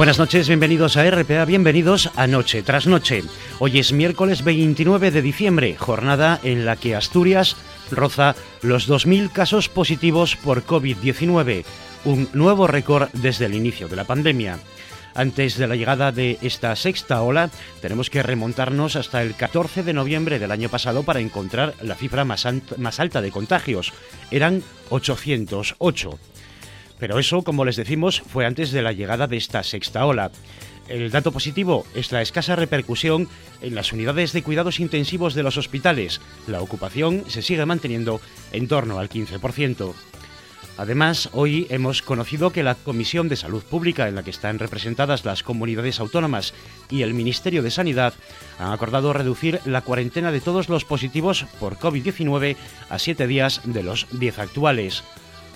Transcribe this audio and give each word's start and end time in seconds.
Buenas 0.00 0.18
noches, 0.18 0.48
bienvenidos 0.48 0.96
a 0.96 1.04
RPA, 1.10 1.44
bienvenidos 1.44 2.10
a 2.16 2.26
Noche 2.26 2.62
tras 2.62 2.86
Noche. 2.86 3.22
Hoy 3.58 3.78
es 3.78 3.92
miércoles 3.92 4.42
29 4.42 5.10
de 5.10 5.20
diciembre, 5.20 5.76
jornada 5.76 6.40
en 6.42 6.64
la 6.64 6.76
que 6.76 6.96
Asturias 6.96 7.54
roza 7.90 8.34
los 8.62 8.88
2.000 8.88 9.30
casos 9.30 9.68
positivos 9.68 10.36
por 10.36 10.64
COVID-19, 10.64 11.66
un 12.06 12.30
nuevo 12.32 12.66
récord 12.66 13.10
desde 13.12 13.44
el 13.44 13.54
inicio 13.54 13.88
de 13.88 13.96
la 13.96 14.04
pandemia. 14.04 14.58
Antes 15.14 15.58
de 15.58 15.66
la 15.66 15.76
llegada 15.76 16.12
de 16.12 16.38
esta 16.40 16.74
sexta 16.76 17.20
ola, 17.20 17.50
tenemos 17.82 18.08
que 18.08 18.22
remontarnos 18.22 18.96
hasta 18.96 19.20
el 19.20 19.34
14 19.34 19.82
de 19.82 19.92
noviembre 19.92 20.38
del 20.38 20.52
año 20.52 20.70
pasado 20.70 21.02
para 21.02 21.20
encontrar 21.20 21.74
la 21.82 21.94
cifra 21.94 22.24
más, 22.24 22.46
alta 22.46 23.20
de 23.20 23.30
contagios. 23.30 23.92
Eran 24.30 24.62
808. 24.88 26.18
Pero 27.00 27.18
eso, 27.18 27.42
como 27.42 27.64
les 27.64 27.76
decimos, 27.76 28.20
fue 28.20 28.46
antes 28.46 28.70
de 28.70 28.82
la 28.82 28.92
llegada 28.92 29.26
de 29.26 29.38
esta 29.38 29.62
sexta 29.62 30.04
ola. 30.04 30.30
El 30.86 31.10
dato 31.10 31.32
positivo 31.32 31.86
es 31.94 32.12
la 32.12 32.20
escasa 32.20 32.56
repercusión 32.56 33.28
en 33.62 33.74
las 33.74 33.92
unidades 33.92 34.32
de 34.32 34.42
cuidados 34.42 34.80
intensivos 34.80 35.34
de 35.34 35.42
los 35.42 35.56
hospitales. 35.56 36.20
La 36.46 36.60
ocupación 36.60 37.24
se 37.28 37.42
sigue 37.42 37.64
manteniendo 37.64 38.20
en 38.52 38.68
torno 38.68 38.98
al 38.98 39.08
15%. 39.08 39.94
Además, 40.76 41.28
hoy 41.32 41.66
hemos 41.70 42.02
conocido 42.02 42.50
que 42.50 42.62
la 42.62 42.74
Comisión 42.74 43.28
de 43.28 43.36
Salud 43.36 43.62
Pública, 43.62 44.08
en 44.08 44.14
la 44.14 44.22
que 44.22 44.30
están 44.30 44.58
representadas 44.58 45.24
las 45.24 45.42
comunidades 45.42 46.00
autónomas 46.00 46.54
y 46.88 47.02
el 47.02 47.14
Ministerio 47.14 47.62
de 47.62 47.70
Sanidad, 47.70 48.14
han 48.58 48.72
acordado 48.72 49.12
reducir 49.12 49.60
la 49.66 49.82
cuarentena 49.82 50.32
de 50.32 50.40
todos 50.40 50.68
los 50.68 50.84
positivos 50.84 51.44
por 51.60 51.76
COVID-19 51.76 52.56
a 52.88 52.98
siete 52.98 53.26
días 53.26 53.60
de 53.64 53.82
los 53.82 54.06
diez 54.10 54.38
actuales. 54.38 55.04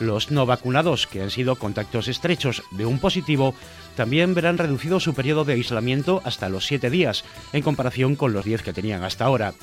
Los 0.00 0.30
no 0.30 0.46
vacunados, 0.46 1.06
que 1.06 1.22
han 1.22 1.30
sido 1.30 1.56
contactos 1.56 2.08
estrechos 2.08 2.62
de 2.72 2.86
un 2.86 2.98
positivo, 2.98 3.54
también 3.96 4.34
verán 4.34 4.58
reducido 4.58 5.00
su 5.00 5.14
periodo 5.14 5.44
de 5.44 5.54
aislamiento 5.54 6.20
hasta 6.24 6.48
los 6.48 6.66
siete 6.66 6.90
días, 6.90 7.24
en 7.52 7.62
comparación 7.62 8.16
con 8.16 8.32
los 8.32 8.44
diez 8.44 8.62
que 8.62 8.72
tenían 8.72 9.04
hasta 9.04 9.24
ahora. 9.24 9.54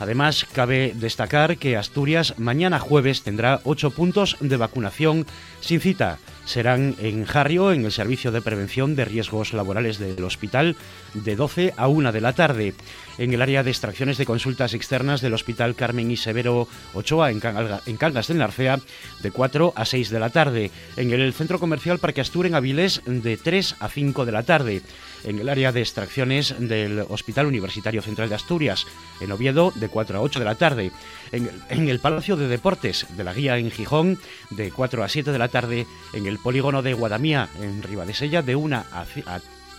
Además, 0.00 0.46
cabe 0.54 0.94
destacar 0.96 1.58
que 1.58 1.76
Asturias 1.76 2.34
mañana 2.38 2.78
jueves 2.78 3.22
tendrá 3.22 3.60
ocho 3.64 3.90
puntos 3.90 4.38
de 4.40 4.56
vacunación 4.56 5.26
sin 5.60 5.78
cita. 5.78 6.18
Serán 6.46 6.96
en 7.00 7.26
Jarrio, 7.26 7.70
en 7.70 7.84
el 7.84 7.92
Servicio 7.92 8.32
de 8.32 8.40
Prevención 8.40 8.96
de 8.96 9.04
Riesgos 9.04 9.52
Laborales 9.52 9.98
del 9.98 10.24
Hospital, 10.24 10.74
de 11.12 11.36
12 11.36 11.74
a 11.76 11.86
1 11.86 12.12
de 12.12 12.20
la 12.22 12.32
tarde. 12.32 12.74
En 13.18 13.34
el 13.34 13.42
área 13.42 13.62
de 13.62 13.70
extracciones 13.70 14.16
de 14.16 14.24
consultas 14.24 14.72
externas 14.72 15.20
del 15.20 15.34
Hospital 15.34 15.74
Carmen 15.74 16.10
y 16.10 16.16
Severo 16.16 16.66
Ochoa, 16.94 17.30
en, 17.30 17.38
Cangas 17.38 18.26
del 18.26 18.38
Narcea, 18.38 18.80
de 19.22 19.30
4 19.30 19.74
a 19.76 19.84
6 19.84 20.08
de 20.08 20.18
la 20.18 20.30
tarde. 20.30 20.70
En 20.96 21.12
el 21.12 21.34
Centro 21.34 21.60
Comercial 21.60 21.98
Parque 21.98 22.22
Astur, 22.22 22.46
en 22.46 22.54
Avilés, 22.54 23.02
de 23.04 23.36
3 23.36 23.76
a 23.78 23.88
5 23.90 24.24
de 24.24 24.32
la 24.32 24.42
tarde 24.44 24.82
en 25.24 25.38
el 25.38 25.48
área 25.48 25.72
de 25.72 25.80
extracciones 25.80 26.54
del 26.58 27.04
Hospital 27.08 27.46
Universitario 27.46 28.02
Central 28.02 28.28
de 28.28 28.34
Asturias, 28.34 28.86
en 29.20 29.32
Oviedo, 29.32 29.72
de 29.74 29.88
4 29.88 30.18
a 30.18 30.22
8 30.22 30.38
de 30.38 30.44
la 30.44 30.54
tarde, 30.54 30.92
en 31.32 31.88
el, 31.88 32.00
Palacio 32.00 32.36
de 32.36 32.48
Deportes 32.48 33.06
de 33.16 33.24
la 33.24 33.34
Guía 33.34 33.58
en 33.58 33.70
Gijón, 33.70 34.18
de 34.50 34.70
4 34.70 35.04
a 35.04 35.08
7 35.08 35.32
de 35.32 35.38
la 35.38 35.48
tarde, 35.48 35.86
en 36.12 36.26
el 36.26 36.38
Polígono 36.38 36.82
de 36.82 36.94
Guadamía, 36.94 37.48
en 37.60 37.82
Ribadesella, 37.82 38.42
de 38.42 38.56
1 38.56 38.76
a, 38.76 39.06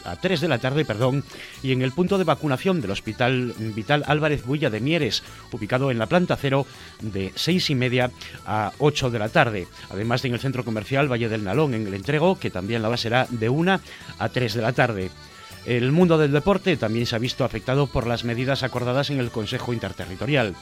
a 0.05 0.15
3 0.15 0.41
de 0.41 0.47
la 0.47 0.59
tarde, 0.59 0.85
perdón, 0.85 1.23
y 1.61 1.71
en 1.71 1.81
el 1.81 1.91
punto 1.91 2.17
de 2.17 2.23
vacunación 2.23 2.81
del 2.81 2.91
Hospital 2.91 3.53
Vital 3.57 4.03
Álvarez 4.07 4.45
Builla 4.45 4.69
de 4.69 4.79
Mieres, 4.79 5.23
ubicado 5.51 5.91
en 5.91 5.99
la 5.99 6.07
planta 6.07 6.35
cero, 6.35 6.65
de 7.01 7.31
6 7.35 7.69
y 7.71 7.75
media 7.75 8.11
a 8.45 8.71
8 8.79 9.09
de 9.09 9.19
la 9.19 9.29
tarde. 9.29 9.67
Además 9.89 10.21
de 10.21 10.29
en 10.29 10.35
el 10.35 10.39
centro 10.39 10.63
comercial 10.63 11.11
Valle 11.11 11.29
del 11.29 11.43
Nalón, 11.43 11.73
en 11.73 11.87
el 11.87 11.93
entrego, 11.93 12.39
que 12.39 12.49
también 12.49 12.81
la 12.81 12.95
será 12.97 13.27
de 13.29 13.49
1 13.49 13.79
a 14.19 14.29
3 14.29 14.53
de 14.53 14.61
la 14.61 14.73
tarde. 14.73 15.11
El 15.65 15.91
mundo 15.91 16.17
del 16.17 16.31
deporte 16.31 16.75
también 16.75 17.05
se 17.05 17.15
ha 17.15 17.19
visto 17.19 17.45
afectado 17.45 17.87
por 17.87 18.07
las 18.07 18.23
medidas 18.23 18.63
acordadas 18.63 19.11
en 19.11 19.19
el 19.19 19.29
Consejo 19.29 19.73
Interterritorial. 19.73 20.55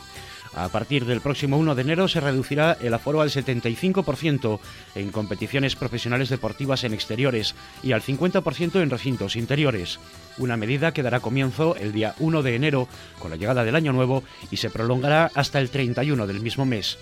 A 0.53 0.67
partir 0.69 1.05
del 1.05 1.21
próximo 1.21 1.57
1 1.57 1.75
de 1.75 1.81
enero 1.83 2.07
se 2.07 2.19
reducirá 2.19 2.75
el 2.81 2.93
aforo 2.93 3.21
al 3.21 3.29
75% 3.29 4.59
en 4.95 5.11
competiciones 5.11 5.75
profesionales 5.75 6.29
deportivas 6.29 6.83
en 6.83 6.93
exteriores 6.93 7.55
y 7.83 7.91
al 7.91 8.01
50% 8.01 8.81
en 8.81 8.89
recintos 8.89 9.35
interiores. 9.35 9.99
Una 10.37 10.57
medida 10.57 10.91
que 10.91 11.03
dará 11.03 11.19
comienzo 11.19 11.75
el 11.75 11.93
día 11.93 12.15
1 12.19 12.41
de 12.41 12.55
enero 12.55 12.87
con 13.19 13.29
la 13.29 13.37
llegada 13.37 13.63
del 13.63 13.75
año 13.75 13.93
nuevo 13.93 14.23
y 14.49 14.57
se 14.57 14.69
prolongará 14.69 15.31
hasta 15.35 15.59
el 15.59 15.69
31 15.69 16.25
del 16.25 16.41
mismo 16.41 16.65
mes. 16.65 16.97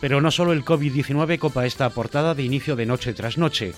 Pero 0.00 0.20
no 0.20 0.32
solo 0.32 0.52
el 0.52 0.64
COVID-19 0.64 1.38
copa 1.38 1.64
esta 1.64 1.88
portada 1.90 2.34
de 2.34 2.42
inicio 2.42 2.74
de 2.74 2.86
noche 2.86 3.14
tras 3.14 3.38
noche. 3.38 3.72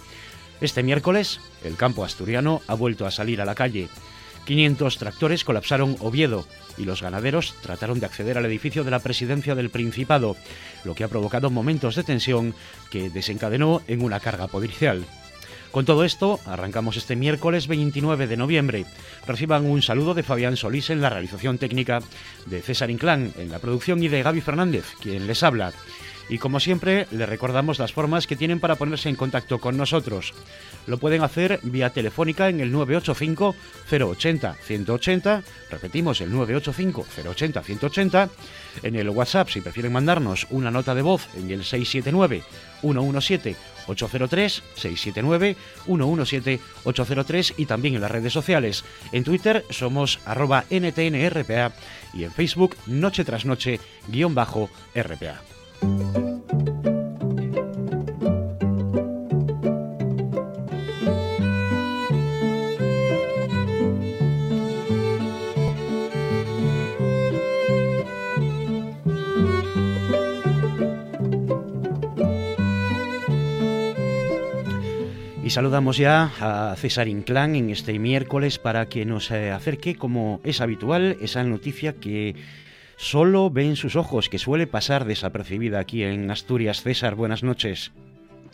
Este 0.60 0.82
miércoles, 0.82 1.41
el 1.65 1.76
campo 1.76 2.04
asturiano 2.04 2.62
ha 2.66 2.75
vuelto 2.75 3.06
a 3.06 3.10
salir 3.10 3.41
a 3.41 3.44
la 3.44 3.54
calle. 3.54 3.88
500 4.47 4.98
tractores 4.98 5.44
colapsaron 5.44 5.97
Oviedo 6.00 6.47
y 6.76 6.84
los 6.84 7.03
ganaderos 7.03 7.54
trataron 7.62 8.00
de 8.00 8.06
acceder 8.06 8.38
al 8.38 8.47
edificio 8.47 8.84
de 8.84 8.91
la 8.91 8.98
presidencia 8.98 9.54
del 9.54 9.70
Principado, 9.70 10.37
lo 10.84 10.94
que 10.94 11.04
ha 11.04 11.09
provocado 11.09 11.50
momentos 11.50 11.97
de 11.97 12.04
tensión 12.04 12.54
que 12.91 13.10
desencadenó 13.10 13.82
en 13.87 14.03
una 14.03 14.20
carga 14.20 14.48
policial. 14.48 15.04
Con 15.75 15.84
todo 15.84 16.04
esto, 16.04 16.38
arrancamos 16.47 16.97
este 16.97 17.16
miércoles 17.16 17.66
29 17.66 18.28
de 18.28 18.37
noviembre. 18.37 18.87
Reciban 19.26 19.66
un 19.66 19.82
saludo 19.82 20.14
de 20.14 20.22
Fabián 20.22 20.56
Solís 20.56 20.88
en 20.91 21.00
la 21.00 21.10
realización 21.10 21.59
técnica, 21.59 21.98
de 22.47 22.62
César 22.62 22.93
Inclán 22.93 23.32
en 23.38 23.50
la 23.50 23.59
producción 23.59 24.00
y 24.00 24.06
de 24.06 24.22
Gaby 24.22 24.41
Fernández, 24.41 24.84
quien 25.03 25.26
les 25.26 25.43
habla. 25.43 25.72
Y 26.28 26.38
como 26.38 26.60
siempre, 26.60 27.06
les 27.10 27.28
recordamos 27.28 27.78
las 27.78 27.92
formas 27.92 28.26
que 28.26 28.36
tienen 28.36 28.60
para 28.60 28.76
ponerse 28.76 29.08
en 29.08 29.16
contacto 29.16 29.60
con 29.60 29.76
nosotros. 29.76 30.32
Lo 30.86 30.98
pueden 30.98 31.22
hacer 31.22 31.60
vía 31.62 31.90
telefónica 31.90 32.48
en 32.48 32.60
el 32.60 32.72
985 32.72 33.54
080 33.90 34.54
180, 34.54 35.42
repetimos 35.70 36.20
el 36.20 36.30
985 36.32 37.06
080 37.30 37.62
180, 37.62 38.30
en 38.82 38.96
el 38.96 39.10
WhatsApp 39.10 39.48
si 39.48 39.60
prefieren 39.60 39.92
mandarnos 39.92 40.46
una 40.50 40.70
nota 40.70 40.94
de 40.94 41.02
voz 41.02 41.28
en 41.36 41.50
el 41.50 41.64
679 41.64 42.42
117 42.80 43.56
803 43.86 44.62
679 44.74 45.56
117 45.84 46.60
803 46.84 47.54
y 47.56 47.66
también 47.66 47.94
en 47.94 48.00
las 48.00 48.10
redes 48.10 48.32
sociales. 48.32 48.84
En 49.12 49.24
Twitter 49.24 49.64
somos 49.70 50.20
arroba 50.24 50.64
ntnrpa 50.70 51.72
y 52.12 52.24
en 52.24 52.32
Facebook 52.32 52.76
noche 52.86 53.24
tras 53.24 53.44
noche 53.44 53.80
guion 54.08 54.34
bajo 54.34 54.70
rpa. 54.94 55.53
Y 75.44 75.50
saludamos 75.50 75.98
ya 75.98 76.32
a 76.40 76.75
César 76.76 77.06
Inclán 77.06 77.54
en 77.54 77.69
este 77.69 77.98
miércoles 77.98 78.58
para 78.58 78.88
que 78.88 79.04
nos 79.04 79.30
eh, 79.30 79.50
acerque, 79.50 79.94
como 79.94 80.40
es 80.42 80.62
habitual, 80.62 81.19
esa 81.20 81.44
noticia 81.44 81.92
que 81.92 82.34
solo 82.96 83.50
ven 83.50 83.76
sus 83.76 83.96
ojos, 83.96 84.29
que 84.29 84.38
suele 84.38 84.67
pasar 84.67 85.05
desapercibida 85.05 85.79
aquí 85.79 86.02
en 86.02 86.31
Asturias. 86.31 86.82
César, 86.82 87.14
buenas 87.14 87.43
noches. 87.43 87.93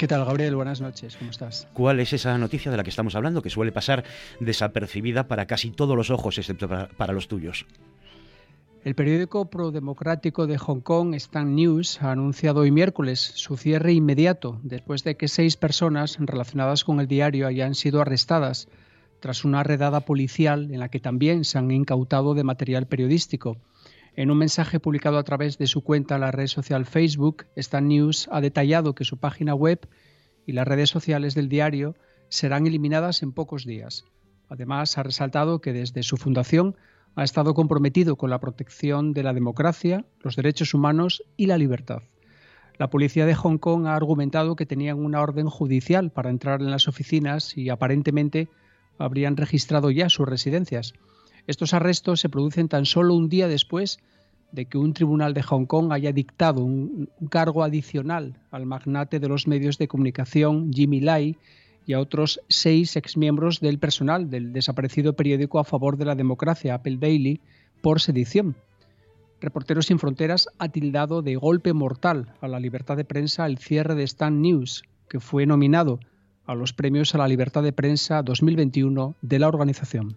¿Qué 0.01 0.09
tal, 0.09 0.25
Gabriel? 0.25 0.57
Buenas 0.57 0.81
noches, 0.81 1.15
¿cómo 1.19 1.31
estás? 1.31 1.69
¿Cuál 1.75 2.01
es 2.01 2.15
esa 2.15 2.39
noticia 2.39 2.71
de 2.71 2.79
la 2.79 2.83
que 2.83 2.89
estamos 2.89 3.15
hablando, 3.15 3.43
que 3.43 3.51
suele 3.51 3.71
pasar 3.71 4.03
desapercibida 4.41 5.29
para 5.29 5.45
casi 5.45 5.71
todos 5.71 5.95
los 5.95 6.09
ojos, 6.09 6.39
excepto 6.39 6.69
para, 6.69 7.13
los 7.13 7.29
tuyos? 7.29 7.67
El 8.83 8.95
periódico 8.95 9.51
prodemocrático 9.51 10.47
de 10.47 10.57
Hong 10.57 10.81
Kong, 10.81 11.15
Stand 11.17 11.55
News, 11.55 12.01
ha 12.01 12.13
anunciado 12.13 12.61
hoy 12.61 12.71
miércoles 12.71 13.21
su 13.21 13.59
cierre 13.59 13.93
inmediato 13.93 14.59
después 14.63 15.05
de 15.05 15.19
que 15.19 15.29
seis 15.29 15.59
personas 15.59 16.17
relacionadas 16.19 16.83
con 16.83 16.99
el 16.99 17.07
diario 17.07 17.47
hayan 17.47 17.75
sido 17.75 18.01
arrestadas 18.01 18.69
tras 19.21 19.45
una 19.45 19.63
redada 19.65 20.01
policial 20.01 20.73
en 20.73 20.81
la 20.81 20.89
que 20.89 21.01
también 21.01 21.45
se 21.45 21.59
han 21.59 21.71
incautado 21.71 22.33
de 22.33 22.43
material 22.43 22.87
periodístico. 22.87 23.59
En 24.17 24.31
un 24.31 24.39
mensaje 24.39 24.81
publicado 24.81 25.19
a 25.19 25.23
través 25.23 25.57
de 25.59 25.67
su 25.67 25.83
cuenta 25.83 26.17
en 26.17 26.23
la 26.23 26.33
red 26.33 26.49
social 26.49 26.85
Facebook, 26.85 27.47
Stan 27.57 27.87
News 27.87 28.29
ha 28.33 28.41
detallado 28.41 28.95
que 28.95 29.05
su 29.05 29.19
página 29.19 29.55
web 29.55 29.89
y 30.47 30.53
las 30.53 30.67
redes 30.67 30.91
sociales 30.91 31.35
del 31.35 31.49
diario 31.49 31.95
serán 32.29 32.67
eliminadas 32.67 33.23
en 33.23 33.33
pocos 33.33 33.65
días. 33.65 34.05
Además, 34.49 34.99
ha 34.99 35.05
resaltado 35.05 35.61
que 35.61 35.73
desde 35.73 36.03
su 36.03 36.17
fundación 36.17 36.77
ha 37.15 37.25
estado 37.25 37.55
comprometido 37.55 38.17
con 38.17 38.31
la 38.31 38.41
protección 38.41 39.12
de 39.12 39.23
la 39.23 39.33
democracia, 39.33 40.05
los 40.21 40.37
derechos 40.37 40.75
humanos 40.75 41.23
y 41.37 41.47
la 41.47 41.59
libertad. 41.59 42.03
La 42.79 42.91
policía 42.91 43.27
de 43.27 43.35
Hong 43.35 43.59
Kong 43.59 43.87
ha 43.87 43.95
argumentado 43.95 44.57
que 44.57 44.67
tenían 44.67 44.99
una 44.99 45.21
orden 45.21 45.49
judicial 45.49 46.11
para 46.11 46.31
entrar 46.31 46.62
en 46.62 46.71
las 46.71 46.89
oficinas 46.89 47.57
y 47.57 47.69
aparentemente 47.69 48.49
habrían 48.99 49.37
registrado 49.37 49.91
ya 49.91 50.09
sus 50.09 50.29
residencias. 50.29 50.95
Estos 51.50 51.75
arrestos 51.75 52.20
se 52.20 52.29
producen 52.29 52.69
tan 52.69 52.87
solo 52.87 53.12
un 53.17 53.29
día 53.29 53.49
después 53.49 53.99
de 54.52 54.67
que 54.67 54.79
un 54.79 54.93
tribunal 54.93 55.35
de 55.35 55.43
Hong 55.43 55.67
Kong 55.67 55.93
haya 55.93 56.12
dictado 56.12 56.62
un, 56.62 57.11
cargo 57.29 57.64
adicional 57.64 58.38
al 58.52 58.67
magnate 58.67 59.19
de 59.19 59.26
los 59.26 59.49
medios 59.49 59.76
de 59.76 59.88
comunicación 59.88 60.73
Jimmy 60.73 61.00
Lai 61.00 61.37
y 61.87 61.94
a 61.94 61.99
otros 61.99 62.41
seis 62.47 62.94
exmiembros 62.94 63.58
del 63.58 63.81
personal 63.81 64.31
del 64.31 64.52
desaparecido 64.52 65.14
periódico 65.14 65.58
a 65.58 65.64
favor 65.64 65.97
de 65.97 66.05
la 66.05 66.14
democracia, 66.14 66.75
Apple 66.75 66.99
Daily, 67.00 67.41
por 67.82 68.00
sedición. 68.00 68.55
Reporteros 69.41 69.87
Sin 69.87 69.99
Fronteras 69.99 70.47
ha 70.61 70.69
tildado 70.69 71.20
de 71.20 71.35
golpe 71.35 71.73
mortal 71.73 72.32
a 72.41 72.47
la 72.47 72.61
libertad 72.61 72.97
de 72.97 73.05
prensa 73.05 73.44
el 73.47 73.58
cierre 73.58 73.97
de 73.97 74.05
Stand 74.05 74.41
News, 74.41 74.85
que 75.08 75.19
fue 75.19 75.47
nominado 75.47 75.99
a 76.47 76.55
los 76.55 76.73
premios 76.73 77.12
a 77.17 77.19
la 77.19 77.26
libertad 77.26 77.64
de 77.64 77.73
prensa 77.73 78.23
2021 78.23 79.17
de 79.20 79.38
la 79.41 79.49
organización. 79.49 80.17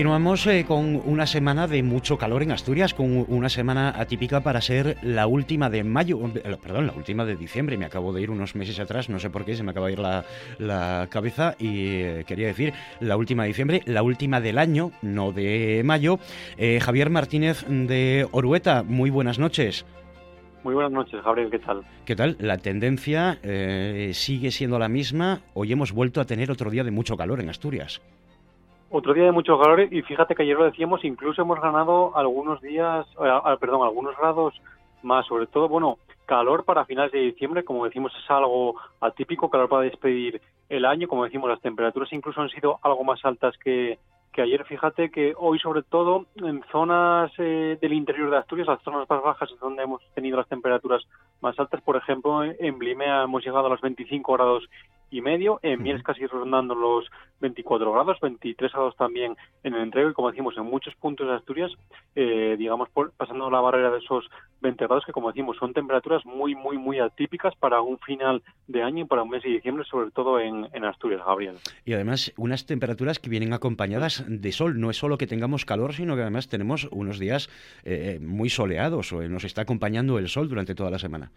Continuamos 0.00 0.46
eh, 0.46 0.64
con 0.66 0.96
una 1.04 1.26
semana 1.26 1.66
de 1.66 1.82
mucho 1.82 2.16
calor 2.16 2.42
en 2.42 2.52
Asturias, 2.52 2.94
con 2.94 3.26
una 3.28 3.50
semana 3.50 3.92
atípica 3.94 4.40
para 4.40 4.62
ser 4.62 4.96
la 5.02 5.26
última 5.26 5.68
de 5.68 5.84
mayo, 5.84 6.18
eh, 6.36 6.56
perdón, 6.56 6.86
la 6.86 6.94
última 6.94 7.26
de 7.26 7.36
diciembre. 7.36 7.76
Me 7.76 7.84
acabo 7.84 8.14
de 8.14 8.22
ir 8.22 8.30
unos 8.30 8.54
meses 8.54 8.80
atrás, 8.80 9.10
no 9.10 9.18
sé 9.18 9.28
por 9.28 9.44
qué, 9.44 9.56
se 9.56 9.62
me 9.62 9.72
acaba 9.72 9.88
de 9.88 9.92
ir 9.92 9.98
la, 9.98 11.06
cabeza 11.10 11.54
y 11.58 12.00
eh, 12.00 12.24
quería 12.26 12.46
decir 12.46 12.72
la 13.00 13.18
última 13.18 13.42
de 13.42 13.48
diciembre, 13.48 13.82
la 13.84 14.02
última 14.02 14.40
del 14.40 14.56
año, 14.56 14.90
no 15.02 15.32
de 15.32 15.82
mayo. 15.84 16.18
Javier 16.80 17.10
Martínez 17.10 17.66
de 17.68 18.26
Orueta, 18.32 18.82
muy 18.82 19.10
buenas 19.10 19.38
noches. 19.38 19.84
Muy 20.64 20.72
buenas 20.72 20.92
noches, 20.92 21.22
Gabriel, 21.22 21.50
¿qué 21.50 21.58
tal? 21.58 21.84
¿Qué 22.06 22.16
tal? 22.16 22.38
La 22.40 22.56
tendencia 22.56 23.38
sigue 24.14 24.50
siendo 24.50 24.78
la 24.78 24.88
misma. 24.88 25.42
Hoy 25.52 25.72
hemos 25.72 25.92
vuelto 25.92 26.22
a 26.22 26.24
tener 26.24 26.50
otro 26.50 26.70
día 26.70 26.84
de 26.84 26.90
mucho 26.90 27.18
calor 27.18 27.40
en 27.40 27.50
Asturias. 27.50 28.00
Otro 28.92 29.14
día 29.14 29.24
de 29.24 29.30
mucho 29.30 29.56
calor 29.56 29.80
y 29.80 30.02
fíjate 30.02 30.34
que 30.34 30.42
ayer 30.42 30.56
lo 30.56 30.64
decíamos, 30.64 31.04
incluso 31.04 31.42
hemos 31.42 31.60
ganado 31.60 32.16
algunos 32.16 32.60
días, 32.60 33.06
eh, 33.24 33.56
perdón, 33.60 33.84
algunos 33.84 34.16
grados 34.16 34.60
más, 35.04 35.24
sobre 35.26 35.46
todo, 35.46 35.68
bueno, 35.68 35.98
calor 36.26 36.64
para 36.64 36.84
finales 36.84 37.12
de 37.12 37.20
diciembre, 37.20 37.62
como 37.62 37.84
decimos, 37.84 38.12
es 38.20 38.28
algo 38.28 38.74
atípico, 39.00 39.48
calor 39.48 39.68
para 39.68 39.82
despedir 39.82 40.42
el 40.68 40.84
año, 40.84 41.06
como 41.06 41.22
decimos, 41.22 41.48
las 41.48 41.60
temperaturas 41.60 42.12
incluso 42.12 42.40
han 42.40 42.50
sido 42.50 42.80
algo 42.82 43.04
más 43.04 43.24
altas 43.24 43.56
que, 43.58 44.00
que 44.32 44.42
ayer. 44.42 44.64
Fíjate 44.64 45.10
que 45.10 45.34
hoy 45.36 45.60
sobre 45.60 45.82
todo 45.82 46.26
en 46.36 46.62
zonas 46.72 47.30
eh, 47.38 47.78
del 47.80 47.92
interior 47.92 48.30
de 48.30 48.38
Asturias, 48.38 48.66
las 48.66 48.82
zonas 48.82 49.08
más 49.08 49.22
bajas 49.22 49.50
es 49.52 49.60
donde 49.60 49.84
hemos 49.84 50.02
tenido 50.14 50.36
las 50.36 50.48
temperaturas 50.48 51.02
más 51.40 51.58
altas, 51.58 51.80
por 51.82 51.96
ejemplo 51.96 52.42
en 52.44 52.78
Blimea 52.78 53.22
hemos 53.22 53.44
llegado 53.44 53.66
a 53.66 53.70
los 53.70 53.80
25 53.80 54.32
grados 54.32 54.68
y 55.10 55.20
medio, 55.20 55.58
en 55.62 55.82
Mieles 55.82 56.02
casi 56.02 56.26
rondando 56.26 56.74
los 56.74 57.10
24 57.40 57.92
grados, 57.92 58.18
23 58.20 58.72
grados 58.72 58.96
también 58.96 59.36
en 59.62 59.74
el 59.74 59.82
entrego 59.82 60.10
y 60.10 60.12
como 60.12 60.30
decimos 60.30 60.56
en 60.56 60.64
muchos 60.64 60.94
puntos 60.96 61.26
de 61.26 61.34
Asturias, 61.34 61.72
eh, 62.14 62.56
digamos 62.58 62.88
pasando 63.16 63.50
la 63.50 63.60
barrera 63.60 63.90
de 63.90 63.98
esos 63.98 64.28
20 64.60 64.86
grados 64.86 65.04
que 65.04 65.12
como 65.12 65.28
decimos 65.28 65.56
son 65.56 65.72
temperaturas 65.72 66.24
muy 66.24 66.54
muy 66.54 66.78
muy 66.78 66.98
atípicas 66.98 67.54
para 67.56 67.80
un 67.80 67.98
final 67.98 68.42
de 68.66 68.82
año 68.82 69.04
y 69.04 69.06
para 69.06 69.22
un 69.22 69.30
mes 69.30 69.42
de 69.42 69.50
diciembre, 69.50 69.84
sobre 69.90 70.10
todo 70.10 70.38
en, 70.38 70.68
Asturias, 70.84 71.20
Gabriel. 71.24 71.56
Y 71.84 71.92
además 71.92 72.32
unas 72.36 72.66
temperaturas 72.66 73.18
que 73.18 73.30
vienen 73.30 73.52
acompañadas 73.52 74.24
de 74.26 74.52
sol, 74.52 74.80
no 74.80 74.90
es 74.90 74.96
solo 74.96 75.18
que 75.18 75.26
tengamos 75.26 75.64
calor, 75.64 75.92
sino 75.92 76.16
que 76.16 76.22
además 76.22 76.48
tenemos 76.48 76.88
unos 76.90 77.18
días 77.18 77.50
eh, 77.84 78.18
muy 78.20 78.48
soleados 78.48 79.12
o 79.12 79.22
nos 79.28 79.44
está 79.44 79.62
acompañando 79.62 80.18
el 80.18 80.28
sol 80.28 80.48
durante 80.48 80.74
toda 80.74 80.90
la 80.90 80.98
semana. 80.98 81.30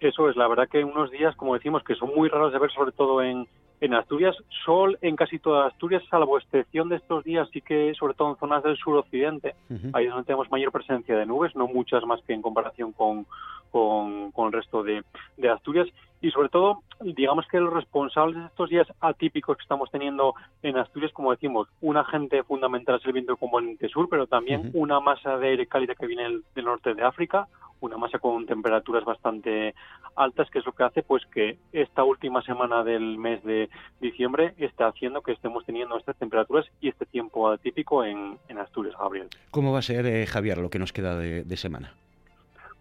Eso 0.00 0.28
es, 0.28 0.36
la 0.36 0.48
verdad 0.48 0.68
que 0.68 0.84
unos 0.84 1.10
días, 1.10 1.34
como 1.36 1.54
decimos, 1.54 1.82
que 1.82 1.94
son 1.94 2.14
muy 2.14 2.28
raros 2.28 2.52
de 2.52 2.58
ver, 2.58 2.70
sobre 2.70 2.92
todo 2.92 3.22
en, 3.22 3.46
en 3.80 3.94
Asturias, 3.94 4.36
sol 4.64 4.98
en 5.00 5.16
casi 5.16 5.38
toda 5.38 5.66
Asturias, 5.66 6.02
salvo 6.10 6.38
excepción 6.38 6.88
de 6.88 6.96
estos 6.96 7.24
días, 7.24 7.48
sí 7.52 7.60
que 7.60 7.94
sobre 7.94 8.14
todo 8.14 8.30
en 8.30 8.36
zonas 8.36 8.62
del 8.62 8.76
suroccidente, 8.76 9.54
ahí 9.92 10.04
es 10.04 10.10
donde 10.10 10.26
tenemos 10.26 10.50
mayor 10.50 10.72
presencia 10.72 11.16
de 11.16 11.26
nubes, 11.26 11.54
no 11.56 11.66
muchas 11.66 12.04
más 12.04 12.20
que 12.22 12.34
en 12.34 12.42
comparación 12.42 12.92
con, 12.92 13.26
con, 13.70 14.46
el 14.46 14.52
resto 14.52 14.82
de, 14.82 15.02
de, 15.36 15.48
Asturias. 15.50 15.88
Y 16.22 16.30
sobre 16.30 16.48
todo, 16.48 16.80
digamos 17.00 17.46
que 17.48 17.60
los 17.60 17.72
responsables 17.72 18.38
de 18.38 18.46
estos 18.46 18.70
días 18.70 18.86
atípicos 19.00 19.56
que 19.56 19.62
estamos 19.62 19.90
teniendo 19.90 20.34
en 20.62 20.78
Asturias, 20.78 21.12
como 21.12 21.30
decimos, 21.30 21.68
un 21.82 21.98
agente 21.98 22.42
fundamental 22.42 22.96
es 22.96 23.06
el 23.06 23.12
viento 23.12 23.36
componente 23.36 23.88
sur, 23.88 24.08
pero 24.08 24.26
también 24.26 24.70
una 24.72 25.00
masa 25.00 25.36
de 25.36 25.48
aire 25.48 25.66
cálida 25.66 25.94
que 25.94 26.06
viene 26.06 26.40
del 26.54 26.64
norte 26.64 26.94
de 26.94 27.02
África, 27.02 27.46
una 27.80 27.96
masa 27.96 28.18
con 28.18 28.46
temperaturas 28.46 29.04
bastante 29.04 29.74
altas, 30.14 30.50
que 30.50 30.58
es 30.60 30.66
lo 30.66 30.72
que 30.72 30.84
hace 30.84 31.02
pues 31.02 31.24
que 31.26 31.58
esta 31.72 32.04
última 32.04 32.42
semana 32.42 32.82
del 32.84 33.18
mes 33.18 33.42
de 33.44 33.68
diciembre 34.00 34.54
está 34.58 34.88
haciendo 34.88 35.22
que 35.22 35.32
estemos 35.32 35.64
teniendo 35.64 35.98
estas 35.98 36.16
temperaturas 36.16 36.66
y 36.80 36.88
este 36.88 37.06
tiempo 37.06 37.50
atípico 37.50 38.04
en, 38.04 38.38
Asturias, 38.58 38.94
Gabriel. 38.98 39.28
¿Cómo 39.50 39.72
va 39.72 39.80
a 39.80 39.82
ser, 39.82 40.06
eh, 40.06 40.26
Javier, 40.26 40.58
lo 40.58 40.70
que 40.70 40.78
nos 40.78 40.92
queda 40.92 41.18
de 41.18 41.56
semana? 41.56 41.92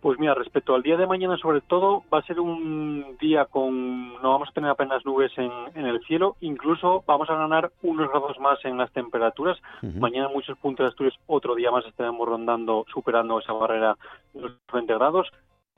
Pues 0.06 0.20
mira, 0.20 0.36
respecto 0.36 0.76
al 0.76 0.84
día 0.84 0.98
de 0.98 1.08
mañana, 1.08 1.36
sobre 1.36 1.62
todo, 1.62 2.04
va 2.14 2.20
a 2.20 2.28
ser 2.28 2.40
un 2.40 3.18
día 3.20 3.46
con. 3.46 4.14
No 4.22 4.34
vamos 4.34 4.50
a 4.50 4.52
tener 4.52 4.70
apenas 4.70 5.04
nubes 5.04 5.32
en, 5.36 5.84
el 5.84 6.00
cielo, 6.02 6.38
incluso 6.42 7.04
vamos 7.08 7.28
a 7.32 7.36
ganar 7.36 7.72
unos 7.82 8.10
grados 8.10 8.40
más 8.40 8.64
en 8.66 8.78
las 8.78 8.92
temperaturas. 8.92 9.58
Mañana 9.82 10.28
en 10.28 10.34
muchos 10.34 10.60
puntos 10.60 10.84
de 10.84 10.90
Asturias, 10.90 11.16
otro 11.26 11.56
día 11.56 11.72
más 11.72 11.88
estaremos 11.88 12.30
rondando, 12.30 12.86
superando 12.94 13.40
esa 13.40 13.54
barrera 13.54 13.98
de 14.32 14.42
los 14.42 14.52
20 14.72 14.94
grados. 14.94 15.28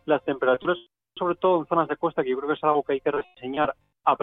Las 0.04 0.22
temperaturas, 0.26 0.78
sobre 1.18 1.36
todo 1.36 1.62
en 1.62 1.68
zonas 1.68 1.88
de 1.88 1.96
costa, 1.96 2.22
que 2.22 2.32
yo 2.32 2.36
creo 2.36 2.50
que 2.50 2.56
es 2.56 2.64
algo 2.66 2.84
que 2.84 2.92
hay 2.92 3.00
que 3.00 3.12
reseñar 3.12 3.76
a 4.04 4.18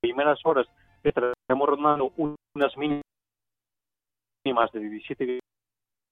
primeras 0.00 0.40
horas, 0.42 0.66
estaremos 1.02 1.68
rondando 1.68 2.12
unas 2.16 2.74
mínimas 2.78 3.02
de 4.72 4.80
17 4.80 5.40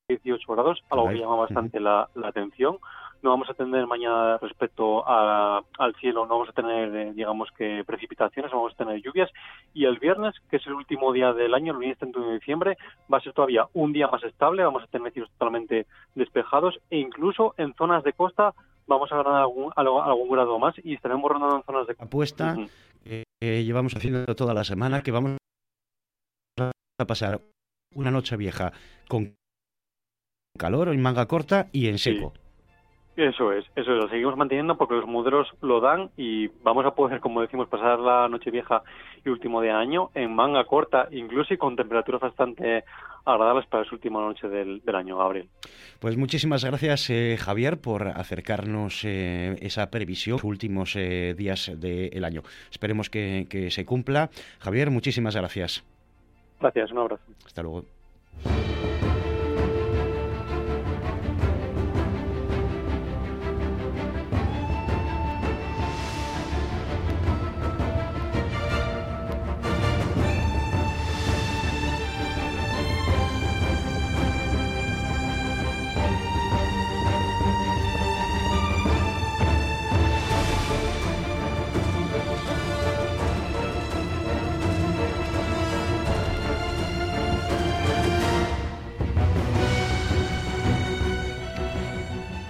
18 0.08 0.52
grados, 0.52 0.82
algo 0.90 1.08
que 1.08 1.18
llama 1.18 1.36
bastante 1.36 1.80
la, 1.80 2.08
atención. 2.24 2.78
No 3.22 3.30
vamos 3.30 3.48
a 3.50 3.54
tener 3.54 3.86
mañana 3.86 4.38
respecto 4.38 5.06
al 5.06 5.94
cielo, 6.00 6.26
no 6.26 6.34
vamos 6.34 6.48
a 6.48 6.52
tener, 6.52 6.94
eh, 6.94 7.12
digamos 7.12 7.50
que, 7.56 7.82
precipitaciones, 7.84 8.52
vamos 8.52 8.72
a 8.72 8.76
tener 8.76 9.02
lluvias. 9.02 9.30
Y 9.74 9.84
el 9.84 9.98
viernes, 9.98 10.34
que 10.50 10.56
es 10.56 10.66
el 10.66 10.74
último 10.74 11.12
día 11.12 11.32
del 11.32 11.54
año, 11.54 11.72
el 11.72 11.78
viernes 11.78 11.98
31 11.98 12.28
de 12.28 12.34
diciembre, 12.34 12.78
va 13.12 13.18
a 13.18 13.20
ser 13.22 13.32
todavía 13.32 13.66
un 13.72 13.92
día 13.92 14.08
más 14.08 14.22
estable, 14.22 14.64
vamos 14.64 14.84
a 14.84 14.86
tener 14.86 15.12
cielos 15.12 15.30
totalmente 15.32 15.86
despejados 16.14 16.78
e 16.90 16.98
incluso 16.98 17.54
en 17.56 17.74
zonas 17.74 18.04
de 18.04 18.12
costa 18.12 18.54
vamos 18.86 19.10
a 19.10 19.16
ganar 19.16 19.42
algún, 19.42 19.72
algún 19.74 20.30
grado 20.30 20.58
más 20.58 20.74
y 20.84 20.94
estaremos 20.94 21.28
rondando 21.28 21.56
en 21.56 21.62
zonas 21.64 21.86
de 21.86 21.94
costa. 21.94 22.04
Apuesta 22.04 22.56
que 23.40 23.64
llevamos 23.64 23.94
haciendo 23.94 24.34
toda 24.34 24.54
la 24.54 24.64
semana, 24.64 25.02
que 25.02 25.10
vamos 25.10 25.36
a 26.58 27.06
pasar 27.06 27.40
una 27.94 28.10
noche 28.10 28.36
vieja 28.36 28.72
con 29.08 29.34
calor, 30.58 30.88
en 30.88 31.02
manga 31.02 31.26
corta 31.26 31.68
y 31.72 31.88
en 31.88 31.98
seco. 31.98 32.32
Eso 33.16 33.50
es, 33.50 33.64
eso 33.74 33.92
es, 33.92 34.02
lo 34.02 34.08
seguimos 34.10 34.36
manteniendo 34.36 34.76
porque 34.76 34.94
los 34.94 35.06
modelos 35.06 35.48
lo 35.62 35.80
dan 35.80 36.10
y 36.18 36.48
vamos 36.62 36.84
a 36.84 36.94
poder, 36.94 37.20
como 37.20 37.40
decimos, 37.40 37.66
pasar 37.66 37.98
la 37.98 38.28
noche 38.28 38.50
vieja 38.50 38.82
y 39.24 39.30
último 39.30 39.62
de 39.62 39.70
año 39.70 40.10
en 40.14 40.34
manga 40.34 40.64
corta, 40.64 41.08
incluso 41.10 41.54
y 41.54 41.56
con 41.56 41.76
temperaturas 41.76 42.20
bastante 42.20 42.84
agradables 43.24 43.66
para 43.66 43.84
esa 43.84 43.94
última 43.94 44.20
noche 44.20 44.48
del, 44.48 44.82
año, 44.94 45.16
Gabriel. 45.16 45.48
Pues 45.98 46.18
muchísimas 46.18 46.62
gracias, 46.62 47.08
eh, 47.08 47.38
Javier, 47.38 47.80
por 47.80 48.06
acercarnos 48.08 49.02
eh, 49.06 49.56
esa 49.62 49.90
previsión, 49.90 50.36
los 50.36 50.44
últimos 50.44 50.94
eh, 50.94 51.34
días 51.34 51.72
del 51.74 52.22
año. 52.22 52.42
Esperemos 52.70 53.08
que, 53.08 53.46
que 53.48 53.70
se 53.70 53.86
cumpla. 53.86 54.28
Javier, 54.60 54.90
muchísimas 54.90 55.34
gracias. 55.34 55.82
Gracias, 56.60 56.92
un 56.92 56.98
abrazo. 56.98 57.22
Hasta 57.46 57.62
luego. 57.62 57.84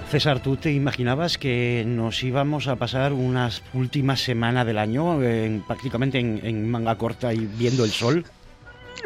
César, 0.09 0.41
¿tú 0.41 0.57
te 0.57 0.73
imaginabas 0.73 1.37
que 1.37 1.85
nos 1.85 2.23
íbamos 2.23 2.69
a 2.69 2.77
pasar 2.77 3.13
unas 3.13 3.63
últimas 3.75 4.21
semanas 4.21 4.65
del 4.65 4.79
año 4.79 5.19
prácticamente 5.67 6.21
en, 6.21 6.71
manga 6.71 6.97
corta 6.97 7.35
y 7.35 7.47
viendo 7.47 7.85
el 7.85 7.91
sol? 7.91 8.25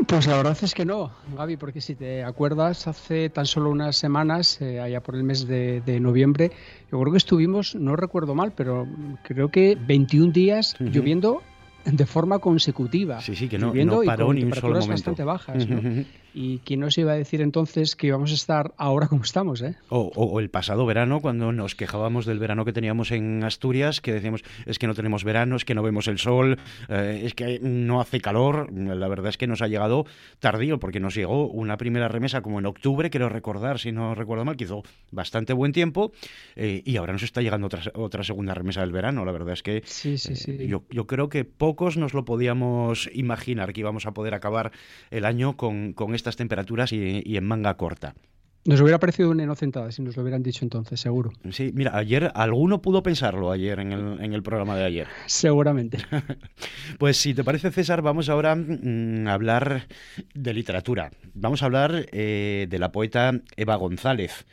Pues 0.07 0.27
la 0.27 0.37
verdad 0.37 0.57
es 0.61 0.75
que 0.75 0.85
no, 0.85 1.11
Gaby, 1.37 1.57
porque 1.57 1.81
si 1.81 1.95
te 1.95 2.23
acuerdas, 2.23 2.87
hace 2.87 3.31
tan 3.31 3.47
solo 3.47 3.71
unas 3.71 3.97
semanas, 3.97 4.61
eh, 4.61 4.79
allá 4.79 5.01
por 5.01 5.15
el 5.15 5.25
mes 5.25 5.47
de, 5.47 5.99
noviembre, 6.01 6.53
yo 6.93 7.01
creo 7.01 7.13
que 7.13 7.19
estuvimos, 7.19 7.75
no 7.75 7.97
recuerdo 7.97 8.35
mal, 8.35 8.53
pero 8.55 8.87
creo 9.25 9.51
que 9.51 9.77
21 9.81 10.33
días 10.33 10.77
lloviendo 10.79 11.43
de 11.85 12.07
forma 12.07 12.39
consecutiva. 12.39 13.21
Sí, 13.21 13.35
sí, 13.35 13.49
que 13.49 13.59
no, 13.59 13.73
no 13.73 14.03
paró 14.05 14.33
ni 14.33 14.43
un 14.43 14.55
solo 14.55 14.75
momento. 14.75 14.93
bastante 14.93 15.25
bajas. 15.25 15.69
¿no? 15.69 16.05
¿Y 16.33 16.59
quién 16.59 16.81
nos 16.81 16.97
iba 16.97 17.13
a 17.13 17.17
decir 17.17 17.41
entonces 17.41 17.97
que 17.97 18.07
íbamos 18.07 18.31
a 18.31 18.35
estar 18.35 18.73
ahora 18.77 19.09
como 19.09 19.23
estamos? 19.23 19.63
¿eh? 19.63 19.75
O, 19.89 20.39
el 20.39 20.49
pasado 20.49 20.87
verano, 20.87 21.21
cuando 21.21 21.53
nos 21.53 21.75
quejábamos 21.75 22.25
del 22.25 22.39
verano 22.39 22.65
que 22.65 22.73
teníamos 22.73 23.11
en 23.11 23.43
Asturias, 23.43 24.01
que 24.01 24.13
decíamos, 24.13 24.45
es 24.67 24.79
que 24.79 24.87
no 24.87 24.95
tenemos 24.95 25.25
verano, 25.25 25.57
es 25.57 25.65
que 25.65 25.75
no 25.75 25.83
vemos 25.83 26.07
el 26.07 26.19
sol, 26.19 26.59
eh, 26.89 27.23
es 27.25 27.35
que 27.35 27.59
no 27.61 28.01
hace 28.01 28.21
calor. 28.21 28.73
La 28.73 29.09
verdad 29.09 29.29
es 29.29 29.39
que 29.39 29.47
nos 29.47 29.63
ha 29.63 29.67
llegado 29.67 30.07
tardío, 30.39 30.79
porque 30.79 31.01
nos 31.01 31.15
llegó 31.15 31.49
una 31.49 31.77
primera 31.77 32.09
remesa 32.09 32.43
como 32.43 32.59
en 32.61 32.67
octubre, 32.67 33.11
quiero 33.11 33.29
recordar, 33.29 33.79
si 33.79 33.91
no 33.91 34.15
recuerdo 34.15 34.45
mal, 34.45 34.57
que 34.57 34.65
hizo 34.65 34.85
bastante 35.11 35.53
buen 35.53 35.73
tiempo, 35.73 36.13
eh, 36.55 36.83
y 36.85 36.97
ahora 36.97 37.13
nos 37.13 37.23
está 37.23 37.43
llegando 37.43 37.67
otra, 37.67 37.83
otra 37.95 38.23
segunda 38.23 38.55
remesa 38.55 38.83
del 38.83 38.93
verano. 38.93 39.25
La 39.25 39.33
verdad 39.33 39.55
es 39.55 39.63
que 39.63 39.83
sí, 39.85 40.17
sí, 40.17 40.37
sí. 40.37 40.53
Eh, 40.53 40.69
yo, 40.69 40.85
yo, 40.91 41.07
creo 41.07 41.29
que 41.29 41.45
pocos 41.71 41.97
nos 41.97 42.15
lo 42.15 42.25
podíamos 42.25 43.09
imaginar 43.15 43.73
que 43.73 43.79
íbamos 43.79 44.05
a 44.05 44.11
poder 44.13 44.35
acabar 44.35 44.73
el 45.13 45.25
año 45.25 45.57
con, 45.57 45.93
con 45.93 46.17
estas 46.17 46.35
temperaturas 46.35 46.93
y, 46.93 47.23
en 47.25 47.45
manga 47.45 47.77
corta. 47.77 48.17
Nos 48.65 48.81
hubiera 48.81 48.99
parecido 48.99 49.31
una 49.31 49.45
inocentada 49.45 49.93
si 49.93 50.03
nos 50.03 50.17
lo 50.17 50.23
hubieran 50.23 50.43
dicho 50.43 50.65
entonces, 50.65 50.99
seguro. 50.99 51.31
Sí, 51.53 51.71
mira, 51.73 51.97
ayer 51.97 52.33
alguno 52.35 52.83
pudo 52.83 53.05
pensarlo 53.05 53.53
ayer 53.53 53.79
en 53.79 53.93
el, 53.93 54.21
en 54.21 54.33
el 54.33 54.43
programa 54.43 54.75
de 54.75 54.85
ayer. 54.85 55.07
Seguramente. 55.27 55.99
pues 56.99 57.19
si 57.19 57.35
te 57.35 57.45
parece, 57.45 57.71
César, 57.71 58.03
vamos 58.03 58.29
ahora 58.29 58.57
mm, 58.57 59.29
a 59.29 59.33
hablar 59.33 59.87
de 60.35 60.53
literatura. 60.53 61.13
Vamos 61.35 61.63
a 61.63 61.67
hablar 61.67 62.09
eh, 62.11 62.67
de 62.69 62.79
la 62.81 62.91
poeta 62.91 63.41
Eva 63.57 63.77
González. 63.77 64.45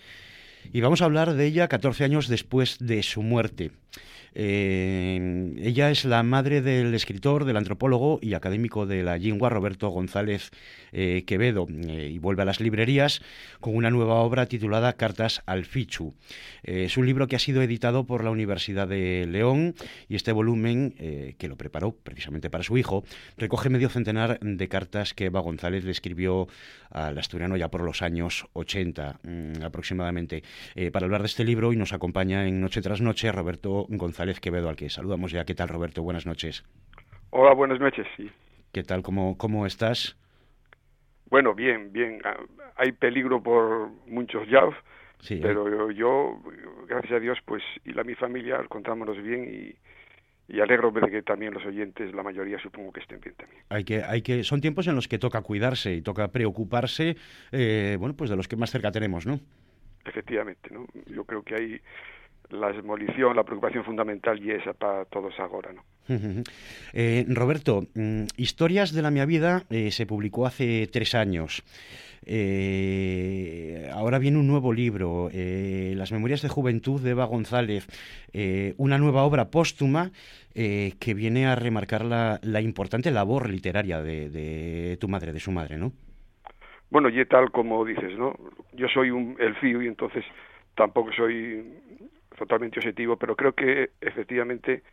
Y 0.72 0.82
vamos 0.82 1.02
a 1.02 1.06
hablar 1.06 1.34
de 1.34 1.48
ella 1.48 1.68
14 1.68 2.04
años 2.04 2.28
después 2.28 2.78
de 2.80 3.02
su 3.02 3.24
muerte. 3.24 3.72
Eh, 4.40 5.56
ella 5.58 5.90
es 5.90 6.06
la 6.06 6.22
madre 6.22 6.62
del 6.62 6.94
escritor, 6.94 7.44
del 7.44 7.58
antropólogo 7.58 8.20
y 8.22 8.36
académico 8.36 8.86
de 8.86 9.02
la 9.02 9.18
Jingua, 9.18 9.50
Roberto 9.50 9.90
González 9.90 10.52
eh, 10.92 11.24
Quevedo, 11.26 11.66
eh, 11.68 12.12
y 12.14 12.20
vuelve 12.20 12.44
a 12.44 12.46
las 12.46 12.60
librerías 12.60 13.24
con 13.60 13.76
una 13.76 13.90
nueva 13.90 14.14
obra 14.18 14.46
titulada 14.46 14.94
Cartas 14.94 15.42
al 15.48 15.66
Fichu. 15.66 16.14
es 16.62 16.98
un 16.98 17.08
libro 17.08 17.26
que 17.26 17.36
ha 17.36 17.40
sido 17.40 17.64
editado 17.64 18.06
por 18.06 18.24
la 18.24 18.30
Universidad 18.30 18.88
de 18.88 19.26
León 19.28 19.74
y 20.08 20.16
este 20.16 20.32
volumen, 20.34 20.92
que 21.38 21.48
lo 21.48 21.56
preparó 21.56 21.94
precisamente 21.94 22.52
para 22.52 22.64
su 22.64 22.78
hijo, 22.78 23.04
recoge 23.38 23.70
medio 23.70 23.90
centenar 23.90 24.40
de 24.40 24.68
cartas 24.68 25.16
que 25.16 25.26
Eva 25.26 25.40
González 25.40 25.84
le 25.84 25.92
escribió 25.92 26.48
al 26.92 27.18
asturiano 27.18 27.58
ya 27.58 27.70
por 27.70 27.82
los 27.82 28.04
años 28.04 28.46
80 28.54 29.20
mm, 29.24 29.64
aproximadamente. 29.64 30.44
para 30.92 31.06
hablar 31.06 31.22
de 31.22 31.28
este 31.28 31.44
libro 31.44 31.74
y 31.74 31.76
nos 31.76 31.92
acompaña 31.92 32.48
en 32.48 32.62
Noche 32.62 32.82
tras 32.82 33.02
Noche 33.02 33.32
Roberto 33.32 33.88
González 33.90 34.27
Quevedo, 34.36 34.70
al 34.70 34.76
que 34.76 34.90
saludamos 34.90 35.32
ya. 35.32 35.46
¿Qué 35.46 35.56
tal, 35.56 35.70
Roberto? 35.70 36.04
Buenas 36.04 36.26
noches. 36.26 36.64
Hola, 37.30 37.54
buenas 37.54 37.80
noches, 37.80 38.06
sí. 38.16 38.30
¿Qué 38.72 38.84
tal? 38.84 39.02
¿Cómo, 39.02 39.38
cómo 39.38 39.66
estás? 39.66 40.18
Bueno, 41.30 41.54
bien, 41.54 41.92
bien. 41.92 42.20
Ah, 42.24 42.38
hay 42.76 42.92
peligro 42.92 43.42
por 43.42 43.90
muchos 44.08 44.48
yaos, 44.48 44.76
sí, 45.20 45.40
pero 45.42 45.92
yo, 45.92 46.42
gracias 46.88 47.14
a 47.14 47.20
Dios, 47.20 47.38
pues, 47.46 47.64
y 47.86 47.94
la 47.94 48.04
mi 48.04 48.16
familia, 48.16 48.60
encontrámonos 48.62 49.22
bien 49.22 49.44
y, 49.44 50.54
y 50.54 50.62
alegro 50.62 50.92
de 50.92 51.10
que 51.10 51.22
también 51.24 51.54
los 51.54 51.66
oyentes, 51.66 52.14
la 52.14 52.24
mayoría 52.24 52.60
supongo 52.60 52.94
que 52.94 53.02
estén 53.02 53.20
bien 53.20 53.36
también. 53.36 53.62
Hay 53.70 53.84
que, 53.84 54.04
hay 54.04 54.22
que, 54.22 54.44
son 54.44 54.62
tiempos 54.62 54.88
en 54.88 54.96
los 54.96 55.08
que 55.08 55.20
toca 55.20 55.42
cuidarse 55.42 55.94
y 55.94 56.02
toca 56.02 56.30
preocuparse, 56.30 57.18
eh, 57.52 57.98
bueno, 58.00 58.16
pues 58.16 58.30
de 58.30 58.38
los 58.38 58.48
que 58.48 58.56
más 58.56 58.72
cerca 58.72 58.92
tenemos, 58.92 59.26
¿no? 59.26 59.40
Efectivamente, 60.06 60.70
¿no? 60.72 60.86
Yo 61.08 61.26
creo 61.26 61.44
que 61.44 61.56
hay 61.56 61.82
la 62.50 62.72
demolición, 62.72 63.36
la 63.36 63.44
preocupación 63.44 63.84
fundamental 63.84 64.44
y 64.44 64.52
esa 64.52 64.74
para 64.74 65.06
todos 65.06 65.34
ahora, 65.40 65.74
¿no? 65.74 65.84
Eh, 66.94 67.26
Roberto, 67.28 67.84
mm, 67.94 68.24
Historias 68.38 68.94
de 68.94 69.02
la 69.02 69.12
Mia 69.12 69.26
Vida 69.26 69.64
eh, 69.70 69.92
se 69.92 70.06
publicó 70.06 70.46
hace 70.46 70.88
tres 70.88 71.14
años. 71.16 71.64
Eh, 72.26 73.90
ahora 73.94 74.20
viene 74.20 74.38
un 74.38 74.48
nuevo 74.48 74.74
libro, 74.74 75.30
Las 75.32 76.12
Memorias 76.12 76.42
de 76.42 76.50
Juventud 76.50 77.02
de 77.02 77.12
Eva 77.12 77.26
González, 77.26 77.88
una 78.78 78.98
nueva 78.98 79.24
obra 79.24 79.50
póstuma 79.50 80.12
que 80.54 81.14
viene 81.16 81.46
a 81.46 81.56
remarcar 81.56 82.04
la, 82.04 82.62
importante 82.62 83.12
labor 83.12 83.50
literaria 83.50 84.02
de, 84.02 84.98
tu 85.00 85.08
madre, 85.08 85.32
de 85.32 85.40
su 85.40 85.52
madre, 85.52 85.78
¿no? 85.78 85.94
Bueno, 86.90 87.08
y 87.08 87.26
tal 87.26 87.50
como 87.52 87.86
dices, 87.86 88.18
¿no? 88.18 88.34
Yo 88.74 88.88
soy 88.90 89.10
un, 89.12 89.38
el 89.40 89.56
fío 89.56 89.82
y 89.82 89.88
entonces 89.88 90.26
tampoco 90.76 91.12
soy 91.14 91.64
totalmente 92.38 92.80
objetivo, 92.80 93.18
pero 93.18 93.36
creo 93.36 93.54
que 93.54 93.92
efectivamente, 94.00 94.84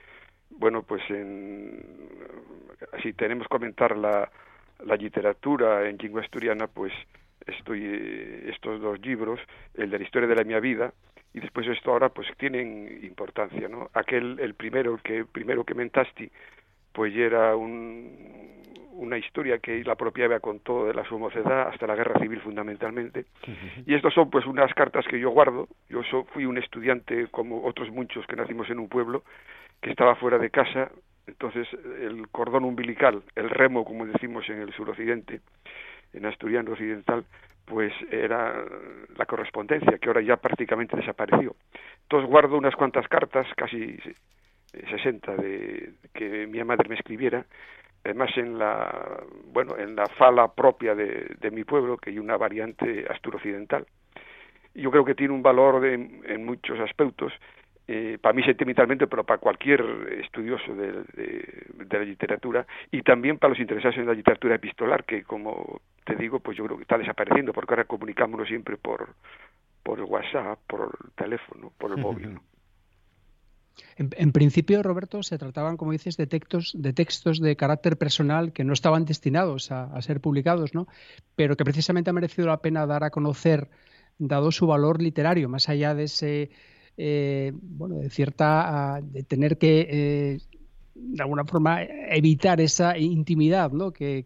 bueno, 0.50 0.82
pues 0.82 1.02
en, 1.10 1.80
si 3.02 3.12
tenemos 3.12 3.46
que 3.46 3.52
comentar 3.52 3.96
la, 3.96 4.30
la 4.84 4.96
literatura 4.96 5.88
en 5.88 5.98
lengua 5.98 6.22
asturiana, 6.22 6.66
pues 6.66 6.92
estoy 7.46 8.42
estos 8.46 8.80
dos 8.80 8.98
libros, 9.00 9.38
el 9.74 9.90
de 9.90 9.98
la 9.98 10.04
historia 10.04 10.28
de 10.28 10.36
la 10.36 10.44
mi 10.44 10.58
vida 10.60 10.92
y 11.34 11.40
después 11.40 11.66
esto 11.66 11.92
ahora 11.92 12.08
pues 12.08 12.28
tienen 12.38 13.00
importancia, 13.02 13.68
¿no? 13.68 13.90
Aquel 13.92 14.38
el 14.40 14.54
primero 14.54 14.96
que 14.98 15.24
primero 15.24 15.64
que 15.64 15.74
mentaste 15.74 16.30
pues 16.92 17.14
era 17.14 17.56
un, 17.56 18.62
una 18.94 19.18
historia 19.18 19.58
que 19.58 19.82
la 19.84 19.94
propia 19.94 20.26
Eva 20.26 20.40
contó 20.40 20.86
de 20.86 20.94
la 20.94 21.04
su 21.04 21.18
mocedad 21.18 21.68
hasta 21.68 21.86
la 21.86 21.94
guerra 21.94 22.20
civil 22.20 22.40
fundamentalmente. 22.40 23.26
Y 23.86 23.94
estos 23.94 24.14
son 24.14 24.30
pues 24.30 24.46
unas 24.46 24.72
cartas 24.74 25.04
que 25.06 25.18
yo 25.18 25.30
guardo. 25.30 25.68
Yo 25.88 26.02
fui 26.32 26.46
un 26.46 26.58
estudiante 26.58 27.28
como 27.28 27.64
otros 27.64 27.90
muchos 27.90 28.26
que 28.26 28.36
nacimos 28.36 28.68
en 28.70 28.78
un 28.78 28.88
pueblo 28.88 29.22
que 29.80 29.90
estaba 29.90 30.14
fuera 30.16 30.38
de 30.38 30.50
casa. 30.50 30.90
Entonces 31.26 31.66
el 32.00 32.28
cordón 32.28 32.64
umbilical, 32.64 33.22
el 33.34 33.50
remo 33.50 33.84
como 33.84 34.06
decimos 34.06 34.48
en 34.48 34.60
el 34.60 34.72
suroccidente, 34.72 35.40
en 36.12 36.26
asturiano 36.26 36.72
occidental, 36.72 37.24
pues 37.64 37.92
era 38.10 38.64
la 39.16 39.26
correspondencia 39.26 39.98
que 39.98 40.08
ahora 40.08 40.20
ya 40.20 40.36
prácticamente 40.36 40.96
desapareció. 40.96 41.56
Entonces 42.02 42.28
guardo 42.28 42.58
unas 42.58 42.76
cuantas 42.76 43.08
cartas, 43.08 43.46
casi 43.56 43.98
60 44.90 45.36
de 45.36 45.94
que 46.12 46.46
mi 46.46 46.62
madre 46.62 46.88
me 46.88 46.96
escribiera 46.96 47.44
además 48.04 48.30
en 48.36 48.58
la 48.58 49.22
bueno 49.52 49.76
en 49.78 49.96
la 49.96 50.06
fala 50.06 50.52
propia 50.52 50.94
de, 50.94 51.50
mi 51.50 51.64
pueblo 51.64 51.96
que 51.96 52.10
hay 52.10 52.18
una 52.18 52.36
variante 52.36 53.06
asturoccidental 53.10 53.86
yo 54.74 54.90
creo 54.90 55.04
que 55.04 55.14
tiene 55.14 55.32
un 55.32 55.42
valor 55.42 55.80
de, 55.80 55.94
en 55.94 56.44
muchos 56.44 56.78
aspectos 56.80 57.32
eh, 57.86 58.18
para 58.20 58.34
mí 58.34 58.42
sentimentalmente 58.42 59.06
pero 59.06 59.24
para 59.24 59.38
cualquier 59.38 59.82
estudioso 60.22 60.74
de, 60.74 61.04
la 61.90 61.98
literatura 62.00 62.66
y 62.90 63.02
también 63.02 63.38
para 63.38 63.50
los 63.50 63.60
interesados 63.60 63.96
en 63.98 64.06
la 64.06 64.14
literatura 64.14 64.56
epistolar 64.56 65.04
que 65.04 65.22
como 65.22 65.80
te 66.04 66.16
digo 66.16 66.40
pues 66.40 66.56
yo 66.56 66.64
creo 66.64 66.76
que 66.76 66.82
está 66.82 66.98
desapareciendo 66.98 67.52
porque 67.52 67.72
ahora 67.72 67.84
comunicámonos 67.84 68.48
siempre 68.48 68.76
por 68.76 69.08
por 69.82 70.00
WhatsApp 70.00 70.58
por 70.66 70.90
el 71.04 71.12
teléfono 71.12 71.72
por 71.78 71.90
el 71.90 71.98
móvil 71.98 72.38
en, 73.96 74.32
principio, 74.32 74.82
Roberto, 74.82 75.22
se 75.22 75.38
trataban, 75.38 75.76
como 75.76 75.92
dices, 75.92 76.16
de 76.16 76.26
textos, 76.26 76.72
de 76.76 76.92
textos 76.92 77.40
de 77.40 77.56
carácter 77.56 77.96
personal 77.96 78.52
que 78.52 78.64
no 78.64 78.72
estaban 78.72 79.04
destinados 79.04 79.70
a, 79.70 80.00
ser 80.02 80.20
publicados, 80.20 80.74
¿no? 80.74 80.88
Pero 81.36 81.56
que 81.56 81.64
precisamente 81.64 82.10
ha 82.10 82.12
merecido 82.12 82.48
la 82.48 82.60
pena 82.60 82.86
dar 82.86 83.04
a 83.04 83.10
conocer, 83.10 83.68
dado 84.18 84.50
su 84.50 84.66
valor 84.66 85.00
literario, 85.00 85.48
más 85.48 85.68
allá 85.68 85.94
de 85.94 86.04
ese, 86.04 86.50
eh, 86.96 87.52
bueno, 87.54 87.96
de 87.96 88.10
cierta, 88.10 89.00
de 89.02 89.22
tener 89.22 89.58
que 89.58 89.86
eh, 89.90 90.38
de 90.94 91.22
alguna 91.22 91.44
forma 91.44 91.82
evitar 91.82 92.60
esa 92.60 92.98
intimidad, 92.98 93.70
¿no? 93.70 93.92
Que, 93.92 94.24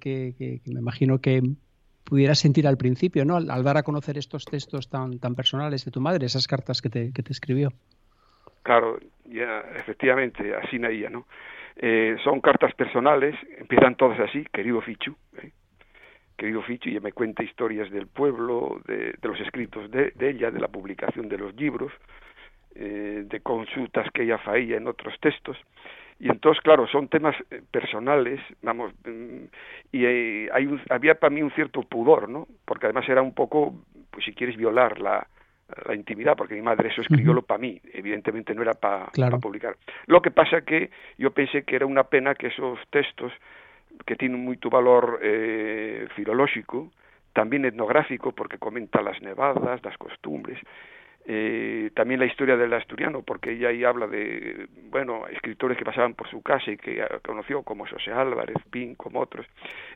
me 0.64 0.80
imagino 0.80 1.20
que 1.20 1.42
pudiera 2.04 2.34
sentir 2.34 2.66
al 2.66 2.78
principio, 2.78 3.26
¿no? 3.26 3.36
Al, 3.36 3.64
dar 3.64 3.76
a 3.76 3.82
conocer 3.82 4.16
estos 4.16 4.46
textos 4.46 4.88
tan, 4.88 5.18
tan 5.18 5.34
personales 5.34 5.84
de 5.84 5.90
tu 5.90 6.00
madre, 6.00 6.24
esas 6.24 6.46
cartas 6.46 6.80
que 6.80 6.88
te, 6.88 7.12
que 7.12 7.22
te 7.22 7.32
escribió. 7.32 7.72
Claro, 8.68 8.98
ya 9.24 9.60
efectivamente, 9.76 10.54
así 10.54 10.78
naía, 10.78 11.08
¿no? 11.08 11.26
Eh, 11.76 12.18
son 12.22 12.42
cartas 12.42 12.74
personales, 12.74 13.34
empiezan 13.56 13.94
todas 13.94 14.20
así, 14.20 14.44
querido 14.52 14.82
Fichu, 14.82 15.16
¿eh? 15.40 15.52
querido 16.36 16.60
Fichu, 16.60 16.90
y 16.90 17.00
me 17.00 17.12
cuenta 17.12 17.42
historias 17.42 17.90
del 17.90 18.08
pueblo, 18.08 18.82
de, 18.84 19.14
los 19.22 19.40
escritos 19.40 19.90
de, 19.90 20.12
ella, 20.20 20.50
de 20.50 20.60
la 20.60 20.68
publicación 20.68 21.30
de 21.30 21.38
los 21.38 21.54
libros, 21.54 21.90
eh, 22.74 23.22
de 23.24 23.40
consultas 23.40 24.06
que 24.12 24.24
ella 24.24 24.36
faía 24.36 24.76
en 24.76 24.86
otros 24.86 25.18
textos. 25.18 25.56
Y 26.20 26.28
entonces, 26.28 26.62
claro, 26.62 26.86
son 26.88 27.08
temas 27.08 27.36
eh, 27.50 27.62
personales, 27.70 28.38
vamos, 28.60 28.92
mm, 29.06 29.44
y 29.92 30.04
hay 30.04 30.68
había 30.90 31.14
para 31.14 31.32
mí 31.32 31.40
un 31.40 31.52
cierto 31.52 31.80
pudor, 31.84 32.28
¿no? 32.28 32.46
Porque 32.66 32.84
además 32.84 33.08
era 33.08 33.22
un 33.22 33.32
poco, 33.32 33.72
pues 34.10 34.26
si 34.26 34.34
quieres, 34.34 34.58
violar 34.58 35.00
la, 35.00 35.26
la 35.86 35.94
intimidad, 35.94 36.36
porque 36.36 36.54
mi 36.54 36.62
madre 36.62 36.88
eso 36.88 37.02
escribió 37.02 37.32
lo 37.32 37.42
para 37.42 37.58
mí, 37.58 37.80
evidentemente 37.92 38.54
no 38.54 38.62
era 38.62 38.74
para 38.74 39.10
publicar. 39.40 39.76
Lo 40.06 40.22
que 40.22 40.30
pasa 40.30 40.62
que 40.62 40.90
yo 41.18 41.30
pensé 41.32 41.64
que 41.64 41.76
era 41.76 41.86
una 41.86 42.04
pena 42.04 42.34
que 42.34 42.48
esos 42.48 42.78
textos 42.90 43.32
que 44.06 44.16
tiene 44.16 44.36
moito 44.36 44.70
valor 44.70 45.18
eh, 45.22 46.08
filolóxico, 46.14 46.90
también 47.32 47.64
etnográfico, 47.64 48.32
porque 48.32 48.58
comenta 48.58 49.02
las 49.02 49.20
nevadas, 49.22 49.82
las 49.84 49.96
costumbres, 49.98 50.58
eh, 51.30 51.90
también 51.94 52.20
la 52.20 52.26
historia 52.26 52.56
del 52.56 52.72
asturiano, 52.72 53.20
porque 53.20 53.52
ella 53.52 53.68
ahí 53.68 53.84
habla 53.84 54.06
de, 54.06 54.66
bueno, 54.90 55.26
escritores 55.28 55.76
que 55.76 55.84
pasaban 55.84 56.14
por 56.14 56.26
su 56.30 56.40
casa 56.40 56.70
y 56.70 56.78
que 56.78 57.06
conoció, 57.22 57.62
como 57.62 57.86
José 57.86 58.12
Álvarez, 58.12 58.56
Pin, 58.70 58.94
como 58.94 59.20
otros. 59.20 59.46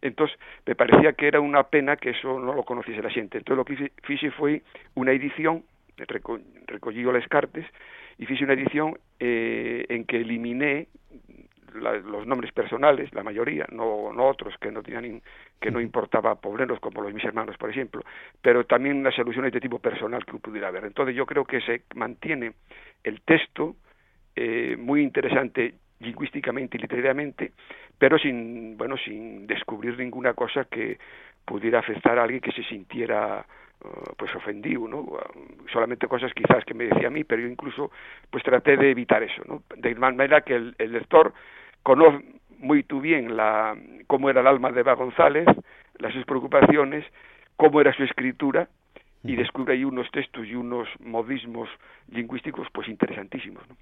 Entonces, 0.02 0.38
me 0.66 0.74
parecía 0.74 1.14
que 1.14 1.28
era 1.28 1.40
una 1.40 1.62
pena 1.62 1.96
que 1.96 2.10
eso 2.10 2.38
no 2.38 2.52
lo 2.52 2.64
conociese 2.64 3.00
la 3.00 3.08
gente. 3.08 3.38
Entonces, 3.38 3.56
lo 3.56 3.64
que 3.64 4.12
hice 4.12 4.30
fue 4.32 4.60
una 4.94 5.12
edición, 5.12 5.64
reco 5.96 6.38
recollí 6.66 7.02
las 7.02 7.26
cartas, 7.28 7.64
y 8.18 8.30
hice 8.30 8.44
una 8.44 8.52
edición 8.52 8.98
eh, 9.18 9.86
en 9.88 10.04
que 10.04 10.18
eliminé 10.18 10.88
los 11.74 12.26
nombres 12.26 12.52
personales, 12.52 13.12
la 13.14 13.22
mayoría, 13.22 13.66
no, 13.70 14.12
no 14.12 14.26
otros 14.26 14.54
que 14.58 14.70
no 14.70 14.82
tenían 14.82 15.22
que 15.60 15.70
no 15.70 15.80
importaba 15.80 16.34
pobreros 16.34 16.80
como 16.80 17.02
los 17.02 17.14
mis 17.14 17.24
hermanos, 17.24 17.56
por 17.56 17.70
ejemplo, 17.70 18.02
pero 18.40 18.64
también 18.64 18.96
unas 18.96 19.18
alusiones 19.18 19.52
de 19.52 19.60
tipo 19.60 19.78
personal 19.78 20.24
que 20.24 20.38
pudiera 20.38 20.68
haber. 20.68 20.84
Entonces 20.84 21.14
yo 21.14 21.24
creo 21.24 21.44
que 21.44 21.60
se 21.60 21.82
mantiene 21.94 22.52
el 23.04 23.22
texto 23.22 23.76
eh, 24.34 24.76
muy 24.78 25.02
interesante 25.02 25.74
lingüísticamente 26.00 26.76
y 26.76 26.80
literariamente, 26.80 27.52
pero 27.98 28.18
sin 28.18 28.76
bueno 28.76 28.96
sin 28.96 29.46
descubrir 29.46 29.96
ninguna 29.96 30.34
cosa 30.34 30.64
que 30.64 30.98
pudiera 31.44 31.78
afectar 31.78 32.18
a 32.18 32.24
alguien 32.24 32.40
que 32.40 32.52
se 32.52 32.62
sintiera 32.64 33.44
uh, 33.84 34.14
pues 34.16 34.34
ofendido, 34.34 34.88
¿no? 34.88 35.06
solamente 35.72 36.06
cosas 36.06 36.32
quizás 36.34 36.64
que 36.64 36.74
me 36.74 36.84
decía 36.84 37.08
a 37.08 37.10
mí, 37.10 37.24
pero 37.24 37.42
yo 37.42 37.48
incluso 37.48 37.90
pues 38.30 38.42
traté 38.42 38.76
de 38.76 38.90
evitar 38.90 39.22
eso, 39.22 39.42
¿no? 39.46 39.62
De 39.76 39.94
manera 39.94 40.40
que 40.42 40.54
el, 40.54 40.74
el 40.78 40.92
lector 40.92 41.32
conoce 41.82 42.24
muy 42.58 42.84
bien 43.00 43.36
la, 43.36 43.76
cómo 44.06 44.30
era 44.30 44.40
el 44.40 44.46
alma 44.46 44.70
de 44.70 44.80
Eva 44.80 44.94
González, 44.94 45.46
las 45.98 46.12
sus 46.12 46.24
preocupaciones, 46.24 47.04
cómo 47.56 47.80
era 47.80 47.92
su 47.92 48.04
escritura, 48.04 48.68
y 49.24 49.36
descubre 49.36 49.74
ahí 49.74 49.84
unos 49.84 50.10
textos 50.10 50.46
y 50.46 50.54
unos 50.54 50.88
modismos 51.00 51.68
lingüísticos 52.08 52.66
pues 52.72 52.88
interesantísimos. 52.88 53.62
¿no? 53.68 53.76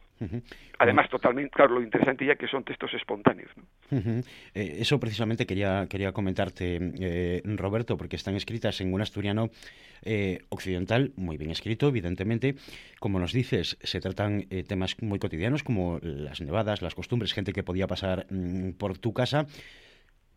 Además, 0.79 1.09
totalmente, 1.09 1.51
claro, 1.51 1.75
lo 1.75 1.83
interesante 1.83 2.27
ya 2.27 2.37
que 2.37 2.47
son 2.47 2.65
textos 2.65 2.93
espontáneos. 2.95 3.51
¿no? 3.57 3.65
eh, 4.55 4.77
eso 4.79 5.01
precisamente 5.01 5.47
quería, 5.47 5.87
quería 5.89 6.13
comentarte, 6.13 6.79
eh, 7.01 7.43
Roberto, 7.45 7.97
porque 7.97 8.17
están 8.17 8.35
escritas 8.37 8.81
en 8.81 8.93
un 8.93 9.01
asturiano 9.01 9.49
eh, 10.03 10.41
occidental, 10.51 11.13
muy 11.17 11.39
bien 11.39 11.51
escrito, 11.51 11.89
evidentemente. 11.89 12.55
Como 12.99 13.19
nos 13.19 13.33
dices, 13.33 13.79
se 13.83 14.01
tratan 14.01 14.47
eh, 14.51 14.63
temas 14.63 14.97
muy 15.03 15.19
cotidianos 15.19 15.63
como 15.63 15.99
las 16.03 16.41
nevadas, 16.41 16.83
las 16.83 16.95
costumbres, 16.95 17.33
gente 17.33 17.53
que 17.53 17.63
podía 17.63 17.87
pasar 17.87 18.27
mm, 18.31 18.73
por 18.73 18.99
tu 18.99 19.15
casa 19.15 19.47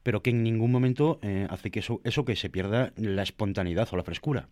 pero 0.04 0.22
que 0.22 0.30
en 0.30 0.44
ningún 0.44 0.72
momento 0.72 1.20
eh, 1.22 1.48
hace 1.50 1.72
que 1.72 1.80
eso, 1.80 2.02
eso 2.04 2.26
que 2.26 2.36
se 2.36 2.50
pierda 2.50 2.92
la 2.98 3.24
espontaneidad 3.24 3.88
o 3.92 3.98
la 3.98 4.04
frescura. 4.04 4.50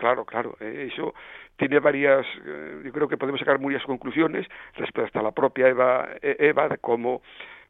Claro, 0.00 0.24
claro. 0.24 0.56
Eh, 0.60 0.88
eso 0.90 1.12
tiene 1.58 1.78
varias, 1.78 2.26
eh, 2.46 2.80
yo 2.82 2.90
creo 2.90 3.06
que 3.06 3.18
podemos 3.18 3.38
sacar 3.38 3.58
muchas 3.58 3.82
conclusiones 3.82 4.46
respecto 4.76 5.20
a 5.20 5.22
la 5.22 5.32
propia 5.32 5.68
Eva, 5.68 6.08
e, 6.22 6.36
Eva 6.38 6.70
de 6.70 6.78
cómo, 6.78 7.20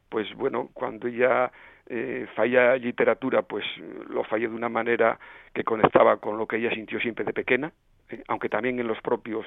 pues 0.08 0.32
bueno, 0.36 0.70
cuando 0.72 1.08
ella 1.08 1.50
eh, 1.88 2.28
falla 2.36 2.76
literatura, 2.76 3.42
pues 3.42 3.64
lo 4.08 4.22
falla 4.22 4.46
de 4.48 4.54
una 4.54 4.68
manera 4.68 5.18
que 5.52 5.64
conectaba 5.64 6.18
con 6.18 6.38
lo 6.38 6.46
que 6.46 6.58
ella 6.58 6.70
sintió 6.70 7.00
siempre 7.00 7.24
de 7.24 7.32
pequeña, 7.32 7.72
eh, 8.10 8.22
aunque 8.28 8.48
también 8.48 8.78
en 8.78 8.86
los 8.86 9.00
propios 9.00 9.44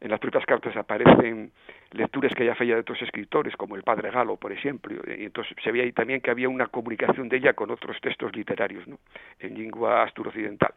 en 0.00 0.10
las 0.10 0.20
propias 0.20 0.44
cartas 0.44 0.76
aparecen 0.76 1.50
lecturas 1.92 2.32
que 2.34 2.44
ella 2.44 2.54
falla 2.54 2.74
de 2.74 2.80
otros 2.82 3.00
escritores, 3.02 3.56
como 3.56 3.74
el 3.74 3.82
padre 3.82 4.10
Galo, 4.10 4.36
por 4.36 4.52
ejemplo, 4.52 5.00
y 5.06 5.24
entonces 5.24 5.56
se 5.64 5.72
veía 5.72 5.84
ahí 5.84 5.92
también 5.92 6.20
que 6.20 6.30
había 6.30 6.48
una 6.48 6.66
comunicación 6.66 7.28
de 7.28 7.38
ella 7.38 7.54
con 7.54 7.70
otros 7.70 7.98
textos 8.02 8.36
literarios, 8.36 8.86
¿no? 8.86 8.98
en 9.40 9.54
lengua 9.54 10.02
asturo-occidental 10.02 10.74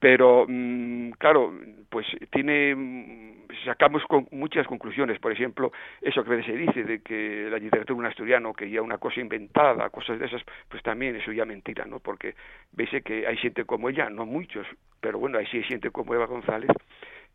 pero 0.00 0.46
mmm, 0.48 1.10
claro, 1.12 1.54
pues 1.88 2.06
tiene 2.30 3.36
sacamos 3.64 4.02
con 4.04 4.26
muchas 4.30 4.66
conclusiones, 4.66 5.18
por 5.18 5.32
ejemplo, 5.32 5.72
eso 6.00 6.24
que 6.24 6.42
se 6.42 6.52
dice 6.52 6.84
de 6.84 7.00
que 7.00 7.48
la 7.50 7.58
literatura 7.58 7.98
un 7.98 8.06
asturiano 8.06 8.52
que 8.54 8.70
ya 8.70 8.82
una 8.82 8.98
cosa 8.98 9.20
inventada, 9.20 9.90
cosas 9.90 10.18
de 10.18 10.26
esas, 10.26 10.42
pues 10.68 10.82
también 10.82 11.16
eso 11.16 11.32
ya 11.32 11.44
mentira, 11.44 11.84
¿no? 11.84 11.98
Porque 11.98 12.34
veis 12.72 12.90
que 13.04 13.26
hay 13.26 13.36
gente 13.36 13.64
como 13.64 13.88
ella, 13.88 14.08
no 14.08 14.26
muchos, 14.26 14.66
pero 15.00 15.18
bueno, 15.18 15.38
hay 15.38 15.46
sí 15.46 15.62
gente 15.62 15.90
como 15.90 16.14
Eva 16.14 16.26
González 16.26 16.70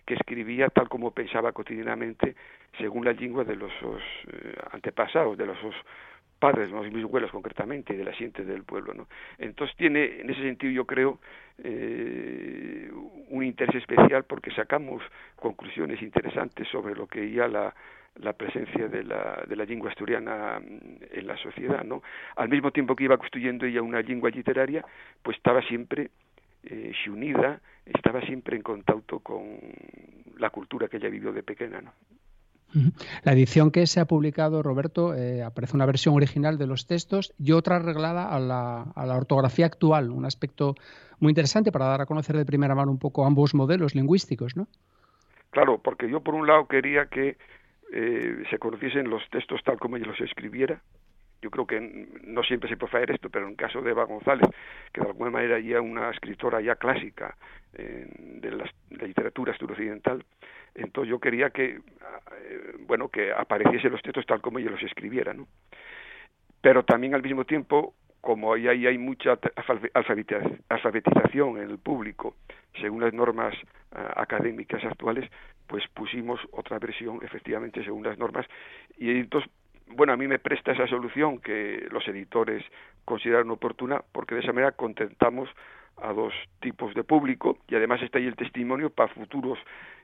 que 0.06 0.13
escribía 0.13 0.69
tal 0.69 0.88
como 0.88 1.12
pensaba 1.12 1.51
cotidianamente 1.51 2.36
según 2.78 3.06
la 3.06 3.13
lengua 3.13 3.43
de 3.43 3.56
los 3.56 3.71
eh, 3.71 4.54
antepasados, 4.71 5.38
de 5.38 5.47
los 5.47 5.58
padres, 6.39 6.69
¿no? 6.71 6.84
mis 6.84 7.04
abuelos 7.04 7.32
concretamente, 7.32 7.95
de 7.95 8.04
la 8.04 8.13
gente 8.13 8.43
del 8.43 8.63
pueblo. 8.63 8.93
¿no? 8.93 9.08
Entonces 9.38 9.76
tiene, 9.78 10.21
en 10.21 10.30
ese 10.30 10.41
sentido 10.41 10.71
yo 10.71 10.86
creo, 10.86 11.19
eh, 11.63 12.91
un 13.30 13.43
interés 13.43 13.76
especial 13.76 14.24
porque 14.26 14.52
sacamos 14.52 15.02
conclusiones 15.36 16.02
interesantes 16.02 16.67
sobre 16.67 16.95
lo 16.95 17.08
que 17.08 17.32
ya 17.32 17.48
la, 17.48 17.74
la 18.15 18.34
presencia 18.34 18.88
de 18.88 19.04
la, 19.04 19.43
de 19.48 19.56
la 19.56 19.65
lengua 19.65 19.89
asturiana 19.89 20.60
mm, 20.60 21.17
en 21.17 21.28
la 21.28 21.38
sociedad. 21.38 21.84
¿no? 21.84 22.02
Al 22.36 22.50
mismo 22.50 22.71
tiempo 22.71 22.95
que 22.95 23.06
iba 23.06 23.17
construyendo 23.17 23.65
ella 23.65 23.82
una 23.82 24.02
lengua 24.02 24.30
literaria, 24.30 24.86
pues 25.21 25.38
estaba 25.38 25.62
siempre 25.63 26.12
eh, 26.63 26.93
unida, 27.08 27.60
estaba 27.86 28.21
siempre 28.21 28.56
en 28.56 28.63
contacto 28.63 29.19
con 29.19 29.60
la 30.38 30.50
cultura 30.50 30.88
que 30.88 30.98
ella 30.98 31.10
vivió 31.10 31.32
de 31.32 31.43
pequeña. 31.43 31.82
¿no? 31.82 31.93
La 33.23 33.33
edición 33.33 33.71
que 33.71 33.88
se 33.88 33.99
ha 33.99 34.05
publicado, 34.05 34.61
Roberto, 34.61 35.13
eh, 35.15 35.43
aparece 35.43 35.75
una 35.75 35.85
versión 35.85 36.15
original 36.15 36.57
de 36.57 36.67
los 36.67 36.88
textos 36.88 37.33
y 37.39 37.53
otra 37.53 37.77
arreglada 37.77 38.27
a 38.29 38.39
la, 38.39 39.15
ortografía 39.15 39.65
actual, 39.65 40.11
un 40.11 40.25
aspecto 40.25 40.75
muy 41.19 41.31
interesante 41.31 41.71
para 41.71 41.85
dar 41.85 42.01
a 42.01 42.05
conocer 42.05 42.35
de 42.35 42.45
primera 42.45 42.75
mano 42.75 42.91
un 42.91 42.99
poco 42.99 43.25
ambos 43.25 43.53
modelos 43.55 43.95
lingüísticos, 43.95 44.57
¿no? 44.57 44.67
Claro, 45.51 45.79
porque 45.81 46.09
yo 46.09 46.19
por 46.19 46.35
un 46.35 46.47
lado 46.47 46.67
quería 46.67 47.05
que 47.05 47.38
eh, 47.93 48.43
se 48.49 48.59
conociesen 48.59 49.09
los 49.09 49.23
textos 49.29 49.61
tal 49.63 49.79
como 49.79 49.95
ella 49.95 50.07
los 50.07 50.19
escribiera. 50.19 50.81
Yo 51.45 51.51
creo 51.51 51.67
que 51.67 51.79
no 52.23 52.41
siempre 52.41 52.67
se 52.67 52.75
puede 52.75 52.97
hacer 52.97 53.12
esto, 53.12 53.29
pero 53.29 53.45
en 53.45 53.51
el 53.51 53.55
caso 53.55 53.79
de 53.79 53.91
Eva 53.91 54.05
González, 54.05 54.49
que 54.91 54.99
de 54.99 55.05
alguna 55.05 55.29
manera 55.29 55.60
ya 55.60 55.79
una 55.79 56.10
escritora 56.10 56.60
ya 56.60 56.75
clásica 56.75 57.38
eh, 57.77 58.08
de, 58.17 58.49
la, 58.49 58.67
la 58.89 59.05
literatura 59.05 59.51
occidental, 59.51 60.25
entonces 60.73 61.12
yo 61.12 61.19
quería 61.19 61.51
que, 61.51 61.65
eh, 61.65 62.73
bueno, 62.88 63.10
que 63.10 63.31
apareciesen 63.31 63.91
los 63.91 64.01
textos 64.01 64.25
tal 64.25 64.41
como 64.41 64.58
ella 64.58 64.71
los 64.71 64.81
escribiera, 64.81 65.36
¿no? 65.36 65.45
Pero 66.62 66.84
también 66.84 67.13
al 67.13 67.21
mismo 67.21 67.45
tiempo, 67.45 67.93
como 68.21 68.51
ahí 68.51 68.67
hay, 68.67 68.88
hay 68.88 68.97
mucha 68.97 69.38
alfabetización 69.93 71.58
en 71.58 71.69
el 71.69 71.77
público, 71.77 72.38
según 72.81 73.01
las 73.01 73.13
normas 73.13 73.53
uh, 73.91 74.19
académicas 74.19 74.84
actuales, 74.84 75.29
pues 75.67 75.84
pusimos 75.93 76.39
otra 76.53 76.79
versión, 76.79 77.19
efectivamente, 77.21 77.84
según 77.84 78.03
las 78.03 78.17
normas, 78.17 78.47
y 78.97 79.12
entonces 79.12 79.47
bueno, 79.88 80.13
a 80.13 80.17
mí 80.17 80.28
me 80.28 80.39
presta 80.39 80.71
esa 80.71 80.88
solución 80.88 81.39
que 81.39 81.88
los 81.91 82.08
editores 82.08 82.63
consideraron 83.06 83.52
oportuna, 83.52 84.02
porque 84.12 84.36
de 84.36 84.41
esa 84.41 84.54
manera 84.54 84.71
contentamos 84.71 85.50
a 86.01 86.13
dos 86.13 86.34
tipos 86.60 86.93
de 86.93 87.03
público 87.03 87.58
y 87.67 87.75
además 87.75 88.01
está 88.01 88.17
ahí 88.17 88.27
el 88.27 88.36
testimonio 88.36 88.89
para 88.89 89.13
futuros 89.13 89.58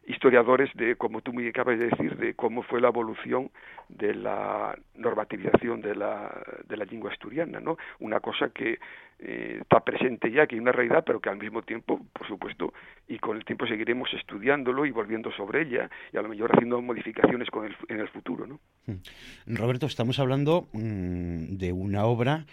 historiadores 0.08 0.70
de, 0.76 0.96
como 0.96 1.22
tú 1.22 1.32
me 1.32 1.48
acabas 1.48 1.78
de 1.78 1.90
decir, 1.90 2.18
de 2.18 2.34
cómo 2.34 2.64
fue 2.64 2.82
la 2.82 2.88
evolución 2.88 3.52
de 3.88 4.16
la 4.16 4.78
normativización 4.96 5.82
de 5.82 5.96
la, 5.96 6.44
de 6.68 6.78
la 6.78 6.86
lengua 6.86 7.12
asturiana, 7.12 7.60
¿no? 7.60 7.78
Una 8.00 8.20
cosa 8.20 8.50
que 8.50 8.80
eh, 9.20 9.60
está 9.62 9.82
presente 9.82 10.32
ya, 10.32 10.48
que 10.48 10.56
hay 10.56 10.60
una 10.60 10.72
realidad, 10.72 11.04
pero 11.06 11.20
que 11.20 11.30
al 11.30 11.38
mismo 11.38 11.62
tiempo, 11.62 12.02
por 12.14 12.28
supuesto, 12.28 12.74
y 13.08 13.20
con 13.20 13.38
el 13.38 13.46
tiempo 13.46 13.68
seguiremos 13.68 14.12
estudiándolo 14.14 14.86
y 14.86 14.92
volviendo 14.92 15.32
sobre 15.34 15.62
ella 15.62 15.90
y 16.12 16.18
a 16.18 16.22
lo 16.24 16.30
mejor 16.30 16.52
haciendo 16.52 16.82
modificaciones 16.82 17.50
con 17.52 17.66
el, 17.66 17.76
en 17.88 18.00
el 18.00 18.08
futuro, 18.08 18.48
¿no? 18.48 18.60
Hmm. 18.88 19.56
Roberto, 19.56 19.86
estamos 19.86 20.18
hablando 20.18 20.68
mmm, 20.74 21.58
de 21.58 21.72
una 21.72 22.06
obra, 22.06 22.46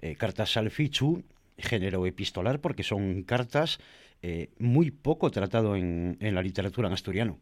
eh, 0.00 0.14
Cartas 0.14 0.56
al 0.56 0.70
Fichu, 0.70 1.24
género 1.62 2.06
epistolar 2.06 2.60
porque 2.60 2.82
son 2.82 3.22
cartas 3.22 3.78
eh, 4.22 4.50
muy 4.58 4.90
poco 4.90 5.30
tratado 5.30 5.76
en, 5.76 6.16
en, 6.20 6.34
la 6.34 6.42
literatura 6.42 6.88
en 6.88 6.94
asturiano. 6.94 7.38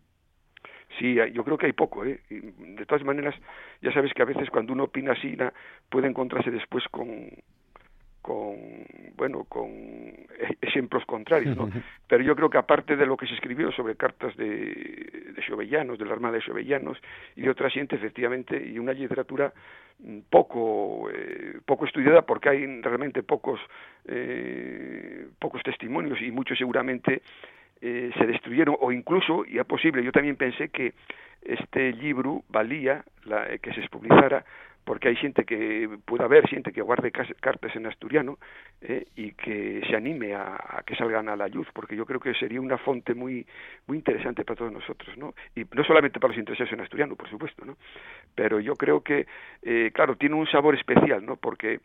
Sí, 0.98 1.14
yo 1.32 1.44
creo 1.44 1.56
que 1.56 1.66
hay 1.66 1.72
poco. 1.72 2.04
¿eh? 2.04 2.20
De 2.28 2.86
todas 2.86 3.04
maneras, 3.04 3.34
ya 3.80 3.92
sabes 3.92 4.12
que 4.12 4.22
a 4.22 4.26
veces 4.26 4.50
cuando 4.50 4.72
uno 4.72 4.84
opina 4.84 5.12
así 5.12 5.36
puede 5.88 6.08
encontrarse 6.08 6.50
después 6.50 6.84
con, 6.90 7.30
con 8.22 8.56
bueno 9.16 9.44
con 9.44 9.70
ejemplos 10.60 11.04
contrarios 11.06 11.56
¿no? 11.56 11.70
pero 12.06 12.22
yo 12.22 12.34
creo 12.36 12.50
que 12.50 12.58
aparte 12.58 12.96
de 12.96 13.06
lo 13.06 13.16
que 13.16 13.26
se 13.26 13.34
escribió 13.34 13.72
sobre 13.72 13.96
cartas 13.96 14.36
de, 14.36 15.32
de 15.34 15.42
Xovellanos 15.46 15.98
de 15.98 16.04
la 16.04 16.12
Armada 16.12 16.34
de 16.34 16.42
Xovellanos 16.42 16.98
y 17.36 17.42
de 17.42 17.50
otra 17.50 17.70
gente 17.70 17.96
efectivamente 17.96 18.62
y 18.62 18.78
una 18.78 18.92
literatura 18.92 19.52
mm, 19.98 20.18
poco 20.28 21.10
eh, 21.10 21.58
poco 21.64 21.86
estudiada 21.86 22.22
porque 22.22 22.50
hay 22.50 22.80
realmente 22.80 23.22
pocos 23.22 23.60
eh, 24.06 25.28
pocos 25.38 25.62
testimonios 25.62 26.20
y 26.20 26.30
muchos 26.30 26.58
seguramente 26.58 27.22
eh, 27.80 28.10
se 28.18 28.26
destruyeron 28.26 28.76
o 28.78 28.92
incluso 28.92 29.44
y 29.46 29.58
es 29.58 29.64
posible 29.64 30.04
yo 30.04 30.12
también 30.12 30.36
pensé 30.36 30.68
que 30.68 30.92
este 31.42 31.92
libro 31.92 32.42
valía 32.48 33.04
la, 33.24 33.46
eh, 33.52 33.58
que 33.58 33.72
se 33.72 33.88
publicara 33.88 34.44
porque 34.84 35.08
hai 35.08 35.16
xente 35.16 35.44
que 35.44 35.88
pueda 36.04 36.24
haber 36.24 36.48
xente 36.48 36.72
que 36.72 36.82
guarde 36.82 37.12
cartas 37.12 37.74
en 37.76 37.86
asturiano 37.86 38.38
eh, 38.80 39.06
y 39.16 39.32
que 39.32 39.82
se 39.86 39.94
anime 39.94 40.34
a, 40.34 40.82
que 40.86 40.96
salgan 40.96 41.28
a 41.28 41.36
la 41.36 41.48
luz, 41.48 41.68
porque 41.72 41.96
yo 41.96 42.06
creo 42.06 42.20
que 42.20 42.34
sería 42.34 42.60
una 42.60 42.78
fonte 42.78 43.14
muy 43.14 43.46
muy 43.86 43.98
interesante 43.98 44.44
para 44.44 44.56
todos 44.56 44.72
nosotros, 44.72 45.16
¿no? 45.16 45.34
Y 45.54 45.64
no 45.74 45.84
solamente 45.84 46.18
para 46.18 46.32
los 46.32 46.38
interesados 46.38 46.72
en 46.72 46.80
asturiano, 46.80 47.16
por 47.16 47.28
supuesto, 47.28 47.64
¿no? 47.64 47.76
Pero 48.34 48.60
yo 48.60 48.74
creo 48.74 49.02
que, 49.02 49.26
eh, 49.62 49.90
claro, 49.92 50.16
tiene 50.16 50.34
un 50.34 50.46
sabor 50.46 50.74
especial, 50.74 51.24
¿no? 51.24 51.36
Porque 51.36 51.80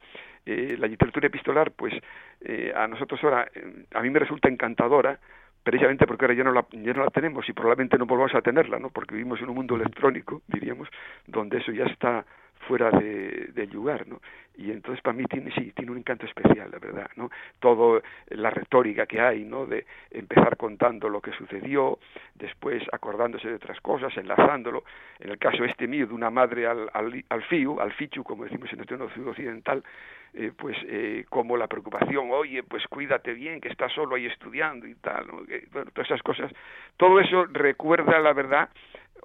eh, 0.46 0.76
la 0.78 0.88
literatura 0.88 1.28
epistolar, 1.28 1.72
pues 1.72 1.94
eh, 2.42 2.72
a 2.76 2.88
nosotros 2.88 3.20
ahora, 3.24 3.48
eh, 3.54 3.86
a 3.94 4.02
mí 4.02 4.10
me 4.10 4.20
resulta 4.20 4.48
encantadora, 4.48 5.20
precisamente 5.64 6.06
porque 6.06 6.26
ahora 6.26 6.36
ya 6.36 6.44
no, 6.44 6.52
la, 6.52 6.66
ya 6.72 6.94
no 6.94 7.04
la 7.04 7.10
tenemos 7.10 7.50
y 7.50 7.54
probablemente 7.54 7.98
no 7.98 8.06
volvamos 8.06 8.36
a 8.36 8.42
tenerla, 8.42 8.78
¿no? 8.78 8.92
Porque 8.92 9.16
vivimos 9.16 9.42
en 9.42 9.50
un 9.50 9.56
mundo 9.56 9.76
electrónico, 9.76 10.44
diríamos, 10.48 10.88
donde 11.26 11.58
eso 11.58 11.72
ya 11.72 11.86
está 11.86 12.24
fuera 12.68 12.92
de, 12.92 13.50
del 13.54 13.70
lugar, 13.72 14.08
¿no? 14.08 14.22
Y 14.58 14.72
entonces 14.72 15.02
para 15.02 15.18
mí 15.18 15.26
tiene, 15.26 15.52
sí, 15.52 15.72
tiene 15.76 15.92
un 15.92 15.98
encanto 15.98 16.26
especial, 16.26 16.72
la 16.72 16.80
verdad, 16.80 17.10
¿no? 17.16 17.30
Todo 17.60 18.02
la 18.30 18.50
retórica 18.50 19.06
que 19.06 19.20
hay, 19.20 19.44
¿no? 19.44 19.66
De 19.66 19.86
empezar 20.12 20.56
contando 20.56 21.10
lo 21.10 21.22
que 21.22 21.32
sucedió, 21.32 22.00
después 22.36 22.84
acordándose 22.92 23.50
de 23.50 23.56
otras 23.56 23.80
cosas, 23.82 24.16
enlazándolo. 24.18 24.84
En 25.20 25.32
el 25.32 25.38
caso 25.38 25.66
este 25.66 25.88
mío, 25.88 26.08
de 26.08 26.14
una 26.14 26.30
madre 26.30 26.68
al, 26.68 26.90
al, 26.94 27.24
al 27.30 27.44
FIU, 27.44 27.80
al 27.80 27.92
FICHU, 27.94 28.24
como 28.24 28.46
decimos 28.46 28.72
en 28.72 28.80
el 28.80 28.86
ciudad 28.88 29.30
occidental, 29.30 29.84
eh, 30.34 30.52
pues 30.56 30.76
eh, 30.88 31.26
como 31.30 31.56
la 31.56 31.68
preocupación, 31.68 32.30
oye, 32.32 32.62
pues 32.64 32.86
cuídate 32.88 33.34
bien, 33.34 33.62
que 33.62 33.70
estás 33.70 33.92
solo 33.94 34.16
ahí 34.16 34.26
estudiando 34.26 34.86
y 34.86 34.96
tal, 34.96 35.28
todas 35.72 36.10
esas 36.10 36.22
cosas, 36.24 36.52
todo 36.98 37.22
eso 37.22 37.46
recuerda 37.46 38.20
la 38.20 38.34
verdad 38.34 38.70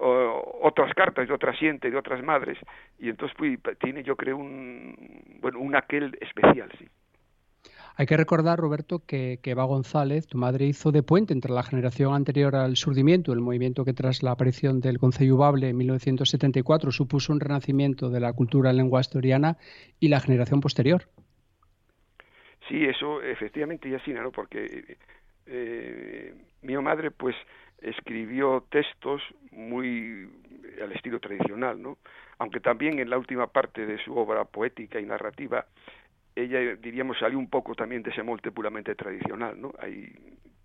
o, 0.01 0.59
otras 0.63 0.93
cartas 0.93 1.27
de 1.27 1.33
otras 1.33 1.57
gente, 1.57 1.89
de 1.89 1.97
otras 1.97 2.23
madres, 2.23 2.57
y 2.99 3.09
entonces 3.09 3.35
pues, 3.37 3.77
tiene 3.79 4.03
yo 4.03 4.15
creo 4.15 4.37
un, 4.37 4.95
bueno, 5.39 5.59
un 5.59 5.75
aquel 5.75 6.17
especial, 6.19 6.69
sí. 6.77 6.87
Hay 7.97 8.05
que 8.05 8.15
recordar, 8.17 8.57
Roberto, 8.57 9.03
que, 9.05 9.39
que 9.43 9.51
Eva 9.51 9.65
González, 9.65 10.25
tu 10.25 10.37
madre, 10.37 10.65
hizo 10.65 10.91
de 10.91 11.03
puente 11.03 11.33
entre 11.33 11.51
la 11.51 11.61
generación 11.61 12.15
anterior 12.15 12.55
al 12.55 12.77
surdimiento, 12.77 13.33
el 13.33 13.41
movimiento 13.41 13.83
que 13.83 13.93
tras 13.93 14.23
la 14.23 14.31
aparición 14.31 14.79
del 14.79 14.97
Concello 14.97 15.37
en 15.57 15.77
1974 15.77 16.91
supuso 16.91 17.33
un 17.33 17.41
renacimiento 17.41 18.09
de 18.09 18.21
la 18.21 18.33
cultura 18.33 18.71
en 18.71 18.77
lengua 18.77 19.01
asturiana, 19.01 19.57
y 19.99 20.07
la 20.07 20.21
generación 20.21 20.61
posterior. 20.61 21.03
Sí, 22.67 22.85
eso 22.85 23.21
efectivamente 23.21 23.89
y 23.89 23.95
así, 23.95 24.13
¿no? 24.13 24.31
Porque 24.31 24.97
eh, 25.45 26.33
mi 26.61 26.77
madre, 26.77 27.11
pues, 27.11 27.35
escribió 27.81 28.65
textos 28.69 29.21
muy 29.51 30.29
al 30.81 30.91
estilo 30.93 31.19
tradicional, 31.19 31.81
¿no? 31.81 31.97
Aunque 32.37 32.59
también 32.59 32.99
en 32.99 33.09
la 33.09 33.17
última 33.17 33.47
parte 33.47 33.85
de 33.85 33.97
su 34.03 34.15
obra 34.15 34.45
poética 34.45 34.99
y 34.99 35.05
narrativa 35.05 35.65
ella, 36.35 36.75
diríamos, 36.75 37.17
salió 37.19 37.37
un 37.37 37.49
poco 37.49 37.75
también 37.75 38.03
de 38.03 38.11
ese 38.11 38.23
molde 38.23 38.51
puramente 38.51 38.95
tradicional, 38.95 39.59
¿no? 39.59 39.73
Hay 39.79 40.13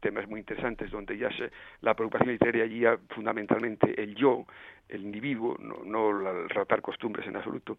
temas 0.00 0.28
muy 0.28 0.40
interesantes 0.40 0.90
donde 0.90 1.18
ya 1.18 1.30
se, 1.30 1.50
la 1.80 1.94
preocupación 1.94 2.30
literaria 2.30 2.66
ya 2.66 2.98
fundamentalmente 3.08 4.00
el 4.00 4.14
yo, 4.14 4.46
el 4.88 5.02
individuo, 5.02 5.56
no, 5.58 5.82
no 5.84 6.30
el 6.42 6.48
tratar 6.48 6.80
costumbres 6.80 7.26
en 7.26 7.36
absoluto. 7.36 7.78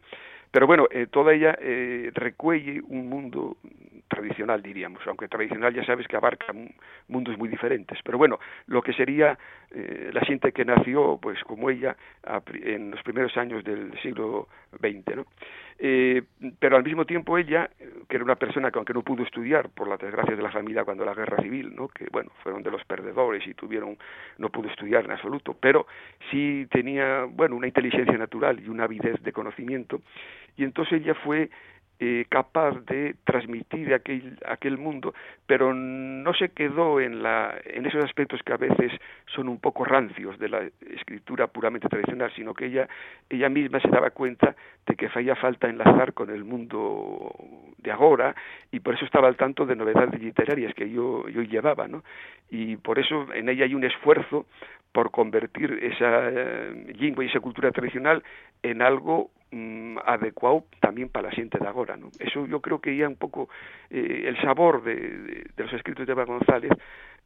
Pero 0.51 0.67
bueno, 0.67 0.88
eh, 0.91 1.08
toda 1.10 1.34
ella 1.34 1.58
eh, 1.62 2.12
recuelle 2.13 2.82
un 2.82 3.08
mundo 3.08 3.58
tradicional, 4.07 4.61
diríamos, 4.61 5.01
aunque 5.07 5.27
tradicional 5.27 5.73
ya 5.73 5.85
sabes 5.85 6.07
que 6.07 6.15
abarca 6.15 6.53
mundos 7.07 7.37
muy 7.37 7.49
diferentes. 7.49 7.99
Pero 8.03 8.17
bueno, 8.17 8.39
lo 8.67 8.81
que 8.81 8.93
sería 8.93 9.37
eh, 9.71 10.09
la 10.13 10.21
gente 10.21 10.51
que 10.51 10.65
nació, 10.65 11.19
pues 11.21 11.43
como 11.43 11.69
ella, 11.69 11.95
en 12.53 12.91
los 12.91 13.01
primeros 13.03 13.35
años 13.37 13.63
del 13.63 13.97
siglo 14.01 14.47
XX, 14.81 15.15
¿no? 15.15 15.25
Eh, 15.79 16.23
pero 16.57 16.75
al 16.75 16.83
mismo 16.83 17.05
tiempo 17.05 17.37
ella, 17.37 17.69
que 18.09 18.15
era 18.15 18.25
una 18.25 18.35
persona 18.35 18.71
que 18.71 18.79
aunque 18.79 18.93
no 18.93 19.03
pudo 19.03 19.21
estudiar 19.23 19.69
por 19.69 19.87
la 19.87 19.97
desgracia 19.97 20.35
de 20.35 20.41
la 20.41 20.49
familia 20.49 20.83
cuando 20.83 21.05
la 21.05 21.13
guerra 21.13 21.37
civil, 21.41 21.75
¿no? 21.75 21.87
que 21.87 22.07
bueno, 22.11 22.31
fueron 22.41 22.63
de 22.63 22.71
los 22.71 22.83
perdedores 22.85 23.45
y 23.45 23.53
tuvieron, 23.53 23.95
no 24.39 24.49
pudo 24.49 24.69
estudiar 24.69 25.05
en 25.05 25.11
absoluto, 25.11 25.55
pero 25.59 25.85
sí 26.31 26.67
tenía, 26.71 27.25
bueno, 27.29 27.55
una 27.55 27.67
inteligencia 27.67 28.17
natural 28.17 28.59
y 28.59 28.69
una 28.69 28.85
avidez 28.85 29.21
de 29.21 29.31
conocimiento, 29.31 30.01
y 30.55 30.63
entonces 30.63 31.01
ella 31.01 31.13
fue 31.13 31.51
eh, 31.99 32.25
capaz 32.29 32.79
de 32.86 33.15
transmitir 33.23 33.93
aquel, 33.93 34.38
aquel 34.45 34.77
mundo, 34.77 35.13
pero 35.47 35.73
no 35.73 36.33
se 36.33 36.49
quedó 36.49 36.99
en, 36.99 37.23
la, 37.23 37.55
en 37.65 37.86
esos 37.86 38.03
aspectos 38.03 38.39
que 38.45 38.53
a 38.53 38.57
veces 38.57 38.91
son 39.25 39.49
un 39.49 39.60
poco 39.60 39.83
rancios 39.83 40.38
de 40.38 40.49
la 40.49 40.62
escritura 40.93 41.47
puramente 41.47 41.89
tradicional, 41.89 42.31
sino 42.36 42.53
que 42.53 42.67
ella, 42.67 42.88
ella 43.29 43.49
misma 43.49 43.79
se 43.79 43.88
daba 43.89 44.12
cuenta 44.12 44.55
de 44.86 44.95
que 44.95 45.07
hacía 45.07 45.36
falta 45.36 45.69
enlazar 45.69 46.13
con 46.13 46.29
el 46.29 46.43
mundo 46.43 47.33
de 47.77 47.91
ahora 47.91 48.36
y 48.71 48.79
por 48.79 48.93
eso 48.93 49.05
estaba 49.05 49.27
al 49.27 49.36
tanto 49.36 49.65
de 49.65 49.75
novedades 49.75 50.21
literarias 50.21 50.73
que 50.73 50.89
yo, 50.89 51.27
yo 51.29 51.41
llevaba, 51.41 51.88
¿no? 51.88 52.03
Y 52.49 52.77
por 52.77 52.99
eso 52.99 53.27
en 53.33 53.49
ella 53.49 53.65
hay 53.65 53.75
un 53.75 53.83
esfuerzo 53.83 54.45
por 54.97 55.12
convertir 55.12 55.77
esa 55.83 56.27
eh, 56.27 56.95
lengua 56.97 57.23
y 57.23 57.27
esa 57.27 57.39
cultura 57.39 57.69
tradicional 57.69 58.23
en 58.63 58.81
algo 58.81 59.29
mm, 59.51 59.99
adecuado 60.03 60.63
también 60.79 61.10
para 61.10 61.29
la 61.29 61.36
gente 61.36 61.60
de 61.60 61.67
ahora. 61.67 61.95
¿no? 61.95 62.10
Eso 62.19 62.47
yo 62.47 62.62
creo 62.62 62.81
que 62.81 62.97
ya 62.97 63.07
un 63.07 63.15
poco 63.15 63.47
eh, 63.91 64.23
el 64.25 64.41
sabor 64.41 64.81
de, 64.81 64.95
de, 65.55 65.63
los 65.63 65.71
escritos 65.73 66.07
de 66.07 66.13
Eva 66.13 66.25
González, 66.25 66.71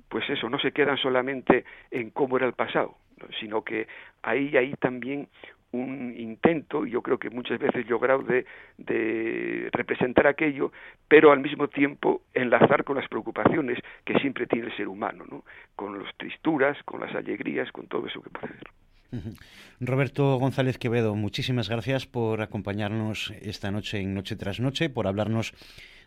pues 0.09 0.29
eso, 0.29 0.49
no 0.49 0.59
se 0.59 0.73
quedan 0.73 0.97
solamente 0.97 1.63
en 1.91 2.09
cómo 2.09 2.35
era 2.35 2.45
el 2.45 2.51
pasado, 2.51 2.97
¿no? 3.21 3.27
sino 3.39 3.63
que 3.63 3.87
ahí 4.21 4.57
hay 4.57 4.73
también 4.73 5.29
un 5.71 6.13
intento, 6.17 6.85
yo 6.85 7.01
creo 7.01 7.17
que 7.17 7.29
muchas 7.29 7.59
veces 7.59 7.89
logrado, 7.89 8.23
de, 8.23 8.45
de, 8.77 9.69
representar 9.71 10.27
aquello, 10.27 10.71
pero 11.07 11.31
al 11.31 11.39
mismo 11.39 11.67
tiempo 11.67 12.23
enlazar 12.33 12.83
con 12.83 12.97
las 12.97 13.07
preocupaciones 13.07 13.79
que 14.05 14.19
siempre 14.19 14.47
tiene 14.47 14.67
el 14.67 14.77
ser 14.77 14.87
humano, 14.87 15.23
¿no? 15.29 15.43
con 15.75 16.01
las 16.01 16.15
tristuras, 16.17 16.77
con 16.83 16.99
las 16.99 17.13
alegrías, 17.15 17.71
con 17.71 17.87
todo 17.87 18.07
eso 18.07 18.21
que 18.21 18.29
puede 18.29 18.53
hacer. 18.53 18.67
Roberto 19.81 20.37
González 20.37 20.77
Quevedo, 20.77 21.15
muchísimas 21.15 21.69
gracias 21.69 22.05
por 22.05 22.41
acompañarnos 22.41 23.33
esta 23.41 23.71
noche 23.71 23.99
en 23.99 24.13
Noche 24.13 24.37
tras 24.37 24.59
Noche, 24.59 24.89
por 24.89 25.05
hablarnos 25.05 25.53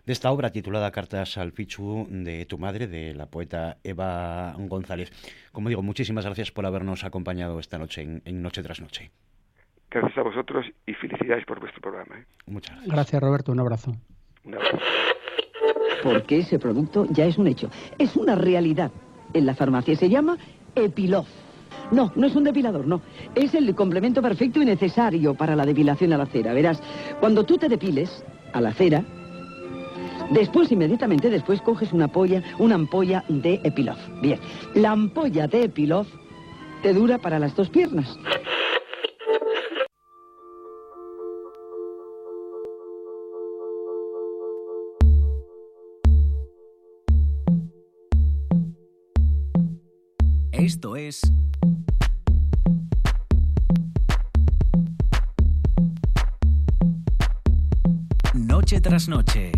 de 0.07 0.13
esta 0.13 0.31
obra 0.31 0.53
titulada 0.53 0.91
Cartas 0.91 1.37
al 1.37 1.53
Pichu 1.53 2.07
de 2.09 2.47
tu 2.47 2.59
madre, 2.59 2.87
de 2.87 3.15
la 3.15 3.27
poeta 3.27 3.79
Eva 3.85 4.55
González. 4.59 5.11
Como 5.53 5.69
digo, 5.69 5.83
muchísimas 5.83 6.25
gracias 6.25 6.51
por 6.51 6.67
habernos 6.67 7.05
acompañado 7.05 7.59
esta 7.59 7.79
noche 7.79 8.03
en 8.03 8.43
Noche 8.43 8.63
tras 8.63 8.81
Noche. 8.81 9.11
Gracias 9.95 10.19
a 10.19 10.23
vosotros 10.23 10.67
y 10.87 10.95
felicidades 10.95 11.45
por 11.45 11.61
vuestro 11.61 11.81
programa. 11.81 12.19
¿eh? 12.19 12.25
Muchas 12.47 12.75
gracias. 12.75 12.95
Gracias, 12.95 13.23
Roberto. 13.23 13.53
Un 13.53 13.61
abrazo. 13.61 13.95
Un 14.45 14.55
abrazo. 14.55 14.79
Porque 16.03 16.39
ese 16.39 16.59
producto 16.59 17.07
ya 17.11 17.27
es 17.27 17.39
un 17.39 17.47
hecho. 17.47 17.71
Es 17.97 18.17
una 18.17 18.35
realidad. 18.35 18.91
En 19.33 19.47
la 19.47 19.55
farmacia 19.55 19.95
se 19.95 20.09
llama 20.09 20.37
Epilof. 20.75 21.29
No, 21.93 22.11
no 22.17 22.27
es 22.27 22.35
un 22.35 22.43
depilador, 22.43 22.89
no. 22.89 23.03
Es 23.37 23.55
el 23.55 23.73
complemento 23.77 24.21
perfecto 24.21 24.61
y 24.61 24.65
necesario 24.65 25.35
para 25.35 25.55
la 25.55 25.65
depilación 25.65 26.13
a 26.13 26.19
la 26.19 26.27
cera. 26.27 26.53
Verás, 26.53 26.83
cuando 27.21 27.45
tú 27.45 27.57
te 27.57 27.69
depiles 27.69 28.25
a 28.53 28.61
la 28.61 28.73
cera, 28.73 29.05
después, 30.33 30.73
inmediatamente 30.73 31.31
después, 31.31 31.61
coges 31.61 31.93
una, 31.93 32.09
polla, 32.09 32.43
una 32.59 32.75
ampolla 32.75 33.25
de 33.29 33.61
Epilof. 33.63 33.99
Bien, 34.21 34.41
la 34.75 34.91
ampolla 34.91 35.47
de 35.47 35.65
Epilof 35.65 36.09
te 36.83 36.93
dura 36.93 37.19
para 37.19 37.39
las 37.39 37.55
dos 37.55 37.71
piernas. 37.71 38.19
Es... 50.93 51.23
Noche 58.35 58.83
tras 58.83 59.09
noche. 59.09 59.51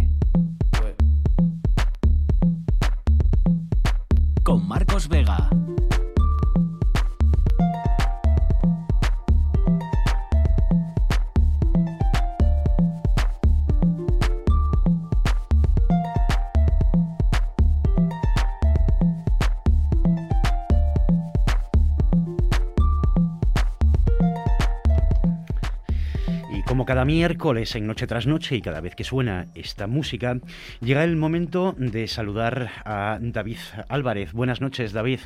Cada 26.86 27.04
miércoles 27.04 27.74
en 27.74 27.86
Noche 27.86 28.06
tras 28.06 28.26
Noche 28.26 28.54
y 28.54 28.62
cada 28.62 28.80
vez 28.80 28.94
que 28.94 29.04
suena 29.04 29.46
esta 29.54 29.88
música, 29.88 30.36
llega 30.80 31.02
el 31.02 31.16
momento 31.16 31.74
de 31.76 32.06
saludar 32.06 32.68
a 32.84 33.18
David 33.20 33.58
Álvarez. 33.88 34.32
Buenas 34.32 34.60
noches, 34.60 34.92
David. 34.92 35.20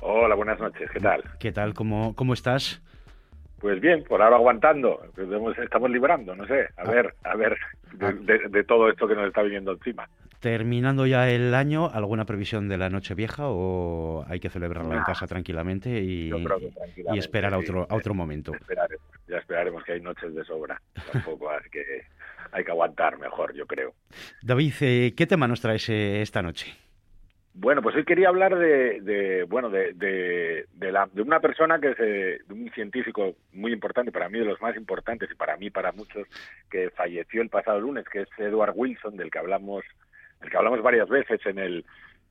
Hola, 0.00 0.34
buenas 0.34 0.58
noches, 0.58 0.90
¿qué 0.90 0.98
tal? 0.98 1.22
¿Qué 1.38 1.52
tal? 1.52 1.74
¿Cómo, 1.74 2.14
cómo 2.16 2.32
estás? 2.32 2.82
Pues 3.60 3.78
bien, 3.78 4.02
por 4.04 4.22
ahora 4.22 4.36
aguantando, 4.36 5.02
estamos 5.62 5.90
librando, 5.90 6.34
no 6.34 6.46
sé, 6.46 6.62
a 6.78 6.82
ah. 6.82 6.90
ver, 6.90 7.14
a 7.24 7.36
ver, 7.36 7.58
ah. 8.00 8.12
de, 8.12 8.64
todo 8.64 8.88
esto 8.88 9.06
que 9.06 9.14
nos 9.14 9.28
está 9.28 9.42
viniendo 9.42 9.72
encima. 9.72 10.08
Terminando 10.40 11.06
ya 11.06 11.28
el 11.28 11.54
año, 11.54 11.90
¿alguna 11.92 12.24
previsión 12.24 12.70
de 12.70 12.78
la 12.78 12.88
noche 12.88 13.14
vieja 13.14 13.42
o 13.48 14.24
hay 14.26 14.40
que 14.40 14.48
celebrarla 14.48 14.96
en 14.96 15.02
casa 15.02 15.26
tranquilamente 15.26 16.00
y, 16.00 16.30
y 17.12 17.18
esperar 17.18 17.52
a 17.52 17.58
otro, 17.58 17.86
a 17.90 17.94
otro 17.94 18.14
momento? 18.14 18.52
Ya 18.52 18.86
esperaremos, 19.60 19.84
que 19.84 19.92
hay 19.92 20.00
noches 20.00 20.34
de 20.34 20.44
sobra, 20.44 20.80
tampoco 21.12 21.50
hay 21.50 21.70
que, 21.70 22.02
hay 22.52 22.64
que 22.64 22.70
aguantar 22.70 23.18
mejor, 23.18 23.54
yo 23.54 23.66
creo. 23.66 23.94
David, 24.42 24.72
eh, 24.80 25.12
¿qué 25.16 25.26
tema 25.26 25.46
nos 25.46 25.60
traes 25.60 25.88
eh, 25.88 26.22
esta 26.22 26.42
noche? 26.42 26.74
Bueno, 27.52 27.82
pues 27.82 27.96
hoy 27.96 28.04
quería 28.04 28.28
hablar 28.28 28.56
de, 28.56 29.44
bueno, 29.48 29.70
de, 29.70 29.92
de, 29.94 30.66
de, 30.72 31.22
una 31.22 31.40
persona 31.40 31.80
que 31.80 31.90
es 31.90 31.98
de 31.98 32.54
un 32.54 32.70
científico 32.70 33.34
muy 33.52 33.72
importante, 33.72 34.12
para 34.12 34.28
mí 34.28 34.38
de 34.38 34.44
los 34.44 34.62
más 34.62 34.76
importantes 34.76 35.28
y 35.30 35.34
para 35.34 35.56
mí, 35.56 35.68
para 35.68 35.92
muchos, 35.92 36.26
que 36.70 36.90
falleció 36.90 37.42
el 37.42 37.48
pasado 37.48 37.80
lunes, 37.80 38.04
que 38.08 38.22
es 38.22 38.28
Edward 38.38 38.72
Wilson, 38.74 39.16
del 39.16 39.30
que 39.30 39.40
hablamos, 39.40 39.84
del 40.40 40.48
que 40.48 40.56
hablamos 40.56 40.80
varias 40.80 41.08
veces 41.08 41.44
en 41.44 41.58
el, 41.58 41.84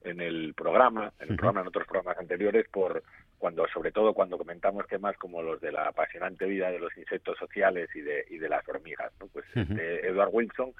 en 0.04 0.22
el 0.22 0.54
programa, 0.56 1.12
en 1.20 1.32
el 1.32 1.36
programa, 1.36 1.62
en 1.62 1.68
otros 1.68 1.86
programas 1.86 2.18
anteriores, 2.18 2.66
por 2.70 3.04
cuando, 3.40 3.66
sobre 3.74 3.92
todo 3.92 4.14
cuando 4.14 4.38
comentamos 4.38 4.86
temas 4.88 5.18
como 5.18 5.42
los 5.42 5.60
de 5.62 5.72
la 5.72 5.88
apasionante 5.88 6.46
vida 6.46 6.70
de 6.70 6.80
los 6.80 6.96
insectos 6.98 7.38
sociales 7.38 7.90
y 7.96 8.02
de, 8.02 8.26
y 8.30 8.38
de 8.38 8.50
las 8.50 8.68
hormigas, 8.68 9.12
¿no? 9.20 9.28
Pues 9.28 9.46
Edward 9.56 10.30
Wilson, 10.32 10.74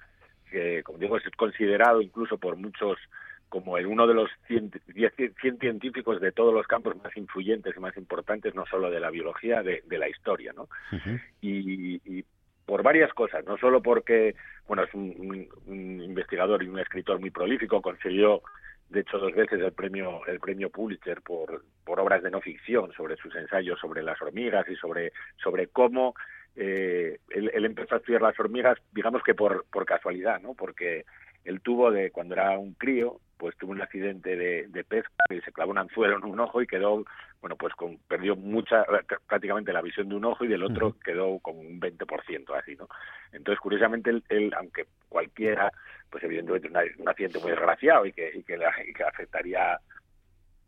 que 0.52 0.84
como 0.84 1.00
digo 1.00 1.18
es 1.18 1.24
considerado 1.36 2.02
incluso 2.02 2.38
por 2.38 2.56
muchos 2.56 2.98
como 3.50 3.78
el 3.78 3.88
uno 3.88 4.06
de 4.08 4.14
los 4.14 4.30
100, 4.48 4.72
científicos 5.60 6.22
de 6.22 6.32
todos 6.32 6.54
los 6.54 6.68
campos 6.68 6.96
más 7.04 7.16
influyentes 7.18 7.76
y 7.76 7.80
más 7.80 7.98
importantes, 7.98 8.54
no 8.54 8.66
solo 8.68 8.92
de 8.92 9.00
la 9.00 9.10
biología, 9.10 9.64
de, 9.64 9.82
la 9.90 10.08
historia, 10.08 10.54
¿no? 10.54 10.70
y, 11.42 12.24
por 12.66 12.84
varias 12.84 13.12
cosas, 13.16 13.44
no 13.46 13.58
solo 13.58 13.82
porque, 13.82 14.36
bueno, 14.68 14.84
es 14.84 14.94
un, 14.94 15.50
investigador 15.66 16.62
y 16.62 16.68
un 16.68 16.78
escritor 16.78 17.20
muy 17.20 17.32
prolífico, 17.32 17.82
consiguió, 17.82 18.44
de 18.90 19.02
hecho, 19.02 19.20
dos 19.20 19.34
veces 19.34 19.62
el 19.62 19.72
premio, 19.74 20.26
el 20.26 20.40
premio 20.40 20.70
Pulitzer 20.70 21.22
por, 21.22 21.64
por 21.86 22.00
obras 22.00 22.24
de 22.24 22.32
no 22.32 22.42
ficción 22.42 22.92
sobre 22.94 23.18
sus 23.18 23.36
ensayos 23.36 23.80
sobre 23.80 24.02
las 24.02 24.20
hormigas 24.22 24.68
y 24.68 24.76
sobre, 24.76 25.14
sobre 25.42 25.68
cómo 25.68 26.16
eh, 26.56 27.20
él, 27.30 27.52
él, 27.54 27.66
empezó 27.66 27.96
a 27.96 27.98
estudiar 28.00 28.24
las 28.24 28.40
hormigas, 28.40 28.78
digamos 28.92 29.22
que 29.24 29.36
por, 29.36 29.66
por 29.72 29.86
casualidad, 29.86 30.42
¿no? 30.42 30.56
Porque 30.56 31.06
él 31.46 31.62
tuvo 31.62 31.92
de 31.92 32.12
cuando 32.12 32.36
era 32.36 32.58
un 32.58 32.74
crío, 32.74 33.20
pues 33.40 33.56
tuvo 33.56 33.72
un 33.72 33.82
accidente 33.82 34.36
de, 34.36 34.68
de 34.68 34.84
pesca 34.84 35.24
y 35.30 35.40
se 35.40 35.54
clavó 35.54 35.72
un 35.72 35.78
anzuelo 35.78 36.18
en 36.18 36.26
un 36.26 36.42
ojo 36.42 36.62
y 36.62 36.68
quedó, 36.68 37.06
bueno, 37.40 37.56
pues 37.56 37.74
con, 37.74 37.98
perdió 38.00 38.36
mucha, 38.36 38.86
prácticamente 39.28 39.72
la 39.72 39.82
visión 39.82 40.10
de 40.10 40.16
un 40.16 40.26
ojo 40.26 40.44
y 40.44 40.50
del 40.50 40.62
otro 40.62 40.98
quedó 41.04 41.40
con 41.40 41.58
un 41.58 41.80
20% 41.80 42.60
así, 42.60 42.76
¿no? 42.76 42.90
Entonces, 43.32 43.62
curiosamente, 43.62 44.12
él, 44.28 44.54
aunque 44.58 44.88
cualquiera, 45.08 45.72
pues 46.10 46.22
evidentemente 46.26 46.68
un, 46.68 47.02
un 47.02 47.10
accidente 47.10 47.40
muy 47.40 47.52
desgraciado 47.52 48.06
y 48.06 48.12
que, 48.12 48.30
y 48.36 48.44
que, 48.44 48.60
afectaría 49.06 49.80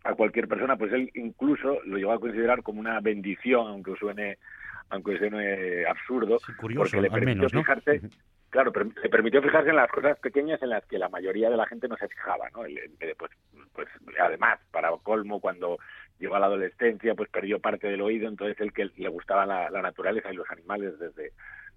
a 0.05 0.13
cualquier 0.13 0.47
persona, 0.47 0.77
pues 0.77 0.93
él 0.93 1.12
incluso 1.13 1.81
lo 1.84 1.97
llegó 1.97 2.13
a 2.13 2.21
considerar 2.21 2.63
como 2.63 2.79
una 2.79 3.01
bendición, 3.01 3.67
aunque 3.67 3.95
suene 3.97 4.38
aunque 4.89 5.17
suene 5.17 5.86
absurdo, 5.86 6.38
porque 6.75 6.99
le 6.99 7.10
permitió 7.10 7.47
fijarse 7.49 8.01
claro, 8.51 8.71
le 9.01 9.09
permitió 9.09 9.41
fijarse 9.41 9.69
en 9.69 9.77
las 9.77 9.89
cosas 9.89 10.19
pequeñas 10.19 10.61
en 10.61 10.69
las 10.69 10.85
que 10.85 10.99
la 10.99 11.09
mayoría 11.09 11.49
de 11.49 11.57
la 11.57 11.65
gente 11.65 11.87
no 11.87 11.97
se 11.97 12.07
fijaba, 12.07 12.49
¿no? 12.51 12.59
pues, 13.17 13.31
pues 13.73 13.87
además, 14.19 14.59
para 14.71 14.91
colmo, 15.01 15.39
cuando 15.39 15.79
llegó 16.19 16.35
a 16.35 16.39
la 16.39 16.45
adolescencia, 16.45 17.15
pues 17.15 17.29
perdió 17.29 17.59
parte 17.59 17.87
del 17.87 18.01
oído, 18.01 18.27
entonces 18.27 18.59
el 18.59 18.73
que 18.73 18.91
le 18.95 19.09
gustaba 19.09 19.45
la, 19.45 19.81
naturaleza 19.81 20.31
y 20.31 20.35
los 20.35 20.49
animales 20.51 20.99
desde, 20.99 21.31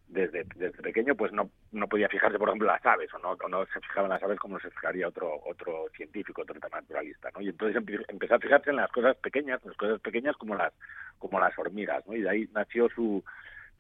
desde, 0.09 0.45
desde 0.57 0.83
pequeño, 0.83 1.15
pues 1.15 1.33
no, 1.33 1.49
no 1.71 1.87
podía 1.87 2.09
fijarse, 2.09 2.39
por 2.39 2.49
ejemplo, 2.49 2.67
las 2.67 2.85
aves, 2.85 3.13
o 3.15 3.19
no, 3.21 3.37
no 3.49 3.65
se 3.67 3.81
fijaba 3.81 4.07
en 4.07 4.13
las 4.13 4.23
aves 4.23 4.39
como 4.41 4.59
se 4.59 4.71
fijaría 4.71 5.09
otro, 5.09 5.31
otro 5.47 5.87
científico, 5.97 6.43
otro 6.43 6.59
naturalista, 6.59 7.31
¿no? 7.35 7.41
Y 7.41 7.51
entonces 7.51 7.81
empezó 8.09 8.35
a 8.35 8.41
fijarse 8.41 8.71
en 8.71 8.77
las 8.77 8.91
cosas 8.91 9.17
pequeñas, 9.19 9.65
las 9.65 9.77
cosas 9.77 10.01
pequeñas 10.01 10.37
como 10.37 10.57
las, 10.57 10.73
como 11.19 11.39
las 11.39 11.57
hormigas, 11.57 12.05
¿no? 12.07 12.15
Y 12.15 12.23
de 12.23 12.31
ahí 12.31 12.49
nació 12.53 12.89
su, 12.91 13.25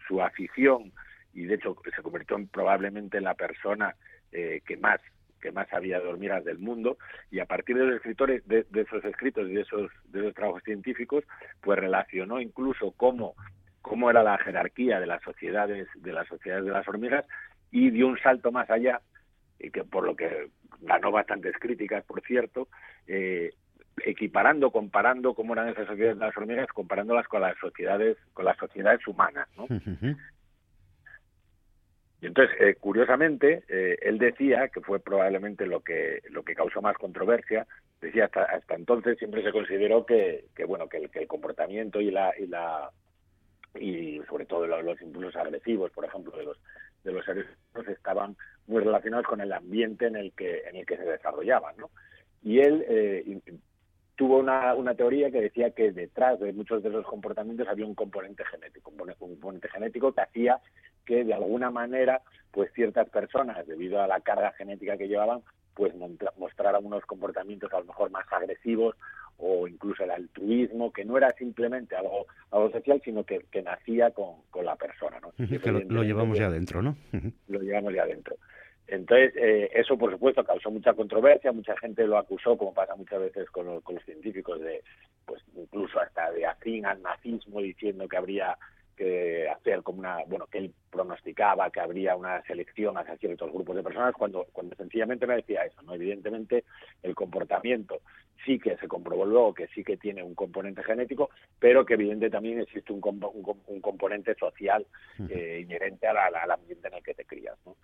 su 0.06 0.22
afición 0.22 0.92
y 1.34 1.46
de 1.46 1.56
hecho 1.56 1.76
se 1.94 2.02
convirtió 2.02 2.36
en, 2.36 2.48
probablemente 2.48 3.18
en 3.18 3.24
la 3.24 3.34
persona 3.34 3.94
eh, 4.32 4.62
que 4.66 4.76
más 4.76 5.00
que 5.40 5.52
más 5.52 5.68
sabía 5.68 6.00
de 6.00 6.06
hormigas 6.08 6.42
del 6.42 6.58
mundo 6.58 6.96
y 7.30 7.38
a 7.38 7.44
partir 7.44 7.76
de 7.76 7.84
los 7.84 7.96
escritores 7.96 8.42
de, 8.48 8.64
esos 8.74 9.04
escritos 9.04 9.46
y 9.46 9.52
de 9.52 9.60
esos 9.60 9.90
de 10.04 10.20
esos 10.20 10.34
trabajos 10.34 10.62
científicos 10.62 11.22
pues 11.60 11.78
relacionó 11.78 12.40
incluso 12.40 12.92
cómo 12.92 13.34
cómo 13.82 14.08
era 14.08 14.22
la 14.22 14.38
jerarquía 14.38 15.00
de 15.00 15.06
las 15.06 15.22
sociedades 15.22 15.86
de 15.96 16.12
las 16.12 16.26
sociedades 16.28 16.64
de 16.64 16.70
las 16.70 16.88
hormigas 16.88 17.26
y 17.70 17.90
dio 17.90 18.06
un 18.06 18.18
salto 18.18 18.52
más 18.52 18.70
allá 18.70 19.02
y 19.58 19.70
que 19.70 19.84
por 19.84 20.06
lo 20.06 20.16
que 20.16 20.48
ganó 20.80 21.10
bastantes 21.10 21.54
críticas 21.60 22.04
por 22.04 22.22
cierto 22.22 22.68
eh, 23.06 23.52
equiparando 24.02 24.70
comparando 24.70 25.34
cómo 25.34 25.52
eran 25.52 25.68
esas 25.68 25.86
sociedades 25.86 26.18
de 26.18 26.24
las 26.24 26.36
hormigas 26.38 26.68
comparándolas 26.68 27.28
con 27.28 27.42
las 27.42 27.58
sociedades 27.58 28.16
con 28.32 28.46
las 28.46 28.56
sociedades 28.56 29.06
humanas. 29.06 29.46
Y 32.20 32.26
entonces, 32.26 32.56
eh, 32.60 32.74
curiosamente, 32.76 33.64
eh, 33.68 33.98
él 34.02 34.18
decía, 34.18 34.68
que 34.68 34.80
fue 34.80 35.00
probablemente 35.00 35.66
lo 35.66 35.80
que, 35.80 36.22
lo 36.30 36.42
que 36.42 36.54
causó 36.54 36.80
más 36.80 36.96
controversia, 36.96 37.66
decía 38.00 38.26
hasta, 38.26 38.44
hasta 38.44 38.74
entonces 38.74 39.18
siempre 39.18 39.42
se 39.42 39.52
consideró 39.52 40.06
que, 40.06 40.46
que 40.54 40.64
bueno, 40.64 40.88
que 40.88 41.08
el, 41.12 41.26
comportamiento 41.26 42.00
y 42.00 42.10
la, 42.10 42.32
y 42.38 42.46
la 42.46 42.90
y 43.78 44.20
sobre 44.28 44.46
todo 44.46 44.66
los, 44.66 45.02
impulsos 45.02 45.34
agresivos, 45.36 45.90
por 45.90 46.04
ejemplo, 46.04 46.36
de 46.36 46.44
los 46.44 46.60
de 47.02 47.12
los 47.12 47.24
seres 47.24 47.44
humanos 47.74 47.92
estaban 47.92 48.36
muy 48.66 48.82
relacionados 48.82 49.26
con 49.26 49.40
el 49.40 49.52
ambiente 49.52 50.06
en 50.06 50.16
el 50.16 50.32
que 50.32 50.62
en 50.68 50.76
el 50.76 50.86
que 50.86 50.96
se 50.96 51.04
desarrollaban, 51.04 51.76
¿no? 51.76 51.90
Y 52.42 52.60
él 52.60 52.84
eh, 52.88 53.40
tuvo 54.16 54.38
una, 54.38 54.74
una 54.74 54.94
teoría 54.94 55.30
que 55.30 55.40
decía 55.40 55.70
que 55.70 55.92
detrás 55.92 56.38
de 56.40 56.52
muchos 56.52 56.82
de 56.82 56.88
esos 56.88 57.04
comportamientos 57.04 57.68
había 57.68 57.86
un 57.86 57.94
componente 57.94 58.44
genético, 58.44 58.90
un 58.90 59.14
componente 59.14 59.68
genético 59.68 60.12
que 60.12 60.20
hacía 60.20 60.60
que 61.04 61.24
de 61.24 61.34
alguna 61.34 61.70
manera 61.70 62.20
pues 62.50 62.72
ciertas 62.72 63.08
personas 63.10 63.66
debido 63.66 64.00
a 64.00 64.06
la 64.06 64.20
carga 64.20 64.52
genética 64.52 64.96
que 64.96 65.08
llevaban 65.08 65.42
pues 65.74 65.92
mostraran 66.38 66.84
unos 66.84 67.04
comportamientos 67.04 67.72
a 67.72 67.80
lo 67.80 67.86
mejor 67.86 68.10
más 68.10 68.26
agresivos 68.32 68.96
o 69.38 69.66
incluso 69.66 70.04
el 70.04 70.12
altruismo 70.12 70.92
que 70.92 71.04
no 71.04 71.16
era 71.16 71.32
simplemente 71.32 71.96
algo 71.96 72.26
algo 72.52 72.70
social 72.70 73.00
sino 73.04 73.24
que, 73.24 73.44
que 73.50 73.62
nacía 73.62 74.10
con, 74.12 74.42
con 74.50 74.64
la 74.64 74.76
persona 74.76 75.18
no 75.20 75.32
que 75.36 75.72
lo, 75.72 76.02
llevamos 76.02 76.38
ya 76.38 76.46
adentro 76.46 76.82
no 76.82 76.96
lo 77.48 77.60
llevamos 77.60 77.92
ya 77.94 78.02
adentro. 78.02 78.36
Entonces, 78.86 79.32
eh, 79.36 79.70
eso 79.74 79.96
por 79.96 80.12
supuesto 80.12 80.44
causó 80.44 80.70
mucha 80.70 80.92
controversia, 80.92 81.52
mucha 81.52 81.76
gente 81.78 82.06
lo 82.06 82.18
acusó, 82.18 82.56
como 82.56 82.74
pasa 82.74 82.94
muchas 82.94 83.20
veces 83.20 83.50
con, 83.50 83.66
los, 83.66 83.82
con 83.82 83.94
los 83.94 84.04
científicos, 84.04 84.60
de 84.60 84.82
pues 85.24 85.42
incluso 85.56 85.98
hasta 86.00 86.30
de 86.32 86.44
afín 86.44 86.84
al 86.84 87.00
nazismo, 87.00 87.60
diciendo 87.60 88.06
que 88.06 88.16
habría 88.16 88.58
que 88.94 89.48
hacer 89.48 89.82
como 89.82 90.00
una, 90.00 90.18
bueno, 90.26 90.46
que 90.46 90.58
él 90.58 90.74
pronosticaba 90.90 91.70
que 91.70 91.80
habría 91.80 92.16
una 92.16 92.42
selección 92.42 92.96
hacia 92.96 93.16
ciertos 93.16 93.52
grupos 93.52 93.76
de 93.76 93.82
personas, 93.82 94.14
cuando, 94.14 94.46
cuando 94.52 94.74
sencillamente 94.76 95.26
me 95.26 95.36
decía 95.36 95.64
eso, 95.64 95.82
¿no? 95.82 95.94
Evidentemente, 95.94 96.64
el 97.02 97.14
comportamiento 97.14 98.00
sí 98.44 98.58
que 98.58 98.76
se 98.76 98.88
comprobó 98.88 99.24
luego 99.24 99.54
que 99.54 99.68
sí 99.68 99.82
que 99.82 99.96
tiene 99.96 100.22
un 100.22 100.34
componente 100.34 100.82
genético, 100.82 101.30
pero 101.58 101.84
que 101.84 101.94
evidentemente 101.94 102.36
también 102.36 102.60
existe 102.60 102.92
un, 102.92 103.00
un, 103.02 103.80
componente 103.80 104.34
social 104.34 104.86
eh, 105.28 105.60
inherente 105.62 106.06
al 106.06 106.50
ambiente 106.50 106.88
en 106.88 106.94
el 106.94 107.02
que 107.02 107.14
te 107.14 107.24
crías, 107.24 107.56
¿no? 107.64 107.76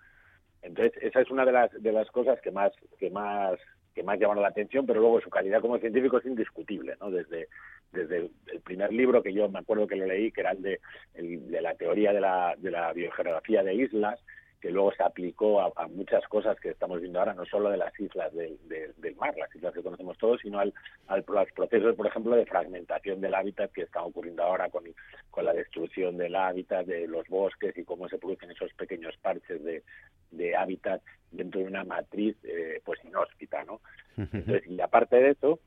Entonces, 0.61 0.93
esa 1.01 1.21
es 1.21 1.31
una 1.31 1.43
de 1.43 1.51
las, 1.51 1.71
de 1.81 1.91
las 1.91 2.09
cosas 2.11 2.39
que 2.41 2.51
más, 2.51 2.71
que 2.99 3.09
más 3.09 3.57
que 3.93 4.03
más 4.03 4.19
llamaron 4.19 4.43
la 4.43 4.49
atención, 4.49 4.85
pero 4.85 5.01
luego 5.01 5.21
su 5.21 5.29
calidad 5.29 5.61
como 5.61 5.77
científico 5.77 6.17
es 6.17 6.25
indiscutible, 6.25 6.95
¿no? 6.99 7.11
Desde, 7.11 7.47
desde 7.91 8.29
el 8.47 8.61
primer 8.61 8.93
libro 8.93 9.21
que 9.21 9.33
yo 9.33 9.49
me 9.49 9.59
acuerdo 9.59 9.87
que 9.87 9.95
lo 9.95 10.05
leí, 10.05 10.31
que 10.31 10.41
era 10.41 10.51
el 10.51 10.61
de, 10.61 10.79
la 11.61 11.75
teoría 11.75 12.13
de 12.13 12.21
la, 12.21 12.55
de 12.57 12.71
la 12.71 12.93
biogeografía 12.93 13.63
de 13.63 13.75
islas, 13.75 14.19
que 14.61 14.69
luego 14.69 14.93
se 14.93 15.03
aplicó 15.03 15.59
a, 15.59 15.87
muchas 15.87 16.23
cosas 16.27 16.59
que 16.59 16.69
estamos 16.69 17.01
viendo 17.01 17.19
ahora, 17.19 17.33
no 17.33 17.45
solo 17.45 17.69
de 17.69 17.77
las 17.77 17.99
islas 17.99 18.31
del 18.33 19.15
mar, 19.17 19.33
las 19.37 19.53
islas 19.55 19.73
que 19.73 19.81
conocemos 19.81 20.17
todos, 20.19 20.39
sino 20.41 20.59
al, 20.59 20.73
al, 21.07 21.25
los 21.27 21.51
procesos, 21.51 21.95
por 21.95 22.07
ejemplo, 22.07 22.35
de 22.35 22.45
fragmentación 22.45 23.19
del 23.19 23.33
hábitat 23.33 23.71
que 23.71 23.81
están 23.81 24.03
ocurriendo 24.03 24.43
ahora 24.43 24.69
con, 24.69 24.83
con 25.31 25.45
la 25.45 25.53
destrucción 25.53 26.17
del 26.17 26.35
hábitat, 26.35 26.85
de 26.85 27.07
los 27.07 27.27
bosques 27.27 27.75
y 27.75 27.83
cómo 27.83 28.07
se 28.07 28.19
producen 28.19 28.51
esos 28.51 28.71
pequeños 28.73 29.17
parches 29.17 29.63
de, 29.63 29.83
de 30.29 30.55
hábitat 30.55 31.01
dentro 31.31 31.61
de 31.61 31.67
una 31.67 31.83
matriz 31.83 32.37
eh, 32.43 32.81
pues 32.85 33.03
inhóspita, 33.03 33.63
¿no? 33.63 33.81
Entonces, 34.17 34.63
y 34.67 34.79
aparte 34.79 35.15
de 35.15 35.31
eso, 35.31 35.59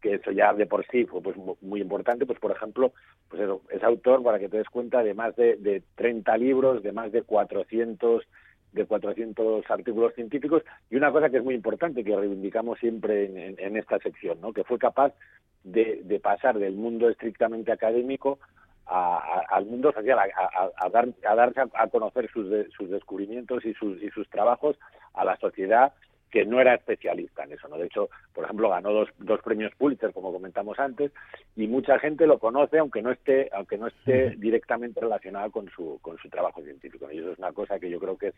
que 0.00 0.14
eso 0.14 0.30
ya 0.30 0.52
de 0.52 0.66
por 0.66 0.86
sí 0.86 1.04
fue 1.04 1.20
pues 1.20 1.36
muy 1.60 1.80
importante, 1.80 2.26
pues 2.26 2.38
por 2.38 2.52
ejemplo, 2.52 2.92
pues 3.28 3.42
es 3.70 3.82
autor, 3.82 4.22
para 4.22 4.38
que 4.38 4.48
te 4.48 4.58
des 4.58 4.68
cuenta, 4.68 5.02
de 5.02 5.14
más 5.14 5.34
de, 5.36 5.56
de 5.56 5.82
30 5.96 6.36
libros, 6.36 6.82
de 6.82 6.92
más 6.92 7.12
de 7.12 7.22
400 7.22 8.24
de 8.72 8.84
400 8.84 9.64
artículos 9.70 10.14
científicos 10.14 10.62
y 10.90 10.96
una 10.96 11.10
cosa 11.10 11.30
que 11.30 11.38
es 11.38 11.44
muy 11.44 11.54
importante 11.54 12.04
que 12.04 12.14
reivindicamos 12.14 12.78
siempre 12.78 13.54
en, 13.56 13.76
esta 13.78 13.98
sección, 13.98 14.40
¿no? 14.42 14.52
que 14.52 14.62
fue 14.62 14.78
capaz 14.78 15.14
de, 15.64 16.02
de, 16.04 16.20
pasar 16.20 16.58
del 16.58 16.74
mundo 16.74 17.08
estrictamente 17.08 17.72
académico 17.72 18.38
al 18.84 19.66
mundo 19.66 19.92
social, 19.92 20.18
a, 20.18 20.88
dar, 20.88 21.08
a 21.26 21.34
darse 21.34 21.60
a, 21.74 21.86
conocer 21.88 22.30
sus, 22.30 22.48
sus 22.74 22.88
descubrimientos 22.88 23.64
y 23.66 23.74
sus, 23.74 24.02
y 24.02 24.08
sus 24.10 24.28
trabajos 24.30 24.78
a 25.12 25.24
la 25.24 25.36
sociedad 25.36 25.92
que 26.30 26.44
no 26.44 26.60
era 26.60 26.74
especialista 26.74 27.44
en 27.44 27.52
eso. 27.52 27.68
¿no? 27.68 27.78
De 27.78 27.86
hecho, 27.86 28.08
por 28.32 28.44
ejemplo, 28.44 28.68
ganó 28.68 28.92
dos, 28.92 29.08
dos 29.18 29.40
premios 29.42 29.72
Pulitzer, 29.76 30.12
como 30.12 30.32
comentamos 30.32 30.78
antes, 30.78 31.12
y 31.56 31.66
mucha 31.66 31.98
gente 31.98 32.26
lo 32.26 32.38
conoce, 32.38 32.78
aunque 32.78 33.02
no 33.02 33.10
esté, 33.10 33.48
aunque 33.52 33.78
no 33.78 33.86
esté 33.86 34.30
directamente 34.36 35.00
relacionado 35.00 35.50
con 35.50 35.68
su, 35.70 35.98
con 36.02 36.18
su 36.18 36.28
trabajo 36.28 36.62
científico. 36.62 37.10
Y 37.10 37.18
eso 37.18 37.32
es 37.32 37.38
una 37.38 37.52
cosa 37.52 37.78
que 37.78 37.90
yo 37.90 37.98
creo 37.98 38.16
que 38.16 38.28
es 38.28 38.34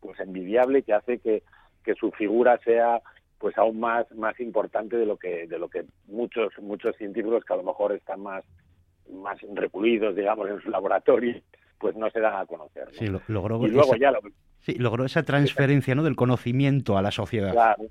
pues 0.00 0.18
envidiable 0.20 0.80
y 0.80 0.82
que 0.82 0.94
hace 0.94 1.18
que, 1.18 1.42
que 1.84 1.94
su 1.94 2.10
figura 2.12 2.58
sea 2.64 3.00
pues 3.38 3.56
aún 3.56 3.80
más 3.80 4.10
más 4.12 4.38
importante 4.38 4.96
de 4.96 5.06
lo 5.06 5.16
que 5.16 5.46
de 5.46 5.58
lo 5.58 5.68
que 5.68 5.86
muchos 6.08 6.52
muchos 6.60 6.94
científicos 6.96 7.42
que 7.42 7.54
a 7.54 7.56
lo 7.56 7.62
mejor 7.62 7.92
están 7.92 8.20
más 8.20 8.44
más 9.10 9.38
recluidos 9.54 10.14
digamos 10.14 10.48
en 10.50 10.60
su 10.60 10.68
laboratorio 10.68 11.40
pues 11.80 11.96
no 11.96 12.08
se 12.10 12.20
dan 12.20 12.36
a 12.36 12.46
conocer 12.46 12.88
sí, 12.92 13.06
logró 13.26 13.66
y 13.66 13.70
luego 13.70 13.96
ya 13.96 14.12
sí, 14.60 14.74
logró 14.74 15.04
esa 15.04 15.24
transferencia 15.24 15.94
no 15.96 16.04
del 16.04 16.14
conocimiento 16.14 16.96
a 16.96 17.02
la 17.02 17.10
sociedad. 17.10 17.52
Claro. 17.52 17.84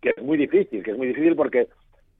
Que 0.00 0.10
es 0.16 0.22
muy 0.22 0.38
difícil 0.38 0.82
que 0.82 0.90
es 0.90 0.98
muy 0.98 1.08
difícil 1.08 1.36
porque 1.36 1.68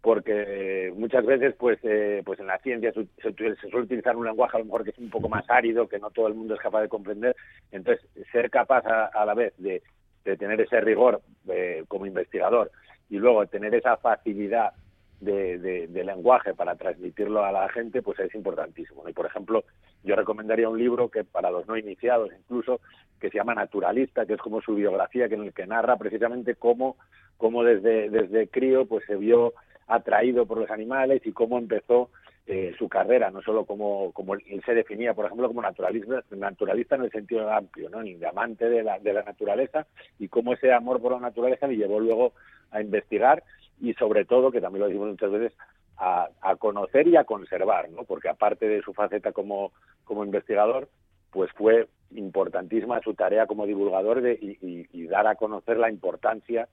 porque 0.00 0.92
muchas 0.96 1.26
veces 1.26 1.54
pues 1.58 1.78
eh, 1.82 2.22
pues 2.24 2.38
en 2.38 2.46
la 2.46 2.58
ciencia 2.58 2.92
se, 2.92 3.06
suele 3.32 3.84
utilizar 3.84 4.16
un 4.16 4.26
lenguaje 4.26 4.56
a 4.56 4.60
lo 4.60 4.66
mejor 4.66 4.84
que 4.84 4.90
es 4.90 4.98
un 4.98 5.10
poco 5.10 5.28
más 5.28 5.44
árido 5.48 5.88
que 5.88 5.98
no 5.98 6.10
todo 6.10 6.28
el 6.28 6.34
mundo 6.34 6.54
es 6.54 6.60
capaz 6.60 6.82
de 6.82 6.88
comprender. 6.88 7.34
Entonces 7.72 8.06
ser 8.30 8.50
capaz 8.50 8.84
a 8.86 9.24
la 9.24 9.34
vez 9.34 9.54
de 9.58 9.82
de 10.24 10.36
tener 10.36 10.60
ese 10.60 10.80
rigor 10.80 11.22
eh, 11.48 11.84
como 11.88 12.06
investigador 12.06 12.70
y 13.08 13.16
luego 13.16 13.46
tener 13.46 13.74
esa 13.74 13.96
facilidad 13.96 14.72
de, 15.20 15.88
lenguaje 16.04 16.54
para 16.54 16.76
transmitirlo 16.76 17.44
a 17.44 17.52
la 17.52 17.68
gente, 17.68 18.02
pues 18.02 18.18
es 18.20 18.34
importantísimo. 18.34 19.06
Y 19.08 19.12
por 19.12 19.26
ejemplo, 19.26 19.64
yo 20.02 20.16
recomendaría 20.16 20.68
un 20.68 20.78
libro 20.78 21.08
que 21.08 21.24
para 21.24 21.50
los 21.50 21.66
no 21.66 21.76
iniciados 21.76 22.30
incluso, 22.38 22.80
que 23.20 23.30
se 23.30 23.38
llama 23.38 23.54
Naturalista, 23.54 24.26
que 24.26 24.34
es 24.34 24.40
como 24.40 24.62
su 24.62 24.74
biografía, 24.74 25.28
que 25.28 25.34
en 25.34 25.44
el 25.44 25.52
que 25.52 25.66
narra 25.66 25.96
precisamente 25.96 26.54
cómo, 26.54 26.96
cómo 27.36 27.62
desde, 27.62 28.08
desde 28.08 28.48
crío 28.48 28.86
pues 28.86 29.04
se 29.06 29.16
vio 29.16 29.52
atraído 29.86 30.46
por 30.46 30.58
los 30.58 30.70
animales 30.70 31.20
y 31.24 31.32
cómo 31.32 31.58
empezó 31.58 32.10
eh, 32.46 32.74
su 32.78 32.88
carrera, 32.88 33.30
no 33.30 33.42
solo 33.42 33.64
como, 33.64 34.12
como 34.12 34.34
él 34.34 34.62
se 34.64 34.74
definía, 34.74 35.14
por 35.14 35.26
ejemplo, 35.26 35.46
como 35.46 35.62
naturalista, 35.62 36.24
naturalista 36.30 36.96
en 36.96 37.02
el 37.02 37.10
sentido 37.10 37.48
amplio, 37.52 37.88
¿no? 37.90 38.02
Ni 38.02 38.14
de 38.14 38.26
amante 38.26 38.68
de 38.68 38.82
la, 38.82 38.98
de 38.98 39.12
la 39.12 39.22
naturaleza 39.22 39.86
y 40.18 40.28
cómo 40.28 40.54
ese 40.54 40.72
amor 40.72 41.00
por 41.00 41.12
la 41.12 41.20
naturaleza 41.20 41.66
le 41.66 41.76
llevó 41.76 42.00
luego 42.00 42.32
a 42.70 42.80
investigar 42.80 43.44
y 43.80 43.94
sobre 43.94 44.24
todo, 44.24 44.50
que 44.50 44.60
también 44.60 44.80
lo 44.80 44.88
decimos 44.88 45.10
muchas 45.10 45.30
veces, 45.30 45.52
a, 46.00 46.30
a 46.40 46.56
conocer 46.56 47.06
y 47.06 47.16
a 47.16 47.24
conservar, 47.24 47.90
¿no? 47.90 48.04
Porque 48.04 48.30
aparte 48.30 48.66
de 48.66 48.80
su 48.80 48.94
faceta 48.94 49.32
como, 49.32 49.72
como 50.04 50.24
investigador, 50.24 50.88
pues 51.30 51.52
fue 51.52 51.88
importantísima 52.12 53.00
su 53.02 53.12
tarea 53.14 53.46
como 53.46 53.66
divulgador 53.66 54.22
de, 54.22 54.32
y, 54.32 54.86
y 54.92 55.06
dar 55.06 55.26
a 55.26 55.36
conocer 55.36 55.76
la 55.76 55.90
importancia 55.90 56.68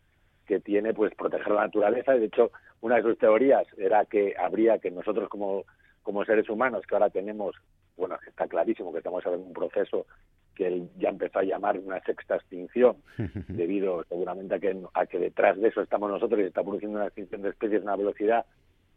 que 0.48 0.62
tiene 0.62 0.94
pues 0.94 1.14
proteger 1.14 1.52
la 1.52 1.66
naturaleza 1.66 2.16
y 2.16 2.22
de 2.22 2.26
hecho 2.28 2.52
una 2.80 2.96
de 2.96 3.04
sus 3.04 3.18
teorías 3.18 3.68
era 3.78 4.06
que 4.06 4.34
habría 4.40 4.80
que 4.80 4.90
nosotros 4.90 5.30
como 5.30 5.66
como 6.02 6.24
seres 6.24 6.50
humanos 6.50 6.86
que 6.88 6.96
ahora 6.96 7.10
tenemos 7.10 7.54
bueno 7.98 8.18
está 8.26 8.48
clarísimo 8.48 8.92
que 8.94 9.00
estamos 9.00 9.26
en 9.26 9.34
un 9.34 9.54
proceso 9.54 10.08
que 10.56 10.68
él 10.68 10.90
ya 10.98 11.10
empezó 11.10 11.40
a 11.40 11.44
llamar 11.44 11.78
una 11.78 12.00
sexta 12.00 12.38
extinción 12.38 12.96
debido 13.50 14.06
seguramente 14.06 14.56
a 14.56 14.60
que 14.60 14.76
a 14.94 15.06
que 15.06 15.20
detrás 15.20 15.60
de 15.60 15.68
eso 15.68 15.82
estamos 15.82 16.10
nosotros 16.10 16.40
y 16.40 16.44
se 16.44 16.48
está 16.48 16.64
produciendo 16.64 16.98
una 16.98 17.08
extinción 17.08 17.42
de 17.42 17.50
especies 17.50 17.82
a 17.82 17.84
una 17.84 17.96
velocidad 17.98 18.46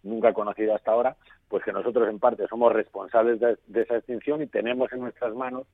nunca 0.03 0.33
conocida 0.33 0.77
hasta 0.77 0.93
ahora 0.93 1.17
pues 1.49 1.65
que 1.65 1.73
nosotros 1.73 2.09
en 2.09 2.19
parte 2.19 2.47
somos 2.49 2.73
responsables 2.73 3.41
de, 3.41 3.83
esa 3.83 3.97
extinción 3.97 4.43
y 4.43 4.47
tenemos 4.47 4.93
en 4.93 5.01
nuestras 5.01 5.35
manos 5.35 5.67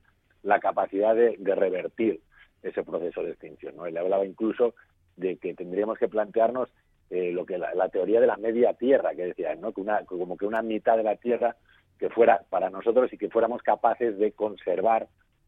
la 0.43 0.59
capacidad 0.59 1.15
de, 1.15 1.35
de 1.37 1.55
revertir 1.55 2.21
ese 2.63 2.83
proceso 2.83 3.23
de 3.23 3.31
extinción 3.31 3.75
no 3.75 3.85
él 3.85 3.97
hablaba 3.97 4.25
incluso 4.25 4.73
de 5.15 5.37
que 5.37 5.53
tendríamos 5.53 5.97
que 5.97 6.07
plantearnos 6.07 6.69
eh, 7.09 7.31
lo 7.31 7.45
que 7.45 7.57
la, 7.57 7.89
teoría 7.89 8.19
de 8.19 8.27
la 8.27 8.35
media 8.35 8.73
tierra 8.73 9.15
que 9.15 9.27
decía, 9.27 9.55
¿no? 9.55 9.71
Que 9.71 9.79
una, 9.79 10.03
como 10.03 10.35
que 10.35 10.45
una 10.45 10.61
mitad 10.61 10.97
de 10.97 11.03
la 11.03 11.15
tierra 11.15 11.55
que 11.97 12.09
fuera 12.09 12.41
para 12.49 12.69
nosotros 12.69 13.11
y 13.13 13.17
que 13.17 13.29
fuéramos 13.29 13.61
capaces 13.61 14.17
de 14.17 14.33
conservar 14.33 15.07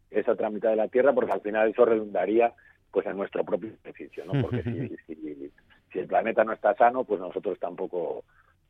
esa 0.09 0.31
otra 0.31 0.49
mitad 0.49 0.69
de 0.69 0.77
la 0.77 0.87
tierra, 0.87 1.11
porque 1.11 1.33
al 1.33 1.41
final 1.41 1.69
eso 1.69 1.83
redundaría 1.83 2.53
pues 2.91 3.05
en 3.07 3.17
nuestro 3.17 3.43
propio 3.43 3.71
beneficio, 3.83 4.23
¿no? 4.23 4.41
Porque 4.41 4.63
si, 5.07 5.51
si, 5.91 5.99
el 5.99 6.07
planeta 6.07 6.45
no 6.45 6.53
está 6.53 6.73
sano, 6.75 7.03
pues 7.03 7.19
nosotros 7.19 7.59
tampoco 7.59 8.23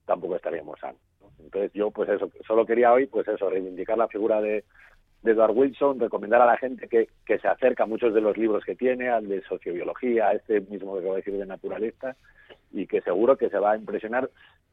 tampoco 0.10 0.36
estaríamos 0.36 0.80
sanos. 0.80 1.00
Entonces 1.40 1.72
yo 1.74 1.92
pues 1.92 2.10
eso, 2.10 2.32
solo 2.46 2.66
quería 2.66 2.92
hoy 2.92 3.06
pues 3.06 3.28
eso, 3.28 3.48
reivindicar 3.50 3.96
la 3.96 4.08
figura 4.08 4.42
de, 4.42 4.66
de 5.22 5.32
Edward 5.32 5.56
Wilson, 5.56 6.00
recomendar 6.00 6.42
a 6.42 6.48
la 6.48 6.58
gente 6.58 6.88
que, 6.88 7.10
que 7.26 7.38
se 7.38 7.48
acerca 7.48 7.84
a 7.84 7.88
muchos 7.88 8.14
de 8.14 8.22
los 8.22 8.36
libros 8.36 8.66
que 8.66 8.76
tiene, 8.76 9.10
al 9.10 9.28
de 9.28 9.44
sociobiología, 9.44 10.30
a 10.30 10.34
este 10.34 10.62
mismo 10.62 10.94
que 10.94 11.00
acabo 11.00 11.14
de 11.14 11.22
decir 11.22 11.38
de 11.38 11.46
naturalista, 11.46 12.18
y 12.72 12.88
que 12.88 13.02
seguro 13.02 13.38
que 13.38 13.50
se 13.50 13.60
va 13.60 13.74
a 13.74 13.78
impresionar 13.78 14.32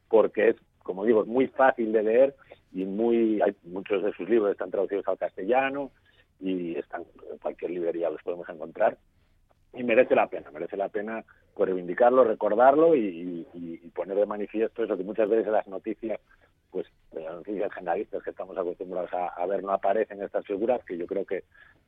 porque 0.08 0.50
es, 0.50 0.56
como 0.82 1.04
digo, 1.04 1.24
muy 1.26 1.48
fácil 1.48 1.92
de 1.92 2.02
leer 2.02 2.34
y 2.72 2.84
muy 2.84 3.42
hay, 3.42 3.54
muchos 3.64 4.02
de 4.02 4.12
sus 4.14 4.28
libros 4.28 4.52
están 4.52 4.70
traducidos 4.70 5.06
al 5.06 5.18
castellano 5.18 5.90
y 6.40 6.76
están 6.76 7.04
en 7.30 7.38
cualquier 7.38 7.72
librería 7.72 8.10
los 8.10 8.22
podemos 8.22 8.48
encontrar 8.48 8.96
y 9.76 9.84
merece 9.84 10.14
la 10.14 10.26
pena, 10.26 10.50
merece 10.50 10.76
la 10.76 10.88
pena 10.88 11.24
reivindicarlo, 11.64 12.24
recordarlo 12.24 12.94
y, 12.94 13.46
y, 13.54 13.88
poner 13.94 14.18
de 14.18 14.26
manifiesto 14.26 14.84
eso 14.84 14.96
que 14.96 15.04
muchas 15.04 15.28
veces 15.28 15.46
en 15.46 15.52
las 15.52 15.66
noticias 15.66 16.20
pues 16.70 16.86
las 17.12 17.34
noticias 17.36 17.72
generalistas 17.72 18.22
que 18.22 18.28
estamos 18.28 18.58
acostumbrados 18.58 19.10
a, 19.14 19.46
ver 19.46 19.62
no 19.62 19.72
aparecen 19.72 20.22
estas 20.22 20.44
figuras 20.44 20.84
que 20.84 20.98
yo 20.98 21.06
creo 21.06 21.24
que, 21.24 21.44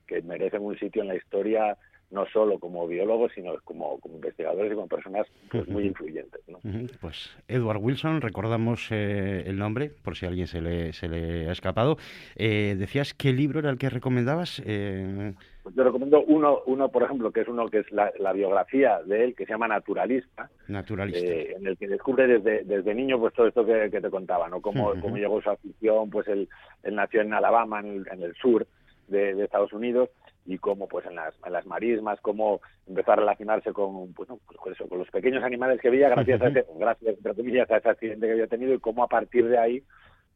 que 0.07 0.22
merecen 0.22 0.64
un 0.64 0.79
sitio 0.79 1.03
en 1.03 1.09
la 1.09 1.16
historia 1.16 1.77
no 2.11 2.27
solo 2.27 2.59
como 2.59 2.87
biólogos, 2.87 3.33
sino 3.35 3.55
como, 3.64 3.99
como 4.01 4.16
investigadores 4.16 4.73
y 4.73 4.75
como 4.75 4.88
personas 4.88 5.27
pues, 5.51 5.68
muy 5.68 5.85
influyentes. 5.85 6.40
¿no? 6.49 6.59
Pues 7.01 7.37
Edward 7.49 7.79
Wilson, 7.79 8.21
recordamos 8.21 8.88
eh, 8.90 9.44
el 9.47 9.59
nombre, 9.59 9.90
por 10.03 10.16
si 10.16 10.25
a 10.25 10.31
alguien 10.31 10.47
se 10.47 10.62
le, 10.62 10.92
se 10.94 11.09
le 11.09 11.49
ha 11.49 11.53
escapado. 11.53 11.99
Eh, 12.37 12.77
decías, 12.79 13.12
¿qué 13.12 13.33
libro 13.33 13.59
era 13.59 13.71
el 13.71 13.79
que 13.79 13.90
recomendabas? 13.90 14.62
Eh... 14.64 15.35
Pues 15.62 15.75
yo 15.75 15.85
recomiendo 15.85 16.23
uno, 16.23 16.61
uno, 16.64 16.88
por 16.88 17.03
ejemplo, 17.03 17.31
que 17.31 17.42
es 17.42 17.49
uno 17.49 17.68
que 17.68 17.81
es 17.81 17.87
la, 17.92 18.33
biografía 18.33 19.03
de 19.05 19.25
él, 19.25 19.35
que 19.35 19.44
se 19.44 19.53
llama 19.53 19.68
Naturalista. 19.68 20.49
Naturalista. 20.66 21.21
Eh, 21.21 21.57
en 21.59 21.66
el 21.66 21.77
que 21.77 21.88
descubre 21.88 22.27
desde, 22.27 22.64
desde 22.64 22.94
niño 22.94 23.18
pues 23.18 23.35
todo 23.35 23.49
esto 23.49 23.66
que, 23.66 23.90
te 23.90 24.11
contaba, 24.11 24.49
¿no? 24.49 24.62
Cómo, 24.62 24.94
cómo 25.01 25.16
llegó 25.18 25.42
su 25.42 25.51
afición, 25.51 26.09
pues 26.09 26.27
él, 26.29 26.49
él 26.85 26.94
nació 26.94 27.21
en 27.21 27.35
Alabama, 27.35 27.81
en 27.81 27.87
el, 27.87 28.09
en 28.11 28.23
el 28.23 28.35
sur 28.37 28.66
de, 29.09 29.35
de 29.35 29.44
Estados 29.44 29.73
Unidos, 29.75 30.09
y 30.49 30.57
cómo 30.57 30.89
pues 30.89 31.05
en 31.05 31.15
las, 31.15 31.35
en 31.45 31.53
las 31.53 31.67
marismas, 31.67 32.19
cómo 32.23 32.61
empezó 32.87 33.12
a 33.12 33.16
relacionarse 33.16 33.72
con, 33.72 34.14
bueno, 34.14 34.39
pues, 34.47 34.59
con, 34.59 34.72
eso, 34.72 34.89
con 34.89 34.99
los 34.99 35.11
pequeños 35.11 35.45
animales 35.45 35.79
que 35.79 35.91
veía 35.91 36.09
gracias 36.09 36.41
a 36.41 36.49
ese, 36.49 36.66
gracias 36.79 37.70
a 37.70 37.77
ese 37.77 37.89
accidente 37.89 38.27
que 38.27 38.33
había 38.33 38.47
tenido 38.47 38.72
y 38.72 38.81
cómo 38.81 39.05
a 39.05 39.09
partir 39.09 39.47
de 39.47 39.59
ahí 39.59 39.83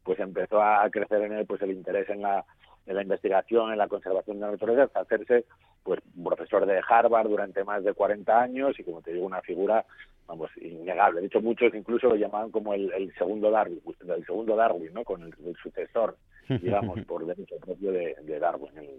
pues 0.03 0.19
empezó 0.19 0.61
a 0.61 0.87
crecer 0.91 1.23
en 1.23 1.33
él 1.33 1.45
pues 1.47 1.61
el 1.63 1.71
interés 1.71 2.07
en 2.09 2.21
la 2.21 2.45
en 2.85 2.95
la 2.95 3.01
investigación, 3.01 3.71
en 3.71 3.77
la 3.77 3.87
conservación 3.87 4.37
de 4.37 4.45
la 4.45 4.51
naturaleza, 4.51 4.83
hasta 4.83 4.99
hacerse 4.99 5.45
pues 5.83 6.01
profesor 6.23 6.65
de 6.65 6.81
Harvard 6.87 7.29
durante 7.29 7.63
más 7.63 7.83
de 7.83 7.93
40 7.93 8.41
años 8.41 8.77
y 8.79 8.83
como 8.83 9.01
te 9.01 9.13
digo 9.13 9.25
una 9.25 9.41
figura 9.41 9.85
vamos 10.27 10.49
innegable. 10.61 11.21
De 11.21 11.27
hecho 11.27 11.41
muchos 11.41 11.73
incluso 11.73 12.07
lo 12.07 12.15
llamaban 12.15 12.51
como 12.51 12.73
el, 12.73 13.13
segundo 13.17 13.51
Darwin, 13.51 13.81
el 14.15 14.25
segundo 14.25 14.55
Darwin, 14.55 14.93
¿no? 14.93 15.03
Con 15.03 15.23
el, 15.23 15.55
sucesor, 15.61 16.17
digamos, 16.47 16.99
por 17.07 17.25
derecho 17.25 17.55
propio 17.57 17.91
de, 17.91 18.39
Darwin, 18.39 18.77
en, 18.77 18.89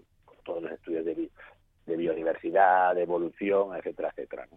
todos 0.45 0.63
los 0.63 0.71
estudios 0.71 1.03
de, 1.03 1.29
de 1.85 1.97
biodiversidad, 1.97 2.95
de 2.95 3.03
evolución, 3.03 3.75
etcétera, 3.75 4.09
etcétera. 4.15 4.47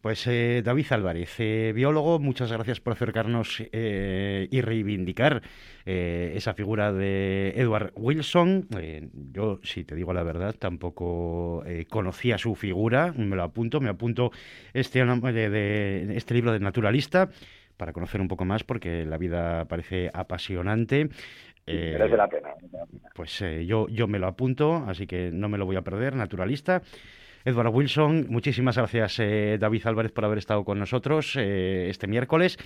Pues 0.00 0.26
eh, 0.26 0.62
David 0.64 0.86
Álvarez, 0.90 1.38
eh, 1.38 1.72
biólogo, 1.72 2.18
muchas 2.18 2.50
gracias 2.50 2.80
por 2.80 2.94
acercarnos 2.94 3.62
eh, 3.70 4.48
y 4.50 4.60
reivindicar 4.60 5.42
esa 5.84 6.54
figura 6.54 6.92
de 6.92 7.54
Edward 7.56 7.92
Wilson. 7.94 8.68
yo, 9.32 9.60
si 9.62 9.84
te 9.84 9.94
digo 9.94 10.12
la 10.12 10.22
verdad, 10.22 10.54
tampoco 10.56 11.64
conocía 11.88 12.38
su 12.38 12.54
figura, 12.54 13.12
me 13.16 13.36
lo 13.36 13.42
apunto, 13.42 13.80
me 13.80 13.88
apunto 13.88 14.30
este, 14.74 15.04
de, 15.04 16.16
este 16.16 16.34
libro 16.34 16.52
de 16.52 16.60
naturalista 16.60 17.30
para 17.76 17.92
conocer 17.92 18.20
un 18.20 18.28
poco 18.28 18.44
más 18.44 18.62
porque 18.62 19.04
la 19.04 19.18
vida 19.18 19.64
parece 19.64 20.10
apasionante. 20.14 21.08
Merece 21.66 22.16
la 22.16 22.28
pena. 22.28 22.50
Pues 23.14 23.44
yo, 23.66 23.88
yo 23.88 24.08
me 24.08 24.18
lo 24.18 24.26
apunto, 24.26 24.84
así 24.86 25.06
que 25.06 25.30
no 25.32 25.48
me 25.48 25.58
lo 25.58 25.66
voy 25.66 25.76
a 25.76 25.82
perder, 25.82 26.14
naturalista. 26.14 26.82
Edward 27.44 27.74
Wilson, 27.74 28.26
muchísimas 28.28 28.76
gracias 28.76 29.18
eh, 29.18 29.56
David 29.58 29.86
Álvarez 29.86 30.12
por 30.12 30.24
haber 30.24 30.38
estado 30.38 30.64
con 30.64 30.78
nosotros 30.78 31.34
eh, 31.36 31.88
este 31.90 32.06
miércoles. 32.06 32.56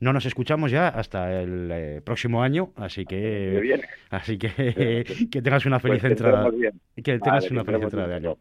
No 0.00 0.12
nos 0.12 0.26
escuchamos 0.26 0.70
ya 0.70 0.88
hasta 0.88 1.40
el 1.40 1.70
eh, 1.72 2.00
próximo 2.04 2.42
año, 2.42 2.72
así 2.76 3.04
que 3.04 3.80
así 4.10 4.38
que 4.38 5.04
que 5.30 5.42
tengas 5.42 5.66
una 5.66 5.78
feliz 5.78 6.00
pues 6.00 6.12
entrada. 6.12 6.50
Que 6.96 7.18
tengas 7.18 7.50
una 7.50 7.64
feliz 7.64 7.82
entrada 7.82 8.08
de 8.08 8.14
año. 8.14 8.38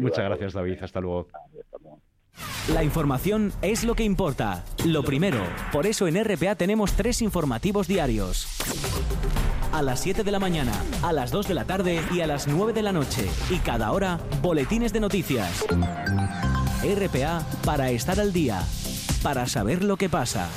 Muchas 0.00 0.24
gracias 0.24 0.52
David, 0.54 0.78
hasta 0.82 1.00
luego. 1.00 1.28
La 2.72 2.82
información 2.82 3.52
es 3.62 3.84
lo 3.84 3.94
que 3.94 4.04
importa. 4.04 4.64
Lo 4.84 5.02
primero, 5.02 5.42
por 5.70 5.86
eso 5.86 6.08
en 6.08 6.22
RPA 6.22 6.54
tenemos 6.54 6.94
tres 6.94 7.22
informativos 7.22 7.86
diarios. 7.86 8.46
A 9.72 9.82
las 9.82 10.00
7 10.00 10.22
de 10.22 10.30
la 10.32 10.38
mañana, 10.38 10.72
a 11.02 11.12
las 11.12 11.30
2 11.30 11.48
de 11.48 11.54
la 11.54 11.64
tarde 11.64 12.00
y 12.12 12.20
a 12.20 12.26
las 12.26 12.46
9 12.46 12.72
de 12.72 12.82
la 12.82 12.92
noche. 12.92 13.28
Y 13.50 13.58
cada 13.58 13.92
hora, 13.92 14.20
boletines 14.40 14.92
de 14.92 15.00
noticias. 15.00 15.64
RPA 16.82 17.44
para 17.64 17.90
estar 17.90 18.20
al 18.20 18.32
día, 18.32 18.62
para 19.22 19.46
saber 19.46 19.82
lo 19.82 19.96
que 19.96 20.08
pasa. 20.08 20.48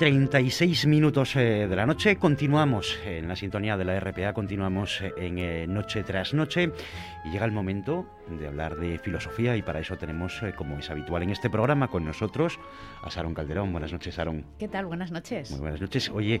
36 0.00 0.86
minutos 0.86 1.36
eh, 1.36 1.66
de 1.68 1.76
la 1.76 1.84
noche. 1.84 2.16
Continuamos 2.16 2.98
en 3.04 3.28
la 3.28 3.36
sintonía 3.36 3.76
de 3.76 3.84
la 3.84 4.00
RPA, 4.00 4.32
continuamos 4.32 5.02
eh, 5.02 5.12
en 5.18 5.38
eh, 5.38 5.66
Noche 5.66 6.02
tras 6.04 6.32
Noche 6.32 6.72
y 7.26 7.28
llega 7.28 7.44
el 7.44 7.52
momento 7.52 8.06
de 8.38 8.48
hablar 8.48 8.76
de 8.76 8.98
filosofía 8.98 9.56
y 9.56 9.62
para 9.62 9.80
eso 9.80 9.96
tenemos, 9.96 10.40
como 10.56 10.78
es 10.78 10.90
habitual 10.90 11.22
en 11.22 11.30
este 11.30 11.50
programa, 11.50 11.88
con 11.88 12.04
nosotros 12.04 12.58
a 13.02 13.10
Sarón 13.10 13.34
Calderón. 13.34 13.72
Buenas 13.72 13.92
noches, 13.92 14.14
Sarón. 14.14 14.44
¿Qué 14.58 14.68
tal? 14.68 14.86
Buenas 14.86 15.10
noches. 15.10 15.50
Muy 15.50 15.60
buenas 15.60 15.80
noches. 15.80 16.10
Oye, 16.10 16.40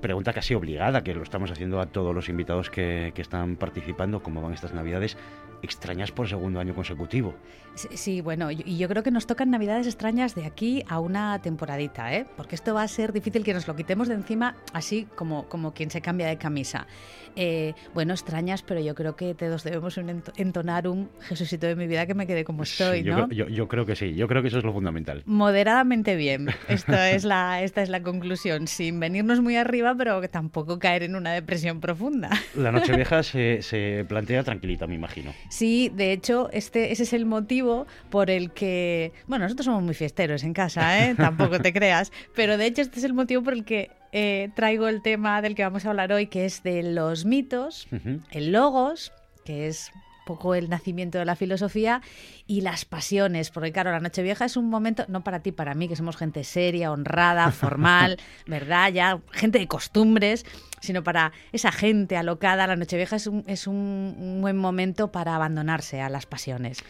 pregunta 0.00 0.32
casi 0.32 0.54
obligada, 0.54 1.02
que 1.02 1.14
lo 1.14 1.22
estamos 1.22 1.50
haciendo 1.50 1.80
a 1.80 1.86
todos 1.86 2.14
los 2.14 2.28
invitados 2.28 2.70
que, 2.70 3.12
que 3.14 3.22
están 3.22 3.56
participando, 3.56 4.22
¿cómo 4.22 4.42
van 4.42 4.52
estas 4.52 4.72
Navidades? 4.72 5.16
extrañas 5.62 6.10
por 6.10 6.28
segundo 6.28 6.60
año 6.60 6.74
consecutivo. 6.74 7.34
Sí, 7.74 8.20
bueno, 8.20 8.50
y 8.50 8.76
yo 8.76 8.88
creo 8.88 9.02
que 9.02 9.10
nos 9.10 9.26
tocan 9.26 9.50
navidades 9.50 9.86
extrañas 9.86 10.34
de 10.34 10.44
aquí 10.44 10.84
a 10.88 11.00
una 11.00 11.40
temporadita, 11.40 12.12
¿eh? 12.12 12.26
porque 12.36 12.54
esto 12.54 12.74
va 12.74 12.82
a 12.82 12.88
ser 12.88 13.12
difícil 13.12 13.44
que 13.44 13.54
nos 13.54 13.66
lo 13.66 13.74
quitemos 13.74 14.08
de 14.08 14.14
encima 14.14 14.56
así 14.74 15.06
como, 15.14 15.48
como 15.48 15.72
quien 15.72 15.90
se 15.90 16.02
cambia 16.02 16.26
de 16.26 16.36
camisa. 16.36 16.86
Eh, 17.34 17.72
bueno, 17.94 18.12
extrañas, 18.12 18.62
pero 18.62 18.80
yo 18.80 18.94
creo 18.94 19.16
que 19.16 19.34
todos 19.34 19.64
debemos 19.64 19.98
entonar 20.36 20.86
un 20.86 20.91
Jesucito 21.20 21.66
de 21.66 21.76
mi 21.76 21.86
vida 21.86 22.06
que 22.06 22.14
me 22.14 22.26
quede 22.26 22.44
como 22.44 22.62
estoy, 22.62 23.02
yo, 23.02 23.26
creo, 23.28 23.48
yo, 23.48 23.68
creo 23.68 23.86
que 23.86 23.96
sí, 23.96 24.14
yo 24.14 24.28
creo 24.28 24.42
que 24.42 24.48
eso 24.48 24.58
es 24.58 24.64
lo 24.64 24.72
fundamental. 24.72 25.22
Moderadamente 25.26 26.16
bien, 26.16 26.48
Esto 26.68 26.92
es 26.96 27.24
la, 27.24 27.62
esta 27.62 27.82
es 27.82 27.88
la 27.88 28.02
conclusión, 28.02 28.66
sin 28.66 29.00
venirnos 29.00 29.40
muy 29.40 29.56
arriba, 29.56 29.94
pero 29.96 30.20
tampoco 30.28 30.78
caer 30.78 31.02
en 31.02 31.16
una 31.16 31.32
depresión 31.32 31.80
profunda. 31.80 32.30
La 32.56 32.72
noche 32.72 32.94
vieja 32.94 33.22
se, 33.22 33.62
se 33.62 34.04
plantea 34.08 34.42
tranquilita, 34.42 34.86
me 34.86 34.94
imagino. 34.94 35.32
Sí, 35.48 35.90
de 35.94 36.12
hecho, 36.12 36.48
este, 36.52 36.92
ese 36.92 37.02
es 37.04 37.12
el 37.12 37.26
motivo 37.26 37.86
por 38.10 38.30
el 38.30 38.52
que, 38.52 39.12
bueno, 39.26 39.44
nosotros 39.44 39.66
somos 39.66 39.82
muy 39.82 39.94
fiesteros 39.94 40.44
en 40.44 40.52
casa, 40.52 41.06
¿eh? 41.06 41.14
tampoco 41.16 41.60
te 41.60 41.72
creas, 41.72 42.12
pero 42.34 42.56
de 42.56 42.66
hecho 42.66 42.82
este 42.82 42.98
es 42.98 43.04
el 43.04 43.14
motivo 43.14 43.42
por 43.42 43.52
el 43.52 43.64
que 43.64 43.90
eh, 44.12 44.50
traigo 44.54 44.88
el 44.88 45.02
tema 45.02 45.40
del 45.40 45.54
que 45.54 45.62
vamos 45.62 45.86
a 45.86 45.90
hablar 45.90 46.12
hoy, 46.12 46.26
que 46.26 46.44
es 46.44 46.62
de 46.62 46.82
los 46.82 47.24
mitos, 47.24 47.88
el 48.30 48.52
logos, 48.52 49.12
que 49.44 49.68
es 49.68 49.90
poco 50.24 50.54
el 50.54 50.68
nacimiento 50.68 51.18
de 51.18 51.24
la 51.24 51.36
filosofía 51.36 52.02
y 52.46 52.60
las 52.62 52.84
pasiones, 52.84 53.50
porque 53.50 53.72
claro, 53.72 53.90
la 53.90 54.00
Nochevieja 54.00 54.44
es 54.44 54.56
un 54.56 54.68
momento, 54.68 55.04
no 55.08 55.24
para 55.24 55.40
ti, 55.40 55.52
para 55.52 55.74
mí, 55.74 55.88
que 55.88 55.96
somos 55.96 56.16
gente 56.16 56.44
seria, 56.44 56.92
honrada, 56.92 57.50
formal, 57.52 58.18
¿verdad? 58.46 58.92
Ya 58.92 59.20
gente 59.32 59.58
de 59.58 59.68
costumbres, 59.68 60.44
sino 60.80 61.04
para 61.04 61.32
esa 61.52 61.72
gente 61.72 62.16
alocada. 62.16 62.66
La 62.66 62.76
Nochevieja 62.76 63.16
es 63.16 63.26
un, 63.26 63.44
es 63.46 63.66
un, 63.66 64.38
buen 64.40 64.56
momento 64.56 65.12
para 65.12 65.36
abandonarse 65.36 66.00
a 66.00 66.08
las 66.08 66.26
pasiones. 66.26 66.82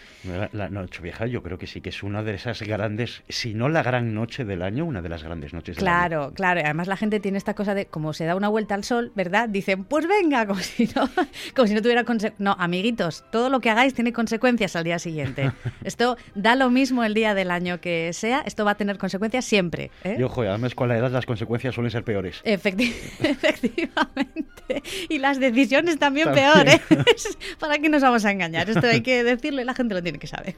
La, 0.53 0.69
Nochevieja 0.71 1.27
yo 1.27 1.43
creo 1.43 1.59
que 1.59 1.67
sí 1.67 1.81
que 1.81 1.91
es 1.91 2.03
una 2.03 2.23
de 2.23 2.35
esas 2.35 2.63
grandes, 2.63 3.23
si 3.29 3.55
no 3.55 3.69
la 3.69 3.83
gran 3.83 4.15
noche 4.15 4.45
del 4.45 4.63
año, 4.63 4.87
una 4.87 5.03
de 5.03 5.09
las 5.11 5.23
grandes 5.23 5.53
noches 5.53 5.77
del 5.77 5.85
claro, 5.85 6.23
año. 6.23 6.35
Claro, 6.35 6.35
claro. 6.35 6.61
Además 6.65 6.89
la 6.89 6.97
gente 6.97 7.21
tiene 7.21 7.39
esta 7.39 7.55
cosa 7.55 7.75
de, 7.75 7.87
como 7.87 8.13
se 8.15 8.25
da 8.25 8.35
una 8.35 8.49
vuelta 8.49 8.75
al 8.75 8.85
sol, 8.85 9.13
¿verdad? 9.15 9.49
Dicen, 9.49 9.85
pues 9.85 10.07
venga, 10.09 10.47
como 10.53 10.61
si 10.61 10.89
no, 10.95 11.09
como 11.55 11.69
si 11.69 11.75
no 11.75 11.83
tuviera 11.83 12.05
No, 12.39 12.57
amiguitos, 12.59 13.22
todo 13.31 13.49
lo 13.49 13.61
que 13.61 13.71
hagáis 13.71 13.95
tiene 13.95 14.13
consecuencias 14.13 14.77
al 14.77 14.85
día 14.85 14.99
siguiente. 14.99 15.53
Esto 15.85 16.17
da 16.35 16.55
lo 16.55 16.71
mismo 16.71 17.05
el 17.05 17.15
día 17.15 17.35
del 17.35 17.51
año 17.51 17.81
que 17.81 18.13
sea, 18.13 18.43
esto 18.45 18.65
va 18.65 18.73
a 18.73 18.75
tener 18.75 18.99
consecuencias 18.99 19.45
siempre. 19.45 19.91
¿eh? 20.05 20.17
Y 20.19 20.23
ojo, 20.23 20.43
además 20.43 20.75
con 20.75 20.89
la 20.89 20.99
edad 20.99 21.11
las 21.11 21.27
consecuencias 21.27 21.75
suelen 21.75 21.91
ser 21.91 22.05
peores. 22.05 22.41
efectivamente. 22.45 24.83
Y 25.09 25.19
las 25.19 25.41
decisiones 25.41 25.99
también, 25.99 26.33
peores. 26.33 26.81
¿Para 27.59 27.79
qué 27.79 27.89
nos 27.89 28.03
vamos 28.03 28.25
a 28.25 28.31
engañar? 28.31 28.69
Esto 28.69 28.87
hay 28.87 29.01
que 29.01 29.25
decirlo 29.25 29.63
y 29.63 29.65
la 29.65 29.75
gente 29.75 29.95
lo 29.95 30.03
tiene 30.03 30.19
que 30.19 30.27
saber. 30.27 30.57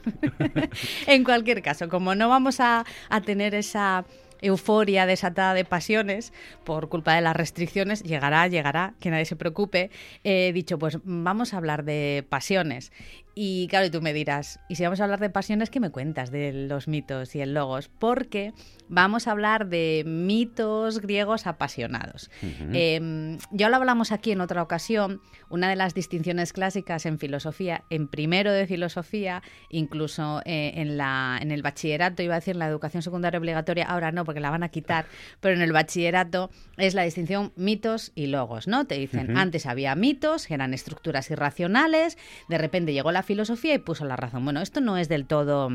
en 1.07 1.23
cualquier 1.23 1.61
caso, 1.61 1.89
como 1.89 2.15
no 2.15 2.29
vamos 2.29 2.59
a, 2.59 2.85
tener 3.25 3.55
esa 3.55 4.05
euforia 4.45 5.05
desatada 5.05 5.53
de 5.53 5.65
pasiones 5.65 6.33
por 6.63 6.89
culpa 6.89 7.15
de 7.15 7.21
las 7.21 7.35
restricciones, 7.35 8.03
llegará, 8.03 8.47
llegará, 8.47 8.93
que 8.99 9.09
nadie 9.09 9.25
se 9.25 9.35
preocupe. 9.35 9.91
He 10.23 10.51
dicho, 10.53 10.79
pues 10.79 10.99
vamos 11.03 11.53
a 11.53 11.57
hablar 11.57 11.83
de 11.83 12.25
pasiones. 12.29 12.91
Y 13.37 13.67
claro, 13.67 13.85
y 13.85 13.89
tú 13.89 14.01
me 14.01 14.13
dirás, 14.13 14.61
y 14.69 14.75
si 14.75 14.83
vamos 14.83 15.01
a 15.01 15.03
hablar 15.03 15.19
de 15.19 15.29
pasiones, 15.29 15.69
¿qué 15.69 15.81
me 15.81 15.89
cuentas 15.89 16.31
de 16.31 16.53
los 16.53 16.87
mitos 16.87 17.35
y 17.35 17.41
el 17.41 17.53
logos? 17.53 17.89
Porque 17.89 18.53
vamos 18.87 19.27
a 19.27 19.31
hablar 19.31 19.67
de 19.67 20.03
mitos 20.05 21.01
griegos 21.01 21.45
apasionados. 21.45 22.31
Em, 22.71 23.37
ya 23.51 23.67
lo 23.67 23.75
hablamos 23.75 24.13
aquí 24.13 24.31
en 24.31 24.39
otra 24.39 24.63
ocasión, 24.63 25.19
una 25.49 25.69
de 25.69 25.75
las 25.75 25.93
distinciones 25.93 26.53
clásicas 26.53 27.05
en 27.05 27.19
filosofía, 27.19 27.83
en 27.89 28.07
primero 28.07 28.53
de 28.53 28.67
filosofía, 28.67 29.43
incluso 29.69 30.41
eh, 30.45 30.71
en, 30.75 30.95
la, 30.95 31.37
en 31.41 31.51
el 31.51 31.61
bachillerato, 31.61 32.23
iba 32.23 32.35
a 32.35 32.39
decir 32.39 32.53
en 32.53 32.59
la 32.59 32.67
educación 32.67 33.03
secundaria 33.03 33.37
obligatoria, 33.37 33.85
ahora 33.85 34.13
no, 34.13 34.23
porque 34.23 34.39
la 34.39 34.49
van 34.49 34.63
a 34.63 34.69
quitar, 34.69 35.07
pero 35.41 35.55
en 35.55 35.61
el 35.61 35.73
bachillerato 35.73 36.51
es 36.77 36.93
la 36.93 37.03
distinción 37.03 37.51
mitos 37.57 38.13
y 38.15 38.27
logos, 38.27 38.69
¿no? 38.69 38.85
Te 38.87 38.95
dicen, 38.95 39.35
antes 39.35 39.65
había 39.65 39.93
mitos, 39.95 40.49
eran 40.49 40.73
estructuras 40.73 41.29
irracionales, 41.31 42.17
de 42.47 42.57
repente 42.57 42.93
llegó 42.93 43.11
la 43.11 43.24
filosofía 43.25 43.73
y 43.73 43.79
puso 43.79 44.05
la 44.05 44.15
razón. 44.15 44.45
Bueno, 44.45 44.61
esto 44.61 44.79
no 44.79 44.97
es 44.97 45.09
del 45.09 45.25
todo 45.25 45.69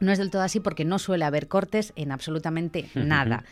no 0.00 0.12
es 0.12 0.18
del 0.18 0.30
todo 0.30 0.42
así 0.42 0.60
porque 0.60 0.84
no 0.84 0.98
suele 0.98 1.24
haber 1.24 1.48
cortes 1.48 1.92
en 1.96 2.12
absolutamente 2.12 2.88
nada. 2.94 3.44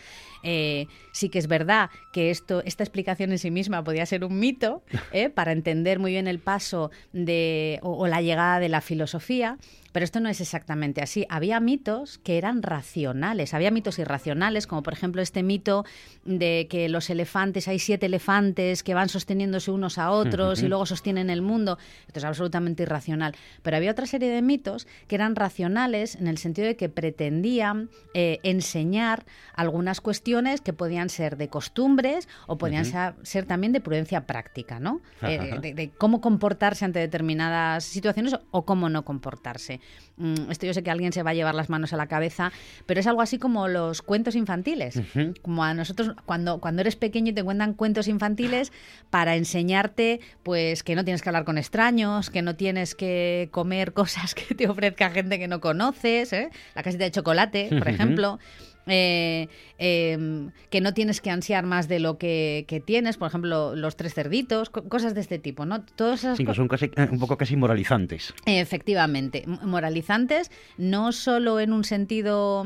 Eh, 0.43 0.89
sí 1.12 1.30
que 1.30 1.39
es 1.39 1.47
verdad 1.47 1.89
que 2.12 2.30
esto, 2.30 2.62
esta 2.66 2.85
explicación 2.85 3.32
en 3.32 3.39
sí 3.39 3.51
misma 3.51 3.82
podía 3.82 4.05
ser 4.05 4.24
un 4.24 4.39
mito 4.39 4.82
¿eh? 5.12 5.30
para 5.30 5.53
entender 5.53 5.99
muy 5.99 6.12
bien 6.12 6.28
el 6.28 6.39
paso 6.39 6.91
de, 7.12 7.78
o, 7.82 8.07
la 8.07 8.20
llegada 8.20 8.61
de 8.61 8.68
la 8.68 8.82
filosofía, 8.82 9.57
pero 9.95 10.03
esto 10.03 10.19
no 10.19 10.29
es 10.29 10.41
exactamente 10.41 11.03
así. 11.03 11.25
Había 11.29 11.61
mitos 11.61 12.19
que 12.19 12.37
eran 12.37 12.65
racionales, 12.65 13.55
había 13.55 13.71
mitos 13.71 14.01
irracionales, 14.01 14.67
como 14.67 14.83
por 14.83 14.93
ejemplo 14.93 15.23
este 15.23 15.45
mito 15.45 15.85
de 16.25 16.67
que 16.69 16.89
los 16.89 17.11
elefantes, 17.11 17.69
hay 17.69 17.79
siete 17.79 18.07
elefantes 18.07 18.83
que 18.83 18.93
van 18.93 19.09
sosteniéndose 19.09 19.71
unos 19.71 19.97
a 19.99 20.11
otros 20.11 20.65
y 20.65 20.67
luego 20.67 20.85
sostienen 20.85 21.31
el 21.31 21.43
mundo. 21.43 21.79
Esto 22.09 22.19
es 22.19 22.25
absolutamente 22.25 22.83
irracional. 22.83 23.37
Pero 23.63 23.77
había 23.77 23.93
otra 23.93 24.07
serie 24.07 24.31
de 24.31 24.43
mitos 24.43 24.89
que 25.07 25.15
eran 25.15 25.37
racionales 25.37 26.17
en 26.17 26.27
el 26.27 26.39
sentido 26.39 26.67
de 26.67 26.77
que 26.77 26.89
pretendían 26.89 27.89
eh, 28.15 28.41
enseñar 28.43 29.25
algunas 29.55 30.01
cuestiones 30.01 30.61
que 30.61 30.73
podían 30.73 31.09
ser 31.09 31.37
de 31.37 31.47
costumbres 31.47 32.29
o 32.49 32.59
podían 32.59 32.85
ser, 32.85 33.47
también 33.47 33.73
de 33.73 33.81
prudencia 33.81 34.27
práctica, 34.27 34.81
¿no? 34.81 35.03
Eh, 35.23 35.61
de, 35.61 35.91
cómo 35.97 36.21
comportarse 36.21 36.85
ante 36.85 36.99
determinadas 36.99 37.85
situaciones 37.85 38.35
o 38.51 38.65
cómo 38.65 38.89
no 38.89 39.05
comportarse. 39.05 39.84
Mm, 40.16 40.51
esto 40.51 40.66
yo 40.66 40.74
sé 40.74 40.82
que 40.82 40.91
alguien 40.91 41.12
se 41.12 41.22
va 41.22 41.30
a 41.30 41.35
llevar 41.35 41.55
las 41.55 41.70
manos 41.70 41.93
a 41.93 41.97
la 41.97 42.07
cabeza, 42.07 42.53
pero 42.87 43.01
es 43.01 43.07
algo 43.07 43.22
así 43.22 43.39
como 43.39 43.68
los 43.68 44.03
cuentos 44.03 44.35
infantiles. 44.35 45.01
Como 45.43 45.64
a 45.64 45.74
nosotros, 45.74 46.14
cuando, 46.26 46.61
cuando 46.61 46.82
eres 46.82 46.97
pequeño 46.97 47.30
y 47.30 47.35
te 47.35 47.45
cuentan 47.45 47.74
cuentos 47.74 48.09
infantiles 48.09 48.72
para 49.11 49.37
enseñarte 49.37 50.20
pues 50.43 50.82
que 50.82 50.95
no 50.95 51.05
tienes 51.05 51.22
que 51.22 51.28
hablar 51.28 51.45
con 51.45 51.59
extraños, 51.59 52.30
que 52.30 52.43
no 52.43 52.57
tienes 52.57 52.95
que 52.95 53.49
comer 53.51 53.93
cosas 53.95 54.35
que 54.35 54.55
te 54.55 54.68
ofrezca 54.68 55.11
gente 55.11 55.39
que 55.39 55.49
no 55.49 55.61
conoces, 55.61 56.32
¿eh? 56.32 56.51
la 56.74 56.82
casita 56.82 57.05
de 57.05 57.11
chocolate, 57.11 57.70
por 57.78 57.89
ejemplo. 57.89 58.39
Eh, 58.87 59.49
em, 59.78 60.51
que 60.70 60.80
no 60.80 60.93
tienes 60.93 61.20
que 61.20 61.30
ansiar 61.30 61.64
más 61.64 61.89
de 61.89 62.01
lo 62.01 62.18
que, 62.18 62.82
tienes, 62.85 63.16
por 63.16 63.28
ejemplo, 63.28 63.74
los 63.74 63.97
tres 63.97 64.14
cerditos, 64.14 64.70
cosas 64.70 65.14
de 65.14 65.20
este 65.20 65.39
tipo, 65.39 65.64
¿no? 65.64 65.82
Todas 65.85 66.20
esas 66.20 66.37
sí, 66.37 66.45
que 66.45 66.55
son 66.55 66.68
casi, 66.68 66.87
eh, 66.97 67.09
un 67.11 67.18
poco 67.18 67.37
casi 67.37 67.57
moralizantes. 67.57 68.35
Efectivamente, 68.47 69.45
moralizantes, 69.47 70.51
no 70.76 71.12
solo 71.12 71.61
en 71.61 71.72
un 71.72 71.85
sentido 71.85 72.64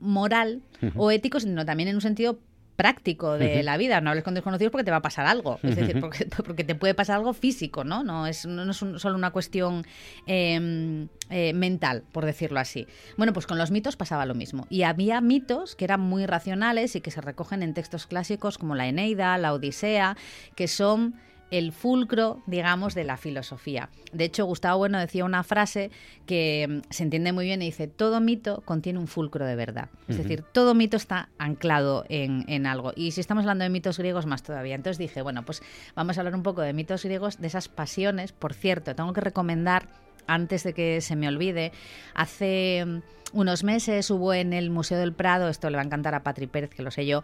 moral 0.00 0.62
o 0.96 1.10
ético, 1.10 1.40
sino 1.40 1.64
también 1.64 1.88
en 1.88 1.96
un 1.96 2.00
sentido 2.00 2.38
práctico 2.78 3.36
de 3.36 3.64
la 3.64 3.76
vida. 3.76 4.00
No 4.00 4.10
hables 4.10 4.22
con 4.22 4.34
desconocidos 4.34 4.70
porque 4.70 4.84
te 4.84 4.92
va 4.92 4.98
a 4.98 5.02
pasar 5.02 5.26
algo. 5.26 5.58
Es 5.64 5.74
decir, 5.74 6.00
porque, 6.46 6.62
te 6.62 6.74
puede 6.76 6.94
pasar 6.94 7.16
algo 7.16 7.34
físico, 7.34 7.82
¿no? 7.82 8.04
No 8.04 8.28
es, 8.28 8.46
no 8.46 8.70
es 8.70 8.76
solo 8.76 9.16
una 9.16 9.32
cuestión 9.32 9.84
em, 10.26 11.08
eh, 11.28 11.52
mental, 11.54 12.04
por 12.12 12.24
decirlo 12.24 12.60
así. 12.60 12.86
Bueno, 13.16 13.32
pues 13.32 13.48
con 13.48 13.58
los 13.58 13.72
mitos 13.72 13.96
pasaba 13.96 14.26
lo 14.26 14.36
mismo. 14.36 14.64
Y 14.70 14.84
había 14.84 15.20
mitos 15.20 15.74
que 15.74 15.86
eran 15.86 16.02
muy 16.02 16.24
racionales 16.24 16.94
y 16.94 17.00
que 17.00 17.10
se 17.10 17.20
recogen 17.20 17.64
en 17.64 17.74
textos 17.74 18.06
clásicos 18.06 18.58
como 18.58 18.76
la 18.76 18.86
Eneida, 18.86 19.36
la 19.38 19.54
Odisea, 19.54 20.16
que 20.54 20.68
son 20.68 21.16
el 21.50 21.72
fulcro, 21.72 22.42
digamos, 22.46 22.94
de 22.94 23.04
la 23.04 23.16
filosofía. 23.16 23.88
De 24.12 24.24
hecho, 24.24 24.44
Gustavo 24.44 24.78
Bueno 24.78 24.98
decía 24.98 25.24
una 25.24 25.42
frase 25.42 25.90
que 26.26 26.66
mm, 26.68 26.80
se 26.90 27.02
entiende 27.02 27.32
muy 27.32 27.44
bien 27.44 27.62
y 27.62 27.66
dice, 27.66 27.88
todo 27.88 28.20
mito 28.20 28.62
contiene 28.64 28.98
un 28.98 29.06
fulcro 29.06 29.46
de 29.46 29.56
verdad. 29.56 29.88
Es 30.08 30.18
decir, 30.18 30.42
todo 30.52 30.74
mito 30.74 30.96
está 30.96 31.28
anclado 31.38 32.04
en, 32.08 32.44
en, 32.48 32.66
algo. 32.66 32.92
Y 32.96 33.12
si 33.12 33.20
estamos 33.20 33.42
hablando 33.42 33.64
de 33.64 33.70
mitos 33.70 33.98
griegos, 33.98 34.26
más 34.26 34.42
todavía. 34.42 34.74
Entonces 34.74 34.98
dije, 34.98 35.22
bueno, 35.22 35.44
pues 35.44 35.62
vamos 35.94 36.16
a 36.16 36.20
hablar 36.20 36.34
un 36.34 36.42
poco 36.42 36.62
de 36.62 36.72
mitos 36.72 37.04
griegos, 37.04 37.40
de 37.40 37.46
esas 37.46 37.68
pasiones. 37.68 38.32
Por 38.32 38.54
cierto, 38.54 38.94
tengo 38.94 39.12
que 39.12 39.20
recomendar 39.20 39.88
antes 40.28 40.62
de 40.62 40.74
que 40.74 41.00
se 41.00 41.16
me 41.16 41.26
olvide, 41.26 41.72
hace 42.14 42.84
mm, 42.86 43.00
unos 43.32 43.64
meses 43.64 44.10
hubo 44.10 44.32
en 44.32 44.52
el 44.52 44.70
Museo 44.70 44.98
del 44.98 45.12
Prado, 45.12 45.48
esto 45.48 45.68
le 45.70 45.76
va 45.76 45.82
a 45.82 45.86
encantar 45.86 46.14
a 46.14 46.22
Patri 46.22 46.46
Pérez, 46.46 46.70
que 46.70 46.82
lo 46.82 46.90
sé 46.90 47.06
yo, 47.06 47.22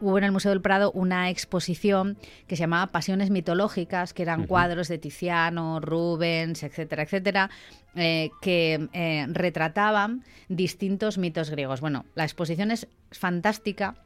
hubo 0.00 0.18
en 0.18 0.24
el 0.24 0.32
Museo 0.32 0.50
del 0.50 0.60
Prado 0.60 0.90
una 0.92 1.30
exposición 1.30 2.16
que 2.46 2.56
se 2.56 2.60
llamaba 2.60 2.92
Pasiones 2.92 3.30
mitológicas, 3.30 4.14
que 4.14 4.22
eran 4.22 4.46
cuadros 4.46 4.88
de 4.88 4.98
Tiziano, 4.98 5.80
Rubens, 5.80 6.62
etcétera, 6.62 7.02
etcétera, 7.02 7.50
eh, 7.94 8.30
que 8.40 8.88
eh, 8.92 9.26
retrataban 9.28 10.24
distintos 10.48 11.18
mitos 11.18 11.50
griegos. 11.50 11.80
Bueno, 11.80 12.04
la 12.14 12.24
exposición 12.24 12.70
es 12.70 12.88
fantástica 13.10 13.96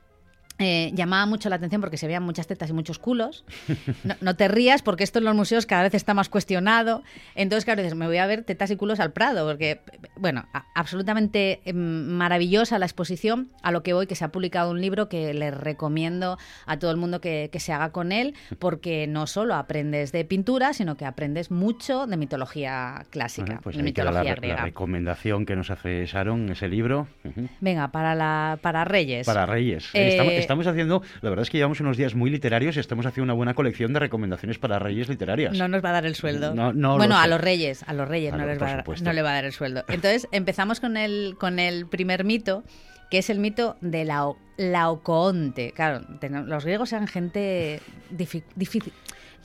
eh, 0.59 0.90
llamaba 0.94 1.24
mucho 1.26 1.48
la 1.48 1.56
atención 1.56 1.80
porque 1.80 1.96
se 1.96 2.06
veían 2.06 2.22
muchas 2.22 2.46
tetas 2.46 2.70
y 2.70 2.72
muchos 2.72 2.98
culos. 2.98 3.44
No, 4.20 4.36
te 4.36 4.48
rías 4.48 4.82
porque 4.82 5.04
esto 5.04 5.18
en 5.18 5.24
los 5.24 5.34
museos 5.34 5.66
cada 5.66 5.82
vez 5.82 5.94
está 5.94 6.14
más 6.14 6.28
cuestionado. 6.28 7.02
Entonces, 7.34 7.64
claro, 7.64 7.82
dices, 7.82 7.96
me 7.96 8.06
voy 8.06 8.16
a 8.16 8.26
ver 8.26 8.42
tetas 8.42 8.70
y 8.70 8.76
culos 8.76 9.00
al 9.00 9.12
Prado, 9.12 9.46
porque, 9.46 9.80
bueno, 10.16 10.46
absolutamente 10.74 11.61
em, 11.64 11.76
maravillosa 11.76 12.78
la 12.78 12.86
exposición. 12.86 13.48
A 13.62 13.70
lo 13.70 13.82
que 13.82 13.92
voy, 13.92 14.06
que 14.06 14.14
se 14.14 14.24
ha 14.24 14.28
publicado 14.28 14.70
un 14.70 14.80
libro 14.80 15.09
que 15.09 15.34
le 15.34 15.50
recomiendo 15.50 16.38
a 16.66 16.78
todo 16.78 16.90
el 16.90 16.96
mundo 16.96 17.20
que, 17.20 17.50
se 17.59 17.72
haga 17.72 17.90
con 17.90 18.12
él, 18.12 18.34
porque 18.59 19.06
no 19.09 19.26
solo 19.26 19.54
aprendes 19.54 20.12
de 20.12 20.24
pintura, 20.24 20.72
sino 20.72 20.96
que 20.96 21.04
aprendes 21.04 21.50
mucho 21.50 22.06
de 22.06 22.16
mitología 22.16 23.04
clásica, 23.11 23.61
pues 23.62 23.76
de 23.76 23.82
mitología 23.82 24.36
la, 24.40 24.48
La 24.48 24.62
recomendación 24.64 25.44
que 25.44 25.56
nos 25.56 25.70
hace 25.70 26.06
Sharon, 26.06 26.48
ese 26.50 26.68
libro. 26.68 27.09
Venga, 27.61 27.88
para, 27.88 28.14
la, 28.14 28.59
para 28.62 28.84
Reyes. 28.84 29.26
Para 29.26 29.44
Reyes. 29.44 29.90
Eh, 29.94 30.09
estamos 30.09 30.32
haciendo, 30.49 31.03
la 31.20 31.30
verdad 31.30 31.42
es 31.42 31.51
que 31.51 31.59
llevamos 31.59 31.80
unos 31.80 31.96
días 31.96 32.14
muy 32.14 32.30
literarios 32.30 32.76
y 32.76 32.80
estamos 32.80 33.07
haciendo 33.07 33.24
una 33.24 33.34
buena 33.34 33.55
colección 33.55 33.92
de 33.92 34.01
recomendaciones 34.01 34.59
para 34.59 34.78
reyes 34.78 35.09
literarias. 35.09 35.57
No 35.57 35.68
nos 35.68 35.84
va 35.84 35.90
a 35.90 35.92
dar 35.92 36.07
el 36.07 36.14
sueldo. 36.14 36.55
bueno, 36.55 37.18
a 37.18 37.26
los 37.26 37.40
reyes, 37.40 37.82
a 37.86 37.92
los 37.92 38.09
reyes 38.09 38.32
no, 38.32 38.46
les 38.46 38.61
va 38.61 38.66
a 38.66 38.76
dar, 38.76 39.03
no 39.03 39.12
le 39.12 39.22
va 39.22 39.30
a 39.30 39.34
dar 39.34 39.44
el 39.44 39.53
sueldo. 39.53 39.84
Entonces, 39.88 40.28
empezamos 40.32 40.80
con 40.80 40.96
el, 40.96 41.36
con 41.38 41.59
el 41.59 41.86
primer 41.86 42.24
mito, 42.24 42.64
que 43.11 43.18
es 43.18 43.30
el 43.30 43.38
mito 43.38 43.76
de 43.80 44.05
la 44.05 44.32
Laocoonte. 44.57 45.72
Claro, 45.72 46.05
los 46.46 46.64
griegos 46.64 46.92
eran 46.92 47.07
gente 47.07 47.80
difícil 48.11 48.92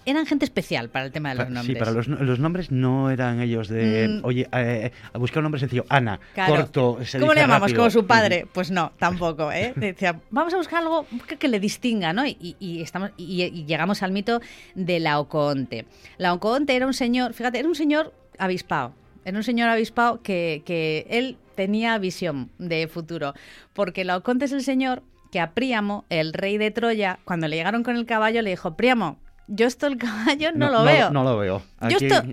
eran 0.06 0.26
gente 0.26 0.46
especial 0.46 0.90
para 0.90 1.06
el 1.06 1.12
tema 1.12 1.30
de 1.30 1.36
los 1.36 1.50
nombres. 1.50 1.66
Sí, 1.66 1.76
para 1.76 1.92
los, 1.92 2.40
nombres 2.40 2.72
no 2.72 3.10
eran 3.10 3.42
ellos 3.42 3.68
de, 3.68 4.08
mm. 4.08 4.26
oye, 4.26 4.48
eh, 4.52 4.92
a 5.12 5.18
buscar 5.18 5.40
un 5.40 5.44
nombre 5.44 5.60
sencillo, 5.60 5.86
Ana, 5.90 6.20
corto, 6.36 7.00
se 7.04 7.20
¿Cómo 7.20 7.34
le 7.34 7.42
llamamos? 7.42 7.74
Como 7.74 7.90
su 7.90 8.06
padre. 8.06 8.48
Pues 8.52 8.72
no, 8.72 8.92
tampoco. 8.98 9.52
¿eh? 9.52 9.74
Decía, 9.78 10.20
vamos 10.30 10.54
a 10.54 10.58
buscar 10.58 10.84
algo 10.84 11.06
que, 11.40 11.48
le 11.48 11.60
distinga, 11.60 12.14
¿no? 12.14 12.26
Y, 12.26 12.82
estamos, 12.82 13.12
y, 13.18 13.66
llegamos 13.66 14.04
al 14.04 14.12
mito 14.12 14.42
de 14.76 15.00
Laocoonte. 15.00 15.86
Laocoonte 16.18 16.76
era 16.76 16.88
un 16.88 16.94
señor, 16.94 17.34
fíjate, 17.34 17.60
era 17.60 17.68
un 17.68 17.76
señor 17.76 18.14
avispado. 18.38 18.94
Era 19.26 19.38
un 19.38 19.44
señor 19.44 19.70
avispado 19.70 20.22
que, 20.22 20.64
que 20.66 21.08
él 21.10 21.38
tenía 21.56 21.98
visión 21.98 22.50
de 22.58 22.88
futuro. 22.88 23.34
Porque 23.74 24.04
Laoconte 24.04 24.46
es 24.46 24.52
el 24.52 24.64
señor 24.64 25.04
que 25.32 25.40
a 25.40 25.54
Príamo, 25.54 26.06
el 26.10 26.34
rey 26.34 26.60
de 26.60 26.70
Troya, 26.70 27.20
cuando 27.26 27.48
le 27.48 27.56
llegaron 27.56 27.84
con 27.84 27.96
el 27.96 28.06
caballo, 28.06 28.44
le 28.44 28.52
dijo, 28.52 28.76
Príamo, 28.76 29.18
yo 29.48 29.68
esto 29.68 29.88
el 29.88 29.98
caballo 29.98 30.52
no, 30.54 30.70
lo 30.70 30.84
veo. 30.84 31.12
No, 31.12 31.24
lo 31.24 31.38
veo. 31.38 31.62
Yo, 31.90 31.98
esto, 31.98 32.24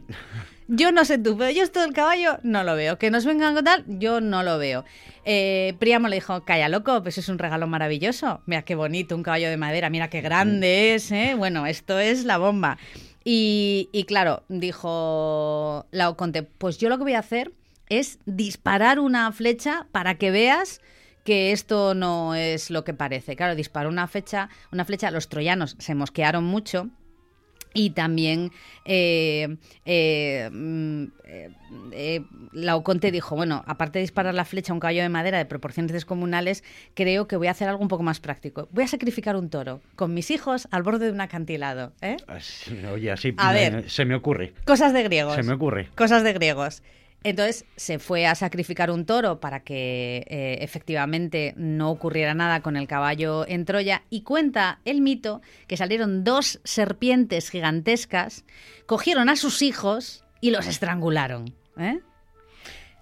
yo 0.68 0.92
no 0.92 1.04
sé 1.04 1.18
tú, 1.18 1.36
pero 1.36 1.50
yo 1.50 1.62
esto 1.62 1.80
del 1.80 1.92
caballo 1.92 2.38
no 2.42 2.62
lo 2.64 2.74
veo. 2.76 2.98
Que 2.98 3.10
nos 3.10 3.24
vengan 3.24 3.54
con 3.54 3.64
tal, 3.64 3.84
yo 3.86 4.20
no 4.20 4.42
lo 4.42 4.58
veo. 4.58 4.84
Eh, 5.24 5.74
Príamo 5.78 6.08
le 6.08 6.16
dijo, 6.16 6.44
calla 6.44 6.68
loco, 6.68 7.02
pues 7.02 7.18
es 7.18 7.28
un 7.28 7.38
regalo 7.38 7.66
maravilloso. 7.66 8.40
Mira 8.46 8.62
qué 8.62 8.74
bonito, 8.74 9.16
un 9.16 9.22
caballo 9.22 9.50
de 9.50 9.56
madera, 9.56 9.90
mira 9.90 10.08
qué 10.08 10.20
grande 10.20 10.94
es, 10.94 11.10
¿eh? 11.12 11.34
Bueno, 11.36 11.66
esto 11.66 11.98
es 11.98 12.24
la 12.24 12.38
bomba. 12.38 12.78
Y, 13.24 13.88
y 13.92 14.04
claro, 14.04 14.44
dijo 14.48 15.86
Laoconte, 15.90 16.42
pues 16.42 16.78
yo 16.78 16.88
lo 16.88 16.96
que 16.96 17.04
voy 17.04 17.14
a 17.14 17.18
hacer 17.18 17.52
es 17.88 18.18
disparar 18.24 18.98
una 18.98 19.30
flecha 19.32 19.86
para 19.92 20.14
que 20.14 20.30
veas 20.30 20.80
que 21.24 21.52
esto 21.52 21.94
no 21.94 22.34
es 22.34 22.70
lo 22.70 22.84
que 22.84 22.94
parece. 22.94 23.36
Claro, 23.36 23.54
disparó 23.54 23.88
una 23.88 24.06
flecha, 24.06 24.48
una 24.72 24.84
flecha, 24.84 25.10
los 25.10 25.28
troyanos 25.28 25.76
se 25.78 25.94
mosquearon 25.94 26.44
mucho 26.44 26.88
y 27.74 27.90
también 27.90 28.52
eh, 28.84 29.56
eh, 29.84 30.48
mm, 30.50 31.04
eh, 31.92 32.20
Laoconte 32.52 33.10
dijo, 33.10 33.36
bueno, 33.36 33.62
aparte 33.66 33.98
de 33.98 34.02
disparar 34.02 34.34
la 34.34 34.44
flecha 34.44 34.72
a 34.72 34.74
un 34.74 34.80
caballo 34.80 35.02
de 35.02 35.08
madera 35.08 35.38
de 35.38 35.44
proporciones 35.44 35.92
descomunales, 35.92 36.64
creo 36.94 37.28
que 37.28 37.36
voy 37.36 37.46
a 37.46 37.52
hacer 37.52 37.68
algo 37.68 37.82
un 37.82 37.88
poco 37.88 38.02
más 38.02 38.20
práctico. 38.20 38.68
Voy 38.72 38.84
a 38.84 38.88
sacrificar 38.88 39.36
un 39.36 39.50
toro 39.50 39.80
con 39.96 40.14
mis 40.14 40.30
hijos 40.30 40.68
al 40.70 40.82
borde 40.82 41.06
de 41.06 41.12
un 41.12 41.20
acantilado. 41.20 41.92
Oye, 42.92 43.10
así 43.10 43.34
a 43.36 43.52
ver, 43.52 43.88
se 43.88 44.04
me 44.04 44.14
ocurre. 44.14 44.54
Cosas 44.64 44.92
de 44.92 45.02
griegos. 45.02 45.34
Se 45.34 45.42
me 45.42 45.52
ocurre. 45.52 45.88
Cosas 45.94 46.24
de 46.24 46.32
griegos. 46.32 46.82
Entonces 47.22 47.66
se 47.76 47.98
fue 47.98 48.26
a 48.26 48.34
sacrificar 48.34 48.90
un 48.90 49.04
toro 49.04 49.40
para 49.40 49.60
que 49.60 50.24
eh, 50.28 50.58
efectivamente 50.60 51.52
no 51.56 51.90
ocurriera 51.90 52.34
nada 52.34 52.62
con 52.62 52.76
el 52.76 52.88
caballo 52.88 53.46
en 53.46 53.64
Troya 53.66 54.02
y 54.08 54.22
cuenta 54.22 54.80
el 54.84 55.02
mito 55.02 55.42
que 55.66 55.76
salieron 55.76 56.24
dos 56.24 56.60
serpientes 56.64 57.50
gigantescas, 57.50 58.44
cogieron 58.86 59.28
a 59.28 59.36
sus 59.36 59.60
hijos 59.60 60.24
y 60.40 60.50
los 60.50 60.66
estrangularon. 60.66 61.54
¿eh? 61.78 62.00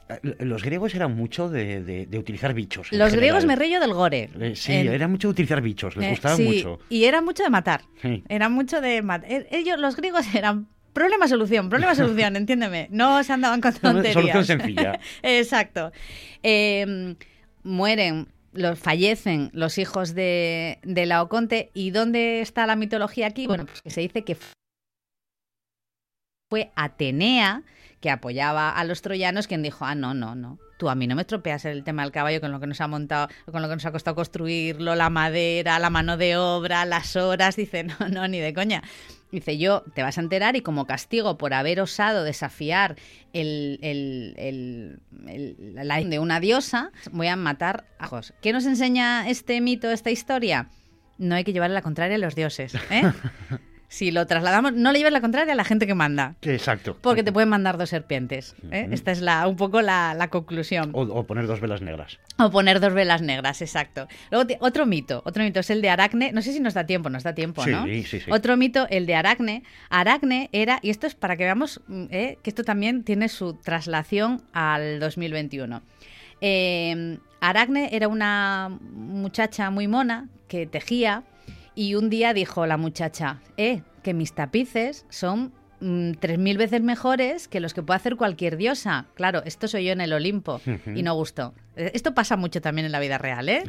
Eh, 0.09 0.37
los 0.41 0.65
griegos 0.65 0.97
eran 0.97 1.15
mucho 1.15 1.49
de, 1.49 2.09
utilizar 2.19 2.55
bichos. 2.55 2.91
Los 2.91 3.15
griegos 3.15 3.45
me 3.45 3.55
reyo 3.55 3.79
del 3.79 3.93
gore. 3.93 4.31
sí, 4.57 4.73
era 4.73 5.07
mucho 5.07 5.29
de 5.29 5.33
utilizar 5.33 5.61
bichos, 5.61 5.97
les 5.97 6.11
gustaba 6.11 6.37
mucho. 6.39 6.81
Y 6.89 7.05
era 7.05 7.21
mucho 7.23 7.45
de 7.45 7.51
matar. 7.51 7.83
Era 8.29 8.49
mucho 8.49 8.81
de 8.81 9.01
matar. 9.03 9.47
Ellos, 9.51 9.79
los 9.79 9.95
griegos 9.95 10.35
eran 10.35 10.67
Problema, 10.99 11.29
solución, 11.29 11.69
problema, 11.69 11.95
solución, 11.95 12.35
entiéndeme. 12.43 12.89
No 12.91 13.23
se 13.23 13.33
andaban 13.33 13.61
con 13.61 13.73
tonterías. 13.73 14.15
Solución 14.15 14.45
sencilla. 14.45 14.99
Exacto. 15.23 15.93
Em, 16.43 17.15
mueren, 17.63 18.27
los, 18.53 18.81
fallecen 18.81 19.51
los 19.53 19.79
hijos 19.79 20.17
de, 20.17 20.81
de 20.83 21.07
Laoconte. 21.07 21.71
¿Y 21.73 21.93
dónde 21.93 22.41
está 22.41 22.67
la 22.67 22.75
mitología 22.75 23.29
aquí? 23.29 23.47
Bueno, 23.47 23.67
pues 23.67 23.81
que 23.81 23.91
se 23.91 24.01
dice 24.01 24.25
que 24.25 24.37
fue 26.51 26.73
Atenea 26.75 27.63
que 28.01 28.11
apoyaba 28.11 28.71
a 28.71 28.83
los 28.83 29.01
troyanos 29.01 29.47
quien 29.47 29.63
dijo, 29.63 29.85
ah, 29.85 29.95
no, 29.95 30.15
no, 30.15 30.35
no, 30.35 30.59
tú 30.79 30.89
a 30.89 30.95
mí 30.95 31.07
no 31.07 31.15
me 31.15 31.23
estropeas 31.23 31.65
el 31.65 31.85
tema 31.85 32.03
del 32.03 32.13
caballo 32.13 32.41
con 32.41 32.53
lo 32.53 32.61
que 32.61 32.67
nos 32.67 32.81
ha 32.81 32.87
montado, 32.87 33.29
con 33.51 33.61
lo 33.61 33.69
que 33.69 33.75
nos 33.75 33.85
ha 33.85 33.93
costado 33.93 34.15
construirlo, 34.15 34.95
la 34.95 35.11
madera, 35.11 35.79
la 35.79 35.91
mano 35.91 36.17
de 36.17 36.37
obra, 36.37 36.85
las 36.85 37.17
horas, 37.17 37.57
dice, 37.57 37.85
no, 37.85 37.97
no, 38.09 38.29
ni 38.29 38.39
de 38.39 38.55
coña. 38.55 38.83
Dice, 39.31 39.59
yo 39.59 39.83
te 39.95 40.03
vas 40.03 40.17
a 40.17 40.23
enterar 40.23 40.57
y 40.57 40.63
como 40.63 40.87
castigo 40.87 41.37
por 41.37 41.53
haber 41.53 41.81
osado 41.81 42.25
desafiar 42.25 42.97
el, 43.33 43.79
el, 43.83 45.01
la 45.75 46.01
de 46.01 46.19
una 46.19 46.41
diosa, 46.41 46.93
voy 47.13 47.27
a 47.27 47.37
matar 47.37 47.85
a 47.99 48.07
Jos. 48.07 48.33
¿Qué 48.41 48.53
nos 48.53 48.65
enseña 48.65 49.29
este 49.29 49.61
mito, 49.61 49.91
esta 49.91 50.11
historia? 50.11 50.69
No 51.19 51.35
hay 51.35 51.45
que 51.45 51.53
llevarle 51.53 51.75
la 51.75 51.83
contraria 51.83 52.17
a 52.17 52.19
los 52.19 52.35
dioses. 52.35 52.75
¿eh? 52.91 53.13
si 53.89 54.11
lo 54.11 54.27
trasladamos, 54.27 54.75
no 54.75 54.93
le 54.93 54.99
lleves 54.99 55.13
la 55.13 55.23
contraria 55.23 55.55
a 55.55 55.57
la 55.57 55.65
gente 55.65 55.87
que 55.87 55.95
manda. 55.95 56.35
Exacto. 56.43 56.97
Porque 57.01 57.23
te 57.23 57.33
pueden 57.33 57.49
mandar 57.49 57.79
dos 57.79 57.89
serpientes. 57.89 58.55
¿eh? 58.71 58.87
Esta 58.91 59.13
es 59.13 59.23
la, 59.23 59.49
un 59.49 59.57
poco 59.57 59.81
la, 59.81 60.29
conclusión. 60.31 60.91
O, 60.93 61.25
poner 61.25 61.47
dos 61.47 61.61
velas 61.61 61.81
negras. 61.81 62.19
O 62.39 62.51
poner 62.51 62.81
dos 62.81 62.93
velas 62.93 63.23
negras, 63.23 63.63
exacto. 63.63 64.07
Luego, 64.31 64.51
otro 64.61 64.85
mito, 64.85 65.23
otro 65.25 65.43
mito 65.43 65.61
es 65.61 65.71
el 65.71 65.81
de 65.81 65.89
Aracne. 65.89 66.33
No 66.33 66.43
sé 66.43 66.53
si 66.53 66.61
nos 66.61 66.75
da 66.75 66.85
tiempo, 66.85 67.09
nos 67.09 67.23
da 67.23 67.35
tiempo, 67.35 67.67
¿no? 67.67 67.87
Sí, 67.87 68.05
sí, 68.05 68.21
sí. 68.21 68.31
Otro 68.31 68.59
mito, 68.59 68.87
el 68.91 69.07
de 69.07 69.15
Aracne. 69.15 69.63
Aracne 69.89 70.51
era, 70.53 70.81
y 70.83 70.91
esto 70.91 71.07
es 71.07 71.15
para 71.15 71.37
que 71.37 71.45
veamos 71.45 71.81
mm, 71.89 72.05
¿eh? 72.11 72.39
que 72.43 72.51
esto 72.51 72.65
también 72.65 73.05
tiene 73.05 73.31
su 73.31 73.55
traslación 73.55 74.43
al 74.53 75.01
2021. 75.01 75.83
Eh, 76.43 77.19
Aracne 77.41 77.89
era 77.93 78.09
una 78.09 78.71
muchacha 78.93 79.71
muy 79.71 79.89
mona 79.89 80.29
que 80.49 80.67
tejía 80.67 81.23
y 81.79 81.95
un 81.95 82.11
día 82.11 82.35
dijo 82.35 82.67
la 82.67 82.77
muchacha, 82.77 83.39
eh, 83.57 83.83
que 84.03 84.13
mis 84.13 84.33
tapices 84.33 85.07
son 85.11 85.53
mm, 85.81 86.15
tres 86.19 86.37
mil 86.37 86.59
veces 86.59 86.83
mejores 86.83 87.47
que 87.47 87.61
los 87.61 87.73
que 87.73 87.85
puede 87.85 87.99
hacer 87.99 88.17
cualquier 88.17 88.57
diosa. 88.57 89.07
Claro, 89.15 89.43
esto 89.45 89.69
soy 89.69 89.85
yo 89.85 89.93
en 89.93 90.01
el 90.01 90.13
Olimpo 90.13 90.61
y 90.93 91.05
no 91.05 91.15
gustó. 91.15 91.55
Eh, 91.77 91.93
esto 91.95 92.15
pasa 92.15 92.37
mucho 92.37 92.61
también 92.61 92.87
en 92.87 92.91
la 92.91 92.99
vida 92.99 93.17
real, 93.17 93.49
¿eh? 93.49 93.63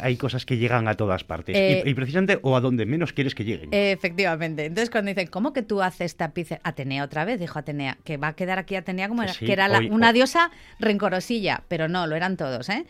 hay 0.00 0.16
cosas 0.16 0.46
que 0.46 0.58
llegan 0.58 0.86
a 0.86 0.94
todas 0.94 1.24
partes 1.24 1.56
y, 1.56 1.90
eh, 1.90 1.94
precisamente 1.96 2.38
o 2.42 2.54
a 2.54 2.60
donde 2.60 2.86
menos 2.86 3.12
quieres 3.12 3.34
que 3.34 3.42
lleguen. 3.42 3.70
efectivamente. 3.72 4.66
Entonces 4.66 4.88
cuando 4.88 5.08
dicen, 5.08 5.26
¿cómo 5.26 5.52
que 5.52 5.62
tú 5.62 5.82
haces 5.82 6.14
tapices? 6.14 6.60
Atenea 6.62 7.02
otra 7.02 7.24
vez, 7.24 7.40
dijo 7.40 7.58
Atenea, 7.58 7.98
que 8.04 8.16
va 8.16 8.28
a 8.28 8.36
quedar 8.36 8.60
aquí 8.60 8.76
Atenea 8.76 9.08
como 9.08 9.24
era, 9.24 9.34
que 9.34 9.52
era 9.52 9.68
una 9.90 10.12
diosa 10.12 10.52
rencorosilla, 10.78 11.64
pero 11.66 11.88
no, 11.88 12.06
lo 12.06 12.14
eran 12.14 12.36
todos, 12.36 12.68
¿eh? 12.68 12.86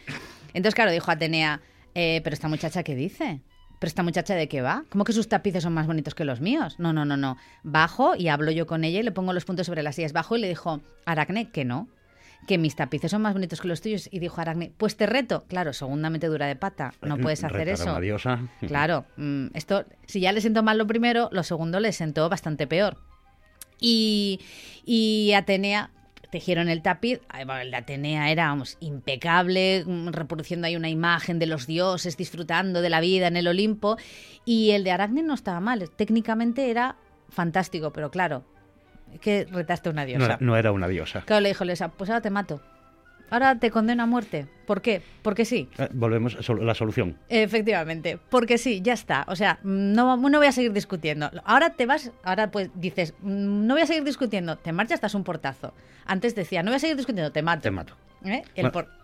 Entonces 0.48 0.74
claro, 0.74 0.90
dijo 0.90 1.10
Atenea, 1.10 1.62
pero 1.94 2.34
esta 2.34 2.48
muchacha, 2.48 2.82
¿qué 2.82 2.94
dice? 2.94 3.40
¿Pero 3.78 3.88
esta 3.88 4.02
muchacha 4.02 4.34
de 4.34 4.48
qué 4.48 4.62
va? 4.62 4.84
¿Cómo 4.90 5.04
que 5.04 5.12
sus 5.12 5.28
tapices 5.28 5.62
son 5.62 5.74
más 5.74 5.86
bonitos 5.86 6.14
que 6.14 6.24
los 6.24 6.40
míos? 6.40 6.76
No, 6.78 6.92
no, 6.92 7.04
no, 7.04 7.16
no. 7.16 7.36
Bajo 7.62 8.16
y 8.16 8.28
hablo 8.28 8.50
yo 8.50 8.66
con 8.66 8.84
ella 8.84 9.00
y 9.00 9.02
le 9.02 9.12
pongo 9.12 9.32
los 9.32 9.44
puntos 9.44 9.66
sobre 9.66 9.82
las 9.82 9.96
sillas. 9.96 10.12
Bajo 10.12 10.36
y 10.36 10.40
le 10.40 10.48
dijo, 10.48 10.80
Aracne, 11.04 11.50
que 11.50 11.64
no, 11.64 11.88
que 12.46 12.56
mis 12.56 12.74
tapices 12.74 13.10
son 13.10 13.22
más 13.22 13.34
bonitos 13.34 13.60
que 13.60 13.68
los 13.68 13.82
tuyos. 13.82 14.08
Y 14.10 14.18
dijo 14.18 14.40
Aracne, 14.40 14.72
pues 14.76 14.96
te 14.96 15.06
reto. 15.06 15.44
Claro, 15.48 15.72
segundamente 15.72 16.26
dura 16.26 16.46
de 16.46 16.56
pata. 16.56 16.94
No 17.02 17.18
puedes 17.18 17.44
hacer 17.44 17.68
eso. 17.68 17.98
Claro, 18.66 19.04
mm, 19.16 19.48
esto, 19.54 19.84
si 20.06 20.20
ya 20.20 20.32
le 20.32 20.40
siento 20.40 20.62
mal 20.62 20.78
lo 20.78 20.86
primero, 20.86 21.28
lo 21.32 21.42
segundo 21.42 21.78
le 21.78 21.92
sentó 21.92 22.28
bastante 22.28 22.66
peor. 22.66 22.96
Y, 23.78 24.40
y 24.86 25.32
Atenea 25.34 25.90
tejieron 26.30 26.68
el 26.68 26.82
tapiz. 26.82 27.20
El 27.38 27.70
de 27.70 27.76
Atenea 27.76 28.30
era 28.30 28.56
impecable, 28.80 29.84
mm, 29.86 30.08
reproduciendo 30.08 30.66
ahí 30.66 30.76
una 30.76 30.88
imagen 30.88 31.38
de 31.38 31.46
los 31.46 31.66
dioses 31.66 32.16
disfrutando 32.16 32.82
de 32.82 32.90
la 32.90 33.00
vida 33.00 33.26
en 33.26 33.36
el 33.36 33.48
Olimpo. 33.48 33.96
Y 34.44 34.70
el 34.70 34.84
de 34.84 34.92
Aracne 34.92 35.22
no 35.22 35.34
estaba 35.34 35.60
mal, 35.60 35.90
técnicamente 35.90 36.70
era 36.70 36.96
fantástico, 37.28 37.92
pero 37.92 38.10
claro, 38.10 38.44
que 39.20 39.46
retaste 39.50 39.90
una 39.90 40.04
diosa. 40.04 40.38
No, 40.40 40.56
era 40.56 40.72
una 40.72 40.88
diosa. 40.88 41.22
Claro, 41.22 41.40
le 41.40 41.48
dijo 41.48 41.64
Lesa, 41.64 41.88
pues 41.88 42.10
ahora 42.10 42.20
te 42.20 42.30
mato. 42.30 42.60
Ahora 43.30 43.58
te 43.58 43.70
condeno 43.70 44.02
a 44.02 44.06
muerte. 44.06 44.46
¿Por 44.66 44.82
qué? 44.82 45.02
Porque 45.22 45.44
sí. 45.44 45.68
Eh, 45.78 45.88
volvemos 45.92 46.36
a 46.36 46.52
la 46.54 46.74
solución. 46.74 47.16
Efectivamente, 47.28 48.18
porque 48.30 48.58
sí, 48.58 48.80
ya 48.82 48.92
está. 48.92 49.24
O 49.28 49.36
sea, 49.36 49.58
no, 49.62 50.16
no 50.16 50.38
voy 50.38 50.46
a 50.46 50.52
seguir 50.52 50.72
discutiendo. 50.72 51.30
Ahora 51.44 51.70
te 51.70 51.86
vas, 51.86 52.12
ahora 52.22 52.50
pues 52.50 52.70
dices, 52.74 53.14
mm, 53.20 53.66
no 53.66 53.74
voy 53.74 53.82
a 53.82 53.86
seguir 53.86 54.04
discutiendo, 54.04 54.56
te 54.56 54.72
marchas, 54.72 54.96
estás 54.96 55.14
un 55.14 55.24
portazo. 55.24 55.72
Antes 56.04 56.34
decía, 56.34 56.62
no 56.62 56.70
voy 56.70 56.76
a 56.76 56.80
seguir 56.80 56.96
discutiendo, 56.96 57.32
te 57.32 57.42
mato. 57.42 57.62
Te 57.62 57.70
mato. 57.70 57.94
¿Eh? 58.24 58.42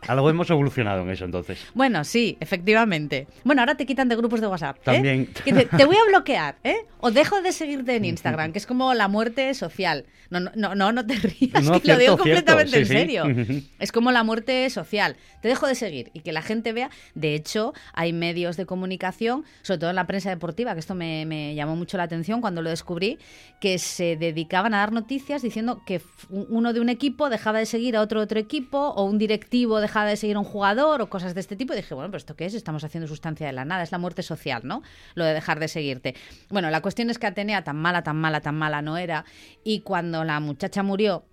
Algo 0.09 0.31
hemos 0.31 0.51
evolucionado 0.51 1.03
en 1.03 1.11
eso 1.11 1.25
entonces. 1.25 1.59
Bueno, 1.75 2.05
sí, 2.05 2.37
efectivamente. 2.41 3.27
Bueno, 3.45 3.63
ahora 3.63 3.77
te 3.77 3.87
quitan 3.87 4.09
de 4.09 4.17
grupos 4.17 4.41
de 4.41 4.47
WhatsApp. 4.47 4.77
¿eh? 4.79 4.81
También. 4.85 5.29
te 5.45 5.85
voy 5.85 5.97
a 5.97 6.05
bloquear, 6.09 6.57
¿eh? 6.65 6.87
O 7.01 7.11
dejo 7.11 7.41
de 7.43 7.53
seguirte 7.53 7.97
en 7.97 8.05
Instagram, 8.05 8.53
que 8.53 8.59
es 8.59 8.67
como 8.67 8.95
la 8.95 9.09
muerte 9.09 9.53
social. 9.55 10.07
No, 10.31 10.41
no, 10.41 10.75
no, 10.75 10.93
no 10.93 11.07
te 11.07 11.15
rías, 11.15 11.71
que 11.81 11.89
lo 11.93 11.99
digo 11.99 12.17
completamente 12.17 12.79
en 12.79 12.87
serio. 12.87 13.25
Es 13.79 13.93
como 13.93 14.13
la 14.13 14.23
muerte 14.23 14.69
social. 14.71 15.17
Te 15.41 15.49
dejo 15.49 15.67
de 15.67 15.75
seguir 15.75 16.11
y 16.15 16.21
que 16.21 16.33
la 16.33 16.41
gente 16.41 16.73
vea. 16.73 16.91
De 17.15 17.35
hecho, 17.35 17.75
hay 17.93 18.13
medios 18.13 18.57
de 18.57 18.65
comunicación, 18.65 19.45
sobre 19.63 19.81
todo 19.81 19.91
en 19.91 19.97
la 19.97 20.07
prensa 20.07 20.31
deportiva, 20.31 20.73
que 20.75 20.81
esto 20.81 20.95
me, 20.95 21.27
me 21.27 21.55
llamó 21.55 21.77
mucho 21.77 21.97
la 21.97 22.05
atención 22.05 22.41
cuando 22.41 22.63
lo 22.63 22.71
descubrí, 22.71 23.19
que 23.61 23.79
se 23.79 24.17
dedicaban 24.17 24.73
a 24.75 24.79
dar 24.79 24.93
noticias 24.93 25.43
diciendo 25.43 25.83
que 25.85 26.01
uno 26.31 26.73
de 26.73 26.81
un 26.81 26.89
equipo 26.89 27.29
dejaba 27.29 27.59
de 27.59 27.67
seguir 27.67 27.97
a 27.97 28.01
otro 28.01 28.21
otro 28.21 28.39
equipo 28.39 28.95
o 29.03 29.05
un 29.05 29.19
directivo 29.19 29.81
dejaba 29.81 30.07
de 30.07 30.17
seguir 30.17 30.37
a 30.37 30.39
un 30.39 30.45
jugador 30.45 31.03
o 31.03 31.11
cosas 31.11 31.35
de 31.35 31.41
este 31.41 31.57
tipo. 31.57 31.73
Y 31.73 31.77
dije, 31.77 31.95
bueno, 31.95 32.11
pero 32.11 32.19
¿esto 32.19 32.37
qué 32.37 32.47
es? 32.47 32.55
Estamos 32.55 32.85
haciendo 32.85 33.09
sustancia 33.09 33.47
de 33.47 33.53
la 33.53 33.65
nada, 33.65 33.83
es 33.83 33.93
la 33.93 33.99
muerte 33.99 34.23
social, 34.23 34.63
¿no? 34.65 34.83
Lo 35.15 35.25
de 35.25 35.35
dejar 35.35 35.61
de 35.61 35.69
seguirte. 35.69 36.15
Bueno, 36.49 36.71
la 36.71 36.81
cuestión 36.81 37.11
es 37.11 37.19
que 37.19 37.27
Atenea 37.27 37.65
tan 37.65 37.77
mala, 37.77 38.03
tan 38.03 38.17
mala, 38.17 38.41
tan 38.41 38.57
mala 38.57 38.83
no 38.83 38.97
era. 38.97 39.25
Y 39.65 39.81
cuando 39.81 40.25
la 40.25 40.41
muchacha 40.41 40.83
murió, 40.83 41.25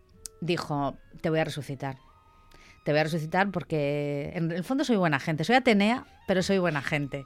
dijo, 0.41 0.97
te 1.21 1.29
voy 1.29 1.39
a 1.39 1.43
resucitar. 1.43 1.97
Te 2.83 2.91
voy 2.91 3.01
a 3.01 3.03
resucitar 3.03 3.51
porque 3.51 4.31
en 4.33 4.51
el 4.51 4.63
fondo 4.63 4.83
soy 4.83 4.97
buena 4.97 5.19
gente. 5.19 5.43
Soy 5.43 5.55
Atenea, 5.55 6.05
pero 6.27 6.41
soy 6.41 6.57
buena 6.57 6.81
gente. 6.81 7.25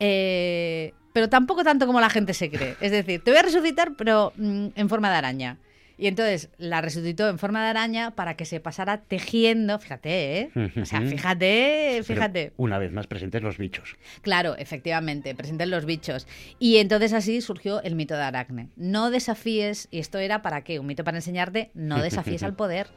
Eh, 0.00 0.92
pero 1.12 1.28
tampoco 1.28 1.64
tanto 1.64 1.86
como 1.86 2.00
la 2.00 2.10
gente 2.10 2.34
se 2.34 2.50
cree. 2.50 2.76
Es 2.80 2.92
decir, 2.92 3.22
te 3.22 3.30
voy 3.30 3.38
a 3.38 3.42
resucitar, 3.42 3.92
pero 3.96 4.32
mm, 4.36 4.68
en 4.74 4.88
forma 4.88 5.10
de 5.10 5.16
araña. 5.16 5.58
Y 5.98 6.08
entonces 6.08 6.50
la 6.58 6.80
resucitó 6.80 7.28
en 7.28 7.38
forma 7.38 7.62
de 7.62 7.70
araña 7.70 8.10
para 8.12 8.34
que 8.34 8.44
se 8.44 8.60
pasara 8.60 9.02
tejiendo, 9.02 9.78
fíjate, 9.78 10.40
¿eh? 10.40 10.50
O 10.80 10.84
sea, 10.84 11.00
fíjate, 11.00 12.02
fíjate. 12.04 12.52
una 12.56 12.78
vez 12.78 12.92
más 12.92 13.06
presentes 13.06 13.42
los 13.42 13.58
bichos. 13.58 13.96
Claro, 14.22 14.56
efectivamente, 14.56 15.34
presentes 15.34 15.68
los 15.68 15.86
bichos. 15.86 16.26
Y 16.58 16.76
entonces 16.76 17.12
así 17.12 17.40
surgió 17.40 17.82
el 17.82 17.94
mito 17.94 18.14
de 18.14 18.22
Aracne. 18.22 18.68
No 18.76 19.10
desafíes, 19.10 19.88
y 19.90 19.98
esto 19.98 20.18
era 20.18 20.42
para 20.42 20.62
qué, 20.62 20.78
un 20.78 20.86
mito 20.86 21.04
para 21.04 21.18
enseñarte, 21.18 21.70
no 21.74 22.02
desafíes 22.02 22.42
al 22.42 22.54
poder 22.54 22.88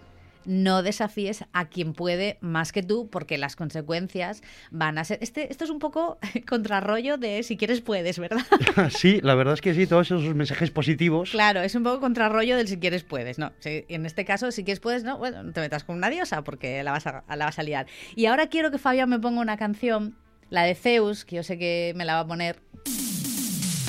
no 0.46 0.84
desafíes 0.84 1.46
a 1.54 1.70
quien 1.70 1.94
puede 1.94 2.38
más 2.42 2.72
que 2.72 2.84
tú, 2.84 3.10
porque 3.10 3.38
las 3.38 3.56
consecuencias 3.56 4.42
van 4.72 4.98
a 4.98 5.04
ser. 5.04 5.20
Este, 5.22 5.52
esto 5.52 5.64
es 5.64 5.70
un 5.70 5.80
poco 5.80 6.18
contrarrollo 6.48 7.18
de 7.18 7.44
si 7.44 7.58
quieres 7.58 7.82
puedes, 7.82 8.20
¿verdad? 8.20 8.46
sí, 8.90 9.20
la 9.22 9.36
verdad 9.36 9.54
es 9.54 9.62
que 9.62 9.74
sí, 9.74 9.88
todos 9.88 10.08
esos 10.08 10.36
mensajes 10.36 10.72
positivos. 10.72 11.32
Claro, 11.32 11.62
es 11.62 11.76
un 11.76 11.84
poco 11.84 12.00
contrarrollo 12.00 12.58
del 12.58 12.68
si 12.68 12.78
quieres 12.78 13.04
puedes, 13.04 13.38
¿no? 13.40 13.52
en 13.64 14.06
este 14.06 14.26
caso, 14.26 14.52
si 14.52 14.64
quieres 14.64 14.80
puedes, 14.80 15.04
no, 15.04 15.18
bueno, 15.18 15.44
no 15.44 15.52
te 15.52 15.62
metas 15.62 15.84
con 15.84 15.96
una 15.96 16.10
diosa 16.10 16.44
porque 16.44 16.84
la 16.84 16.92
vas 16.92 17.08
a, 17.08 17.24
la 17.36 17.46
vas 17.46 17.60
a 17.60 17.64
liar. 17.64 17.88
Y 18.16 18.26
ahora 18.26 18.48
quiero 18.48 18.72
que 18.72 18.78
Fabián 18.78 19.10
me 19.10 19.20
ponga 19.20 19.42
una 19.42 19.58
canción, 19.58 20.16
la 20.50 20.64
de 20.64 20.76
Zeus, 20.76 21.26
que 21.26 21.38
yo 21.38 21.44
sé 21.44 21.58
que 21.58 21.94
me 21.96 22.06
la 22.06 22.16
va 22.16 22.20
a 22.22 22.28
poner. 22.28 22.60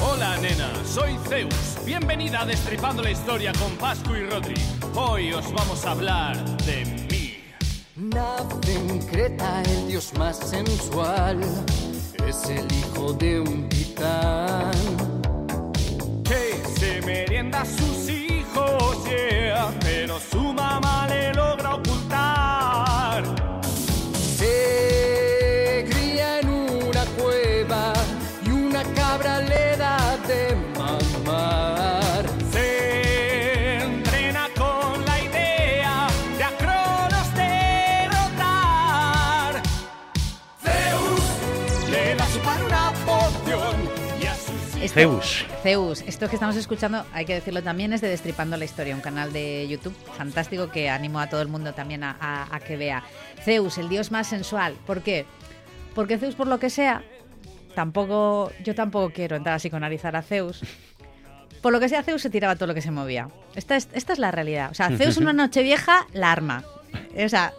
Hola 0.03 0.39
nena, 0.39 0.73
soy 0.85 1.17
Zeus. 1.29 1.85
Bienvenida 1.85 2.43
a 2.43 2.47
Destripando 2.47 3.03
la 3.03 3.11
Historia 3.11 3.53
con 3.53 3.77
Pascu 3.77 4.15
y 4.15 4.25
Rodri. 4.25 4.80
Hoy 4.95 5.33
os 5.33 5.53
vamos 5.53 5.85
a 5.85 5.93
hablar 5.93 6.37
de 6.65 6.85
mí. 7.11 7.39
Nace 7.97 8.75
en 8.75 8.99
Creta 9.07 9.63
el 9.63 9.89
dios 9.89 10.13
más 10.19 10.37
sensual. 10.37 11.41
Es 12.27 12.45
el 12.49 12.67
hijo 12.73 13.13
de 13.13 13.41
un 13.41 13.69
titán. 13.69 14.73
Que 16.25 16.63
se 16.79 17.01
merienda 17.03 17.63
a 17.63 17.67
sus 17.67 18.09
hijos, 18.09 19.05
yeah, 19.05 19.73
pero 19.81 20.19
su 20.19 20.53
mamá 20.53 21.07
le 21.09 21.33
logra 21.35 21.75
a 44.91 44.95
Zeus. 44.95 45.45
Zeus, 45.63 46.03
esto 46.03 46.29
que 46.29 46.37
estamos 46.37 46.57
escuchando, 46.57 47.05
hay 47.13 47.25
que 47.25 47.35
decirlo 47.35 47.63
también, 47.63 47.93
es 47.93 48.01
de 48.01 48.09
Destripando 48.09 48.57
la 48.57 48.65
Historia, 48.65 48.95
un 48.95 49.01
canal 49.01 49.33
de 49.33 49.67
YouTube 49.69 49.95
fantástico 50.17 50.71
que 50.71 50.89
animo 50.89 51.21
a 51.21 51.29
todo 51.29 51.43
el 51.43 51.49
mundo 51.49 51.73
también 51.73 52.03
a, 52.03 52.49
a 52.51 52.61
que 52.61 52.77
vea. 52.77 53.05
Zeus, 53.45 53.79
el 53.79 53.89
dios 53.89 54.11
más 54.11 54.27
sensual. 54.27 54.75
¿Por 54.87 55.03
qué? 55.03 55.27
Porque 55.95 56.19
Zeus, 56.19 56.35
por 56.35 56.47
lo 56.47 56.59
que 56.59 56.71
sea, 56.71 57.03
tampoco, 57.75 58.53
yo 58.65 58.75
tampoco 58.75 59.13
quiero 59.13 59.37
entrar 59.37 59.55
así 59.57 59.71
con 59.71 59.79
analizar 59.79 60.17
a 60.17 60.23
Zeus. 60.23 60.63
Por 61.63 61.73
lo 61.73 61.81
que 61.81 61.89
sea, 61.89 62.03
Zeus 62.03 62.23
se 62.23 62.31
tiraba 62.31 62.57
todo 62.57 62.67
lo 62.67 62.75
que 62.75 62.83
se 62.83 62.91
movía. 62.91 63.29
Esta 63.55 63.77
es, 63.77 63.89
esta 63.93 64.13
es 64.13 64.19
la 64.19 64.31
realidad. 64.31 64.71
O 64.71 64.75
sea, 64.75 64.91
Zeus 64.97 65.19
una 65.19 65.33
noche 65.35 65.63
vieja 65.63 66.07
la 66.13 66.33
arma. 66.33 66.65
O 67.17 67.29
sea, 67.29 67.53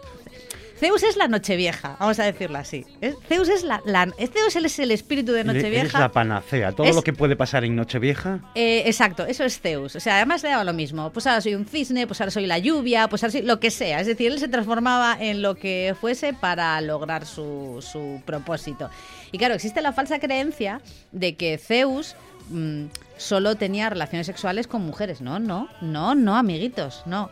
Zeus 0.82 1.04
es 1.04 1.16
la 1.16 1.28
Nochevieja, 1.28 1.94
vamos 2.00 2.18
a 2.18 2.24
decirlo 2.24 2.58
así. 2.58 2.84
Zeus 3.28 3.48
es 3.48 3.62
la, 3.62 3.80
Zeus 4.18 4.56
es 4.56 4.78
el 4.80 4.90
espíritu 4.90 5.30
de 5.30 5.44
Nochevieja. 5.44 5.86
Es 5.86 5.92
la 5.92 6.08
panacea, 6.10 6.72
todo 6.72 6.92
lo 6.92 7.02
que 7.02 7.12
puede 7.12 7.36
pasar 7.36 7.62
en 7.62 7.76
Nochevieja. 7.76 8.40
Eh, 8.56 8.82
exacto, 8.86 9.24
eso 9.24 9.44
es 9.44 9.60
Zeus. 9.60 9.94
O 9.94 10.00
sea, 10.00 10.16
además 10.16 10.42
le 10.42 10.48
daba 10.48 10.64
lo 10.64 10.72
mismo. 10.72 11.12
Pues 11.12 11.28
ahora 11.28 11.40
soy 11.40 11.54
un 11.54 11.66
cisne, 11.66 12.08
pues 12.08 12.20
ahora 12.20 12.32
soy 12.32 12.46
la 12.46 12.58
lluvia, 12.58 13.06
pues 13.06 13.22
ahora 13.22 13.30
soy 13.30 13.42
lo 13.42 13.60
que 13.60 13.70
sea. 13.70 14.00
Es 14.00 14.08
decir, 14.08 14.32
él 14.32 14.40
se 14.40 14.48
transformaba 14.48 15.16
en 15.20 15.40
lo 15.40 15.54
que 15.54 15.94
fuese 16.00 16.32
para 16.32 16.80
lograr 16.80 17.26
su, 17.26 17.78
su 17.80 18.20
propósito. 18.26 18.90
Y 19.30 19.38
claro, 19.38 19.54
existe 19.54 19.82
la 19.82 19.92
falsa 19.92 20.18
creencia 20.18 20.80
de 21.12 21.36
que 21.36 21.58
Zeus 21.58 22.16
mm, 22.50 22.86
solo 23.18 23.54
tenía 23.54 23.88
relaciones 23.88 24.26
sexuales 24.26 24.66
con 24.66 24.82
mujeres. 24.82 25.20
No, 25.20 25.38
no, 25.38 25.68
no, 25.80 26.16
no, 26.16 26.34
amiguitos, 26.34 27.04
no. 27.06 27.30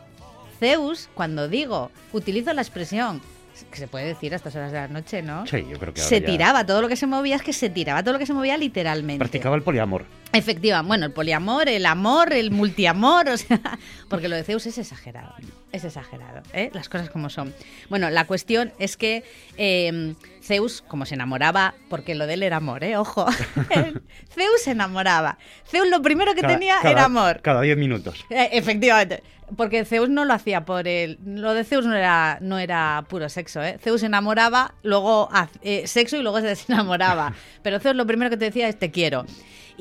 Zeus, 0.57 1.09
cuando 1.15 1.49
digo, 1.49 1.91
utilizo 2.13 2.53
la 2.53 2.61
expresión 2.61 3.19
que 3.69 3.77
se 3.77 3.87
puede 3.87 4.05
decir 4.05 4.33
a 4.33 4.35
estas 4.37 4.55
horas 4.55 4.71
de 4.71 4.79
la 4.79 4.87
noche, 4.87 5.21
¿no? 5.21 5.45
Sí, 5.45 5.65
yo 5.69 5.77
creo 5.77 5.93
que 5.93 6.01
Se 6.01 6.21
tiraba, 6.21 6.65
todo 6.65 6.81
lo 6.81 6.87
que 6.87 6.95
se 6.95 7.07
movía 7.07 7.35
es 7.35 7.41
que 7.41 7.53
se 7.53 7.69
tiraba 7.69 8.03
todo 8.03 8.13
lo 8.13 8.19
que 8.19 8.25
se 8.25 8.33
movía 8.33 8.57
literalmente. 8.57 9.19
Practicaba 9.19 9.55
el 9.55 9.63
poliamor. 9.63 10.05
Efectiva, 10.33 10.81
bueno, 10.81 11.05
el 11.05 11.11
poliamor, 11.11 11.67
el 11.67 11.85
amor, 11.85 12.31
el 12.31 12.51
multiamor, 12.51 13.27
o 13.27 13.37
sea, 13.37 13.59
porque 14.09 14.29
lo 14.29 14.37
de 14.37 14.43
Zeus 14.43 14.65
es 14.65 14.77
exagerado, 14.77 15.33
es 15.73 15.83
exagerado, 15.83 16.41
¿eh? 16.53 16.69
las 16.73 16.87
cosas 16.87 17.09
como 17.09 17.29
son. 17.29 17.53
Bueno, 17.89 18.09
la 18.09 18.25
cuestión 18.25 18.71
es 18.79 18.95
que 18.95 19.25
em, 19.57 20.15
Zeus, 20.41 20.83
como 20.87 21.05
se 21.05 21.15
enamoraba, 21.15 21.75
porque 21.89 22.15
lo 22.15 22.27
de 22.27 22.35
él 22.35 22.43
era 22.43 22.57
amor, 22.57 22.83
¿eh? 22.85 22.95
ojo, 22.95 23.25
Zeus 24.33 24.61
se 24.63 24.71
enamoraba. 24.71 25.37
Zeus 25.67 25.89
lo 25.89 26.01
primero 26.01 26.33
que 26.33 26.43
tenía 26.43 26.77
era 26.81 27.05
amor. 27.05 27.41
Cada 27.41 27.61
10 27.61 27.77
minutos. 27.77 28.25
Eh, 28.29 28.51
efectivamente, 28.53 29.23
porque 29.57 29.83
Zeus 29.83 30.07
no 30.09 30.23
lo 30.23 30.33
hacía 30.33 30.63
por 30.63 30.87
él, 30.87 31.19
lo 31.25 31.53
de 31.53 31.65
Zeus 31.65 31.85
no 31.85 31.93
era, 31.93 32.37
no 32.39 32.57
era 32.57 33.03
puro 33.09 33.27
sexo, 33.27 33.61
¿eh? 33.61 33.77
Zeus 33.81 33.99
se 33.99 34.05
enamoraba, 34.05 34.75
luego 34.83 35.29
eh, 35.61 35.87
sexo 35.87 36.15
y 36.15 36.21
luego 36.21 36.39
se 36.39 36.47
desenamoraba, 36.47 37.33
pero 37.63 37.79
Zeus 37.79 37.97
lo 37.97 38.05
primero 38.05 38.29
que 38.29 38.37
te 38.37 38.45
decía 38.45 38.69
es 38.69 38.79
te 38.79 38.91
quiero. 38.91 39.25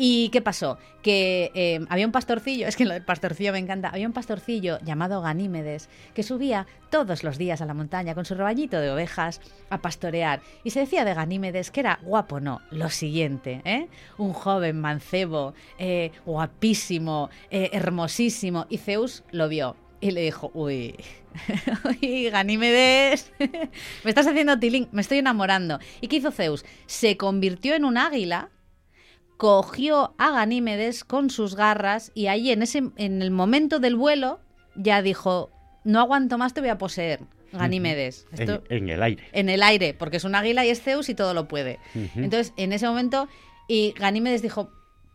¿Y 0.02 0.30
qué 0.30 0.40
pasó? 0.40 0.78
Que 1.02 1.52
eh, 1.54 1.84
había 1.90 2.06
un 2.06 2.12
pastorcillo, 2.12 2.66
es 2.68 2.74
que 2.74 2.86
lo 2.86 2.94
del 2.94 3.04
pastorcillo 3.04 3.52
me 3.52 3.58
encanta, 3.58 3.90
había 3.90 4.06
un 4.06 4.14
pastorcillo 4.14 4.78
llamado 4.80 5.20
Ganímedes 5.20 5.90
que 6.14 6.22
subía 6.22 6.66
todos 6.88 7.22
los 7.22 7.36
días 7.36 7.60
a 7.60 7.66
la 7.66 7.74
montaña 7.74 8.14
con 8.14 8.24
su 8.24 8.34
rebañito 8.34 8.80
de 8.80 8.90
ovejas 8.90 9.42
a 9.68 9.82
pastorear. 9.82 10.40
Y 10.64 10.70
se 10.70 10.80
decía 10.80 11.04
de 11.04 11.12
Ganímedes 11.12 11.70
que 11.70 11.80
era 11.80 11.98
guapo, 12.02 12.40
no, 12.40 12.62
lo 12.70 12.88
siguiente, 12.88 13.60
¿eh? 13.66 13.88
Un 14.16 14.32
joven 14.32 14.80
mancebo, 14.80 15.52
eh, 15.78 16.12
guapísimo, 16.24 17.28
hermosísimo. 17.50 18.64
Y 18.70 18.78
Zeus 18.78 19.22
lo 19.32 19.50
vio 19.50 19.76
y 20.00 20.12
le 20.12 20.22
dijo, 20.22 20.50
uy, 20.54 20.96
uy, 21.84 22.30
Ganímedes, 22.30 23.34
me 23.38 24.08
estás 24.08 24.26
haciendo 24.26 24.58
tiling, 24.58 24.88
me 24.92 25.02
estoy 25.02 25.18
enamorando. 25.18 25.78
¿Y 26.00 26.08
qué 26.08 26.16
hizo 26.16 26.30
Zeus? 26.30 26.64
Se 26.86 27.18
convirtió 27.18 27.74
en 27.74 27.84
un 27.84 27.98
águila 27.98 28.48
cogió 29.40 30.12
a 30.18 30.32
Ganímedes 30.32 31.02
con 31.02 31.30
sus 31.30 31.56
garras 31.56 32.12
y 32.14 32.26
ahí 32.26 32.50
en, 32.50 32.60
ese, 32.60 32.90
en 32.96 33.22
el 33.22 33.30
momento 33.30 33.78
del 33.78 33.96
vuelo 33.96 34.38
ya 34.74 35.00
dijo, 35.00 35.48
no 35.82 35.98
aguanto 36.00 36.36
más, 36.36 36.52
te 36.52 36.60
voy 36.60 36.68
a 36.68 36.76
poseer. 36.76 37.20
Ganímedes. 37.50 38.26
en, 38.36 38.90
el 38.90 39.02
aire. 39.02 39.24
En 39.32 39.48
el 39.48 39.62
aire, 39.62 39.94
porque 39.94 40.18
es 40.18 40.24
un 40.24 40.34
águila 40.34 40.66
y 40.66 40.68
es 40.68 40.82
Zeus 40.82 41.08
y 41.08 41.14
todo 41.14 41.32
lo 41.32 41.48
puede. 41.48 41.78
Entonces, 42.16 42.52
en 42.58 42.74
ese 42.74 42.86
momento, 42.86 43.30
y 43.66 43.92
Ganímedes 43.92 44.42
dijo, 44.42 44.70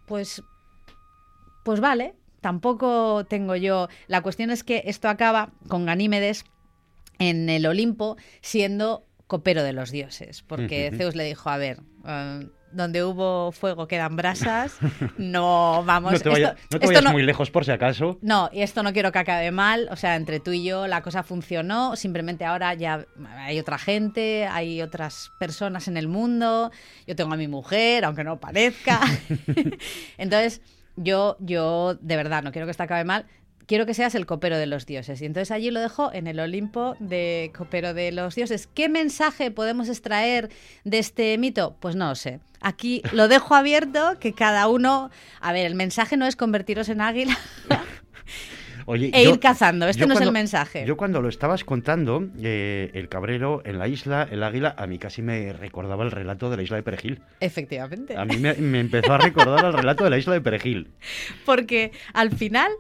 pues, 0.07 0.41
pues 1.63 1.79
vale, 1.79 2.15
tampoco 2.41 3.27
tengo 3.29 3.55
yo. 3.55 3.89
La 4.07 4.23
cuestión 4.23 4.49
es 4.49 4.63
que 4.63 4.81
esto 4.87 5.07
acaba 5.07 5.51
con 5.67 5.85
Ganímedes 5.85 6.45
en 7.19 7.47
el 7.47 7.67
Olimpo 7.67 8.17
siendo 8.41 9.05
copero 9.27 9.61
de 9.61 9.73
los 9.73 9.91
dioses, 9.91 10.41
porque 10.41 10.91
Zeus 10.97 11.15
le 11.15 11.25
dijo, 11.25 11.51
a 11.51 11.57
ver, 11.57 11.81
eh, 12.07 12.47
donde 12.71 13.03
hubo 13.03 13.51
fuego 13.51 13.87
quedan 13.87 14.15
brasas. 14.15 14.77
No 15.17 15.83
vamos. 15.85 16.13
No 16.13 16.19
te, 16.19 16.29
vayas 16.29 17.03
muy 17.11 17.23
lejos 17.23 17.49
por 17.49 17.65
si 17.65 17.71
acaso. 17.71 18.17
No, 18.21 18.49
y 18.51 18.61
esto 18.61 18.83
no 18.83 18.93
quiero 18.93 19.11
que 19.11 19.19
acabe 19.19 19.51
mal. 19.51 19.87
O 19.91 19.95
sea, 19.95 20.15
entre 20.15 20.39
tú 20.39 20.51
y 20.51 20.63
yo 20.63 20.87
la 20.87 21.01
cosa 21.01 21.23
funcionó. 21.23 21.95
Simplemente 21.95 22.45
ahora 22.45 22.73
ya 22.73 23.05
hay 23.37 23.59
otra 23.59 23.77
gente, 23.77 24.47
hay 24.47 24.81
otras 24.81 25.31
personas 25.39 25.87
en 25.87 25.97
el 25.97 26.07
mundo. 26.07 26.71
Yo 27.07 27.15
tengo 27.15 27.33
a 27.33 27.37
mi 27.37 27.47
mujer, 27.47 28.05
aunque 28.05 28.23
no 28.23 28.39
parezca. 28.39 28.99
Entonces, 30.17 30.61
yo, 30.95 31.37
yo 31.39 31.95
de 31.95 32.15
verdad 32.15 32.43
no 32.43 32.51
quiero 32.51 32.67
que 32.67 32.71
esto 32.71 32.83
acabe 32.83 33.03
mal 33.03 33.25
quiero 33.67 33.85
que 33.85 33.93
seas 33.93 34.15
el 34.15 34.25
copero 34.25 34.57
de 34.57 34.65
los 34.65 34.85
dioses. 34.85 35.21
Y 35.21 35.25
entonces 35.25 35.51
allí 35.51 35.71
lo 35.71 35.79
dejo 35.79 36.11
en 36.13 36.27
el 36.27 36.39
Olimpo 36.39 36.95
de 36.99 37.51
copero 37.55 37.93
de 37.93 38.11
los 38.11 38.35
dioses. 38.35 38.67
¿Qué 38.73 38.89
mensaje 38.89 39.51
podemos 39.51 39.89
extraer 39.89 40.49
de 40.83 40.99
este 40.99 41.37
mito? 41.37 41.75
Pues 41.79 41.95
no 41.95 42.09
lo 42.09 42.15
sé. 42.15 42.39
Aquí 42.61 43.01
lo 43.11 43.27
dejo 43.27 43.55
abierto, 43.55 44.17
que 44.19 44.33
cada 44.33 44.67
uno... 44.67 45.11
A 45.41 45.53
ver, 45.53 45.65
el 45.65 45.75
mensaje 45.75 46.17
no 46.17 46.25
es 46.25 46.35
convertiros 46.35 46.89
en 46.89 47.01
águila. 47.01 47.37
e 48.87 49.23
ir 49.23 49.39
cazando. 49.39 49.87
Este 49.87 50.05
no 50.05 50.13
es 50.13 50.21
el 50.21 50.31
mensaje. 50.31 50.85
Yo 50.85 50.97
cuando 50.97 51.21
lo 51.21 51.29
estabas 51.29 51.63
contando, 51.63 52.27
eh, 52.41 52.91
el 52.93 53.09
cabrero 53.09 53.61
en 53.65 53.79
la 53.79 53.87
isla, 53.87 54.27
el 54.29 54.43
águila, 54.43 54.75
a 54.77 54.87
mí 54.87 54.99
casi 54.99 55.21
me 55.21 55.53
recordaba 55.53 56.03
el 56.03 56.11
relato 56.11 56.49
de 56.49 56.57
la 56.57 56.63
isla 56.63 56.77
de 56.77 56.83
Perejil. 56.83 57.21
Efectivamente. 57.39 58.15
A 58.15 58.25
mí 58.25 58.37
me, 58.37 58.53
me 58.53 58.79
empezó 58.79 59.13
a 59.13 59.17
recordar 59.17 59.65
el 59.65 59.73
relato 59.73 60.03
de 60.03 60.09
la 60.09 60.17
isla 60.17 60.33
de 60.33 60.41
Perejil. 60.41 60.89
Porque 61.45 61.91
al 62.13 62.31
final 62.31 62.71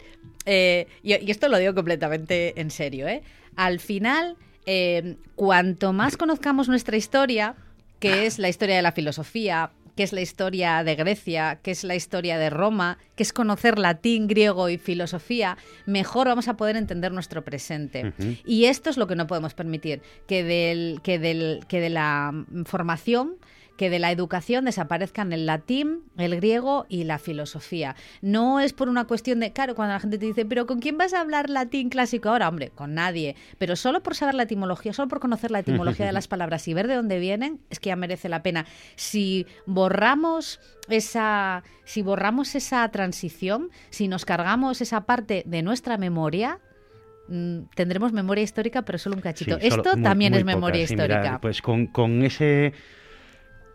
eh, 0.45 0.87
y, 1.01 1.13
esto 1.31 1.47
lo 1.49 1.57
digo 1.57 1.73
completamente 1.73 2.59
en 2.59 2.71
serio, 2.71 3.07
¿eh? 3.07 3.23
Al 3.55 3.79
final, 3.79 4.37
eh, 4.65 5.17
cuanto 5.35 5.93
más 5.93 6.17
conozcamos 6.17 6.69
nuestra 6.69 6.97
historia, 6.97 7.55
que 7.99 8.25
es 8.25 8.39
la 8.39 8.49
historia 8.49 8.75
de 8.75 8.81
la 8.81 8.91
filosofía, 8.91 9.71
que 9.95 10.03
es 10.03 10.13
la 10.13 10.21
historia 10.21 10.83
de 10.83 10.95
Grecia, 10.95 11.59
que 11.61 11.71
es 11.71 11.83
la 11.83 11.95
historia 11.95 12.37
de 12.37 12.49
Roma, 12.49 12.97
que 13.15 13.23
es 13.23 13.33
conocer 13.33 13.79
latín, 13.79 14.27
griego 14.27 14.69
y 14.69 14.77
filosofía, 14.77 15.57
mejor 15.85 16.27
vamos 16.27 16.47
a 16.47 16.57
poder 16.57 16.75
entender 16.75 17.11
nuestro 17.11 17.43
presente. 17.43 18.13
Y 18.45 18.65
esto 18.65 18.89
es 18.89 18.97
lo 18.97 19.07
que 19.07 19.15
no 19.15 19.27
podemos 19.27 19.53
permitir, 19.53 20.01
que, 20.27 20.43
del, 20.43 20.99
que, 21.01 21.19
del, 21.19 21.61
que 21.67 21.79
de 21.79 21.89
la 21.89 22.33
formación 22.65 23.37
que 23.77 23.89
de 23.89 23.99
la 23.99 24.11
educación 24.11 24.65
desaparezcan 24.65 25.33
el 25.33 25.45
latín, 25.45 26.03
el 26.17 26.35
griego 26.35 26.85
y 26.89 27.03
la 27.03 27.19
filosofía. 27.19 27.95
No 28.21 28.59
es 28.59 28.73
por 28.73 28.89
una 28.89 29.05
cuestión 29.05 29.39
de, 29.39 29.51
claro, 29.51 29.75
cuando 29.75 29.93
la 29.93 29.99
gente 29.99 30.17
te 30.17 30.25
dice, 30.25 30.45
pero 30.45 30.65
¿con 30.65 30.79
quién 30.79 30.97
vas 30.97 31.13
a 31.13 31.21
hablar 31.21 31.49
latín 31.49 31.89
clásico 31.89 32.29
ahora? 32.29 32.47
Hombre, 32.47 32.69
con 32.69 32.93
nadie. 32.93 33.35
Pero 33.57 33.75
solo 33.75 34.01
por 34.01 34.15
saber 34.15 34.35
la 34.35 34.43
etimología, 34.43 34.93
solo 34.93 35.07
por 35.07 35.19
conocer 35.19 35.51
la 35.51 35.59
etimología 35.59 36.05
de 36.05 36.11
las 36.13 36.27
palabras 36.27 36.67
y 36.67 36.73
ver 36.73 36.87
de 36.87 36.95
dónde 36.95 37.19
vienen, 37.19 37.59
es 37.69 37.79
que 37.79 37.89
ya 37.89 37.95
merece 37.95 38.29
la 38.29 38.43
pena. 38.43 38.65
Si 38.95 39.45
borramos 39.65 40.59
esa, 40.89 41.63
si 41.83 42.01
borramos 42.01 42.55
esa 42.55 42.87
transición, 42.89 43.69
si 43.89 44.07
nos 44.07 44.25
cargamos 44.25 44.81
esa 44.81 45.05
parte 45.05 45.43
de 45.45 45.61
nuestra 45.63 45.97
memoria, 45.97 46.59
mm, 47.27 47.63
tendremos 47.75 48.13
memoria 48.13 48.43
histórica, 48.43 48.83
pero 48.83 48.97
solo 48.97 49.15
un 49.15 49.21
cachito. 49.21 49.57
Esto 49.59 49.97
también 50.01 50.33
es 50.33 50.45
memoria 50.45 50.83
histórica. 50.83 51.39
pues 51.41 51.61
con, 51.61 51.87
con 51.87 52.23
ese 52.23 52.73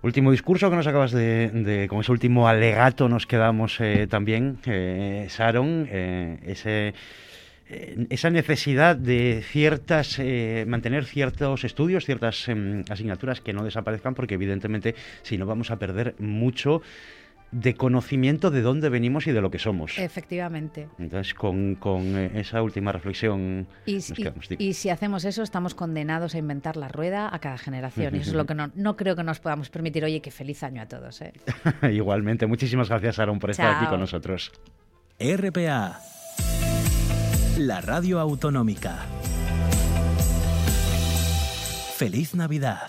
Último 0.02 0.30
discurso 0.30 0.70
que 0.70 0.76
nos 0.76 0.86
acabas 0.86 1.12
de, 1.12 1.86
con 1.90 2.00
ese 2.00 2.10
último 2.10 2.48
alegato 2.48 3.06
nos 3.10 3.26
quedamos 3.26 3.78
eh, 3.80 4.06
también, 4.08 4.56
eh, 4.64 5.28
Sharon, 5.28 5.86
eh, 5.90 6.94
esa 8.08 8.30
necesidad 8.30 8.96
de 8.96 9.44
ciertas, 9.46 10.18
mantener 10.66 11.04
ciertos 11.04 11.64
estudios, 11.64 12.06
ciertas 12.06 12.48
em, 12.48 12.82
asignaturas 12.88 13.42
que 13.42 13.52
no 13.52 13.62
desaparezcan, 13.62 14.14
porque 14.14 14.34
evidentemente 14.34 14.96
si 15.22 15.36
no 15.36 15.44
vamos 15.46 15.70
a 15.70 15.78
perder 15.78 16.14
mucho 16.18 16.82
de 17.52 17.74
conocimiento 17.74 18.50
de 18.50 18.62
dónde 18.62 18.88
venimos 18.88 19.26
y 19.26 19.32
de 19.32 19.40
lo 19.40 19.50
que 19.50 19.58
somos. 19.58 19.98
Efectivamente. 19.98 20.88
Entonces, 20.98 21.34
con, 21.34 21.76
eh, 22.16 22.30
esa 22.34 22.62
última 22.62 22.92
reflexión. 22.92 23.66
Y, 23.86 24.00
si 24.00 24.90
hacemos 24.90 25.24
eso, 25.24 25.42
estamos 25.42 25.74
condenados 25.74 26.34
a 26.34 26.38
inventar 26.38 26.76
la 26.76 26.88
rueda 26.88 27.28
a 27.32 27.38
cada 27.40 27.58
generación. 27.58 28.14
y 28.14 28.18
eso 28.20 28.30
es 28.30 28.36
lo 28.36 28.46
que 28.46 28.54
no, 28.54 28.70
no, 28.74 28.96
creo 28.96 29.16
que 29.16 29.24
nos 29.24 29.40
podamos 29.40 29.70
permitir. 29.70 30.04
Oye, 30.04 30.20
qué 30.20 30.30
feliz 30.30 30.62
año 30.62 30.82
a 30.82 30.86
todos. 30.86 31.20
¿eh? 31.22 31.32
Igualmente. 31.92 32.46
Muchísimas 32.46 32.88
gracias, 32.88 33.18
Aaron, 33.18 33.38
por 33.38 33.50
estar 33.50 33.76
aquí 33.76 33.86
con 33.86 34.00
nosotros. 34.00 34.52
RPA, 35.18 36.00
la 37.58 37.80
radio 37.80 38.20
autonómica. 38.20 39.06
Feliz 41.96 42.34
Navidad. 42.34 42.88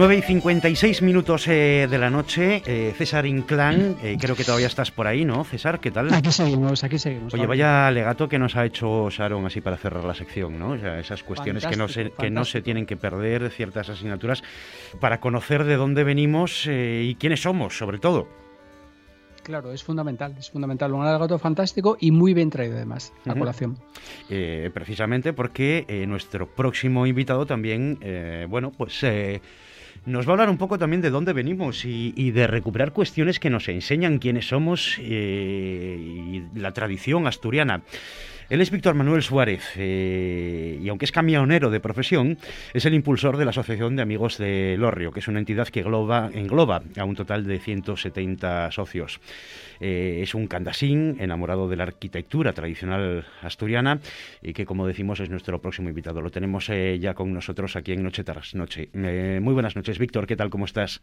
9 0.00 0.16
y 0.16 0.22
56 0.22 1.02
minutos 1.02 1.46
eh, 1.46 1.86
de 1.86 1.98
la 1.98 2.08
noche, 2.08 2.62
eh, 2.64 2.94
César 2.96 3.26
Inclán, 3.26 3.96
eh, 4.02 4.16
creo 4.18 4.34
que 4.34 4.44
todavía 4.44 4.66
estás 4.66 4.90
por 4.90 5.06
ahí, 5.06 5.26
¿no? 5.26 5.44
César, 5.44 5.78
¿qué 5.78 5.90
tal? 5.90 6.10
Aquí 6.14 6.32
seguimos, 6.32 6.82
aquí 6.82 6.98
seguimos. 6.98 7.34
Oye, 7.34 7.46
vaya 7.46 7.90
legato 7.90 8.26
que 8.26 8.38
nos 8.38 8.56
ha 8.56 8.64
hecho 8.64 9.10
Sharon 9.10 9.44
así 9.44 9.60
para 9.60 9.76
cerrar 9.76 10.02
la 10.02 10.14
sección, 10.14 10.58
¿no? 10.58 10.70
O 10.70 10.78
sea, 10.78 10.98
esas 10.98 11.22
cuestiones 11.22 11.66
que 11.66 11.76
no, 11.76 11.86
se, 11.86 12.12
que 12.12 12.30
no 12.30 12.46
se 12.46 12.62
tienen 12.62 12.86
que 12.86 12.96
perder, 12.96 13.50
ciertas 13.50 13.90
asignaturas, 13.90 14.42
para 15.00 15.20
conocer 15.20 15.64
de 15.64 15.76
dónde 15.76 16.02
venimos 16.02 16.66
y 16.66 17.14
quiénes 17.16 17.42
somos, 17.42 17.76
sobre 17.76 17.98
todo. 17.98 18.26
Claro, 19.42 19.70
es 19.70 19.84
fundamental, 19.84 20.34
es 20.38 20.50
fundamental. 20.50 20.94
Un 20.94 21.04
alegato 21.04 21.38
fantástico 21.38 21.98
y 22.00 22.10
muy 22.10 22.32
bien 22.32 22.48
traído 22.48 22.76
además, 22.76 23.12
a 23.26 23.34
colación. 23.34 23.76
precisamente 24.72 25.34
porque 25.34 25.84
nuestro 26.08 26.48
próximo 26.48 27.06
invitado 27.06 27.44
también, 27.44 27.98
bueno, 28.48 28.70
pues 28.70 29.04
nos 30.06 30.26
va 30.26 30.30
a 30.30 30.34
hablar 30.34 30.50
un 30.50 30.58
poco 30.58 30.78
también 30.78 31.02
de 31.02 31.10
dónde 31.10 31.32
venimos 31.32 31.84
y, 31.84 32.30
de 32.30 32.46
recuperar 32.46 32.92
cuestiones 32.92 33.38
que 33.38 33.50
nos 33.50 33.68
enseñan 33.68 34.18
quiénes 34.18 34.48
somos 34.48 34.98
eh, 35.00 35.96
y 35.98 36.58
la 36.58 36.72
tradición 36.72 37.26
asturiana. 37.26 37.82
Él 38.50 38.60
es 38.60 38.72
Víctor 38.72 38.96
Manuel 38.96 39.22
Suárez 39.22 39.76
eh, 39.78 40.76
y 40.82 40.88
aunque 40.88 41.04
es 41.04 41.12
camionero 41.12 41.70
de 41.70 41.78
profesión, 41.78 42.36
es 42.74 42.84
el 42.84 42.94
impulsor 42.94 43.36
de 43.36 43.44
la 43.44 43.50
Asociación 43.50 43.94
de 43.94 44.02
Amigos 44.02 44.38
de 44.38 44.74
Lorrio, 44.76 45.12
que 45.12 45.20
es 45.20 45.28
una 45.28 45.38
entidad 45.38 45.68
que 45.68 45.80
engloba, 45.82 46.80
a 46.98 47.04
un 47.04 47.14
total 47.14 47.46
de 47.46 47.60
170 47.60 48.72
socios. 48.72 49.20
Eh, 49.78 50.18
es 50.22 50.34
un 50.34 50.48
candasín 50.48 51.16
enamorado 51.20 51.68
de 51.68 51.76
la 51.76 51.84
arquitectura 51.84 52.52
tradicional 52.52 53.24
asturiana 53.40 54.00
y 54.42 54.52
que, 54.52 54.66
como 54.66 54.84
decimos, 54.84 55.20
es 55.20 55.30
nuestro 55.30 55.60
próximo 55.60 55.88
invitado. 55.88 56.20
Lo 56.20 56.30
tenemos 56.30 56.68
eh, 56.70 56.98
ya 56.98 57.14
con 57.14 57.32
nosotros 57.32 57.76
aquí 57.76 57.92
en 57.92 58.02
Noche 58.02 58.24
tras 58.24 58.56
Noche. 58.56 58.88
muy 58.94 59.54
buenas 59.54 59.76
noches, 59.76 59.96
Víctor. 60.00 60.26
¿Qué 60.26 60.34
tal? 60.34 60.50
¿Cómo 60.50 60.64
estás? 60.64 61.00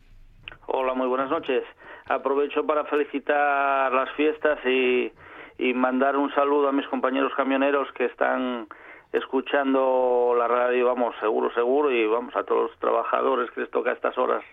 Hola, 0.65 0.93
muy 0.95 1.07
buenas 1.07 1.29
noches. 1.29 1.63
Aprovecho 2.07 2.65
para 2.65 2.83
felicitar 2.83 3.93
las 3.93 4.11
fiestas 4.17 4.59
y 4.65 5.13
y 5.57 5.73
mandar 5.73 6.17
un 6.17 6.33
saludo 6.33 6.69
a 6.69 6.71
mis 6.71 6.87
compañeros 6.87 7.33
camioneros 7.35 7.91
que 7.93 8.05
están 8.05 8.67
escuchando 9.11 10.35
la 10.37 10.47
radio, 10.47 10.85
vamos, 10.85 11.15
seguro, 11.19 11.51
seguro, 11.53 11.91
y 11.91 12.05
vamos 12.05 12.35
a 12.35 12.43
todos 12.43 12.69
los 12.69 12.79
trabajadores 12.79 13.49
que 13.51 13.61
les 13.61 13.71
toca 13.71 13.91
a 13.91 13.93
estas 13.93 14.17
horas 14.17 14.43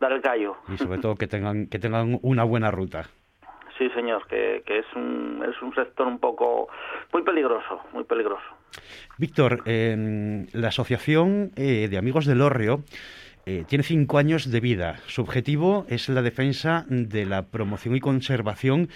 dar 0.00 0.12
el 0.12 0.20
callo. 0.20 0.56
Y 0.68 0.76
sobre 0.76 0.98
todo 0.98 1.14
que 1.14 1.26
tengan, 1.26 1.66
que 1.66 1.78
tengan 1.78 2.18
una 2.22 2.44
buena 2.44 2.70
ruta. 2.70 3.04
Sí, 3.78 3.88
señor, 3.90 4.26
que, 4.28 4.62
que 4.66 4.78
es, 4.78 4.86
un, 4.94 5.44
es 5.48 5.60
un 5.60 5.74
sector 5.74 6.06
un 6.06 6.18
poco 6.18 6.68
muy 7.12 7.22
peligroso, 7.22 7.80
muy 7.92 8.04
peligroso. 8.04 8.44
Víctor, 9.18 9.62
la 9.66 10.68
Asociación 10.68 11.50
eh, 11.56 11.88
de 11.88 11.98
Amigos 11.98 12.26
del 12.26 12.40
Orrio 12.40 12.84
eh, 13.46 13.64
tiene 13.68 13.82
cinco 13.82 14.18
años 14.18 14.50
de 14.50 14.60
vida. 14.60 14.96
Su 15.06 15.22
objetivo 15.22 15.86
es 15.88 16.08
la 16.08 16.22
defensa 16.22 16.84
de 16.88 17.26
la 17.26 17.42
promoción 17.42 17.96
y 17.96 18.00
conservación 18.00 18.88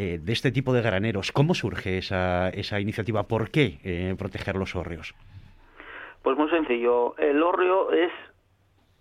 eh, 0.00 0.20
de 0.22 0.32
este 0.32 0.52
tipo 0.52 0.72
de 0.72 0.80
graneros. 0.80 1.32
¿Cómo 1.32 1.54
surge 1.54 1.98
esa, 1.98 2.50
esa 2.50 2.78
iniciativa? 2.78 3.24
¿Por 3.24 3.50
qué 3.50 3.80
eh, 3.82 4.14
proteger 4.16 4.54
los 4.54 4.76
hórreos? 4.76 5.12
Pues 6.22 6.38
muy 6.38 6.48
sencillo. 6.50 7.16
El 7.18 7.42
hórreo 7.42 7.90
es 7.90 8.12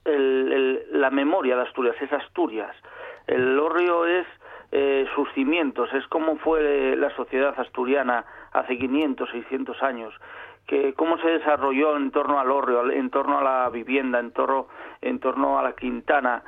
la 0.05 1.11
memoria 1.11 1.55
de 1.55 1.61
Asturias, 1.61 1.95
es 2.01 2.11
Asturias. 2.11 2.75
El 3.27 3.59
hórreo 3.59 4.07
es 4.07 4.25
eh, 4.71 5.05
sus 5.13 5.31
cimientos, 5.33 5.87
es 5.93 6.07
como 6.07 6.37
fue 6.37 6.95
la 6.95 7.15
sociedad 7.15 7.53
asturiana 7.59 8.25
hace 8.51 8.79
500, 8.79 9.29
600 9.29 9.83
años, 9.83 10.15
que 10.65 10.95
cómo 10.95 11.19
se 11.19 11.27
desarrolló 11.27 11.95
en 11.95 12.09
torno 12.09 12.39
al 12.39 12.49
hórreo, 12.49 12.89
en 12.89 13.11
torno 13.11 13.37
a 13.37 13.43
la 13.43 13.69
vivienda, 13.69 14.19
en 14.19 14.31
torno, 14.31 14.67
en 15.01 15.19
torno 15.19 15.59
a 15.59 15.61
la 15.61 15.73
quintana. 15.73 16.41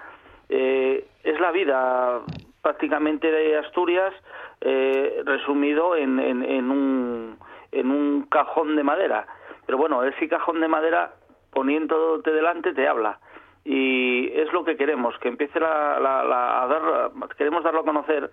es 0.49 1.39
la 1.39 1.51
vida 1.51 2.23
prácticamente 2.61 3.31
de 3.31 3.57
Asturias 3.57 4.13
eh, 4.61 5.21
resumido 5.25 5.95
en, 5.95 6.19
en, 6.19 6.71
un, 6.71 7.37
en 7.71 7.91
un 7.91 8.23
cajón 8.23 8.75
de 8.75 8.83
madera. 8.83 9.25
Pero 9.65 9.77
bueno, 9.77 10.03
ese 10.03 10.27
cajón 10.27 10.59
de 10.61 10.67
madera 10.67 11.13
poniéndote 11.51 12.31
delante 12.31 12.73
te 12.73 12.87
habla. 12.87 13.19
Y 13.63 14.31
es 14.33 14.51
lo 14.53 14.63
que 14.63 14.77
queremos, 14.77 15.17
que 15.19 15.27
empiece 15.27 15.59
la, 15.59 15.99
la, 15.99 16.63
a 16.63 16.67
dar, 16.67 17.11
queremos 17.37 17.63
darlo 17.63 17.81
a 17.81 17.85
conocer 17.85 18.31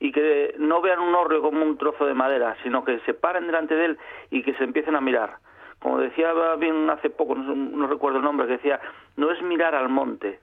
y 0.00 0.12
que 0.12 0.54
no 0.58 0.80
vean 0.80 1.00
un 1.00 1.14
horrio 1.14 1.42
como 1.42 1.62
un 1.62 1.76
trozo 1.78 2.06
de 2.06 2.14
madera, 2.14 2.56
sino 2.62 2.84
que 2.84 3.00
se 3.00 3.14
paren 3.14 3.46
delante 3.46 3.74
de 3.74 3.84
él 3.86 3.98
y 4.30 4.42
que 4.42 4.54
se 4.54 4.64
empiecen 4.64 4.94
a 4.94 5.00
mirar. 5.00 5.36
Como 5.80 5.98
decía 5.98 6.32
bien 6.58 6.90
hace 6.90 7.08
poco, 7.08 7.34
no, 7.34 7.54
no 7.54 7.86
recuerdo 7.86 8.18
el 8.18 8.24
nombre, 8.24 8.46
que 8.46 8.54
decía, 8.54 8.80
no 9.16 9.30
es 9.30 9.40
mirar 9.42 9.74
al 9.74 9.88
monte, 9.88 10.40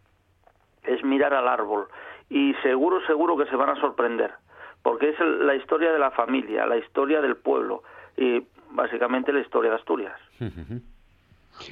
es 0.83 1.03
mirar 1.03 1.33
al 1.33 1.47
árbol 1.47 1.87
y 2.29 2.53
seguro, 2.63 3.05
seguro 3.05 3.37
que 3.37 3.45
se 3.45 3.55
van 3.55 3.69
a 3.69 3.79
sorprender, 3.79 4.31
porque 4.81 5.09
es 5.09 5.19
la 5.19 5.55
historia 5.55 5.91
de 5.91 5.99
la 5.99 6.11
familia, 6.11 6.65
la 6.65 6.77
historia 6.77 7.21
del 7.21 7.37
pueblo 7.37 7.83
y 8.17 8.43
básicamente 8.71 9.31
la 9.31 9.39
historia 9.39 9.71
de 9.71 9.77
Asturias. 9.77 10.19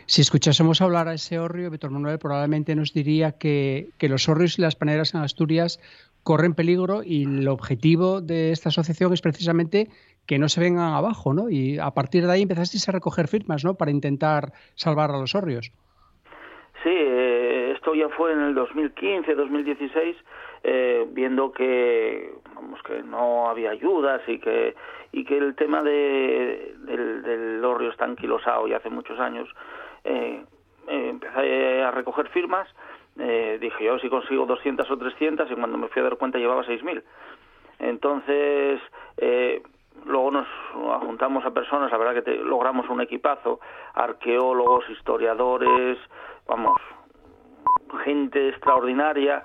Si 0.05 0.21
escuchásemos 0.21 0.81
hablar 0.81 1.07
a 1.07 1.13
ese 1.13 1.39
horrio, 1.39 1.69
Víctor 1.69 1.91
Manuel 1.91 2.17
probablemente 2.17 2.75
nos 2.75 2.93
diría 2.93 3.33
que, 3.33 3.89
que 3.97 4.07
los 4.07 4.29
horrios 4.29 4.57
y 4.57 4.61
las 4.61 4.75
paneras 4.75 5.13
en 5.13 5.21
Asturias 5.21 5.79
corren 6.23 6.53
peligro 6.53 7.03
y 7.03 7.23
el 7.23 7.47
objetivo 7.49 8.21
de 8.21 8.51
esta 8.51 8.69
asociación 8.69 9.13
es 9.13 9.21
precisamente 9.21 9.89
que 10.25 10.39
no 10.39 10.47
se 10.47 10.61
vengan 10.61 10.93
abajo, 10.93 11.33
¿no? 11.33 11.49
Y 11.49 11.79
a 11.79 11.91
partir 11.91 12.25
de 12.25 12.31
ahí 12.31 12.43
empezasteis 12.43 12.87
a 12.87 12.93
recoger 12.93 13.27
firmas, 13.27 13.65
¿no? 13.65 13.75
Para 13.75 13.91
intentar 13.91 14.53
salvar 14.75 15.11
a 15.11 15.17
los 15.17 15.35
horrios. 15.35 15.71
Sí, 16.83 16.89
eh, 16.91 17.71
esto 17.75 17.95
ya 17.95 18.09
fue 18.09 18.33
en 18.33 18.41
el 18.41 18.55
2015, 18.55 19.35
2016 19.35 20.17
eh, 20.63 21.07
viendo 21.11 21.51
que 21.53 22.33
vamos 22.53 22.81
que 22.83 23.01
no 23.03 23.49
había 23.49 23.71
ayudas 23.71 24.21
y 24.27 24.37
que 24.39 24.75
y 25.13 25.23
que 25.23 25.37
el 25.37 25.55
tema 25.55 25.81
de, 25.81 26.75
del, 26.79 27.21
del 27.23 27.89
está 27.89 28.03
anquilosado 28.03 28.67
ya 28.67 28.77
hace 28.77 28.89
muchos 28.89 29.17
años 29.19 29.47
eh, 30.03 30.43
eh, 30.89 31.09
empecé 31.09 31.81
a 31.83 31.91
recoger 31.91 32.27
firmas 32.29 32.67
eh, 33.17 33.57
dije 33.61 33.85
yo 33.85 33.97
si 33.99 34.09
consigo 34.09 34.45
200 34.45 34.89
o 34.89 34.97
300 34.97 35.51
y 35.51 35.55
cuando 35.55 35.77
me 35.77 35.87
fui 35.87 36.01
a 36.01 36.03
dar 36.03 36.17
cuenta 36.17 36.37
llevaba 36.37 36.65
6.000 36.65 37.01
entonces 37.79 38.81
eh, 39.17 39.61
luego 40.05 40.31
nos 40.31 40.47
juntamos 41.01 41.45
a 41.45 41.51
personas, 41.51 41.91
la 41.91 41.97
verdad 41.97 42.23
que 42.23 42.35
logramos 42.35 42.89
un 42.89 43.01
equipazo, 43.01 43.59
arqueólogos, 43.93 44.89
historiadores, 44.89 45.97
vamos, 46.47 46.81
gente 48.05 48.49
extraordinaria 48.49 49.43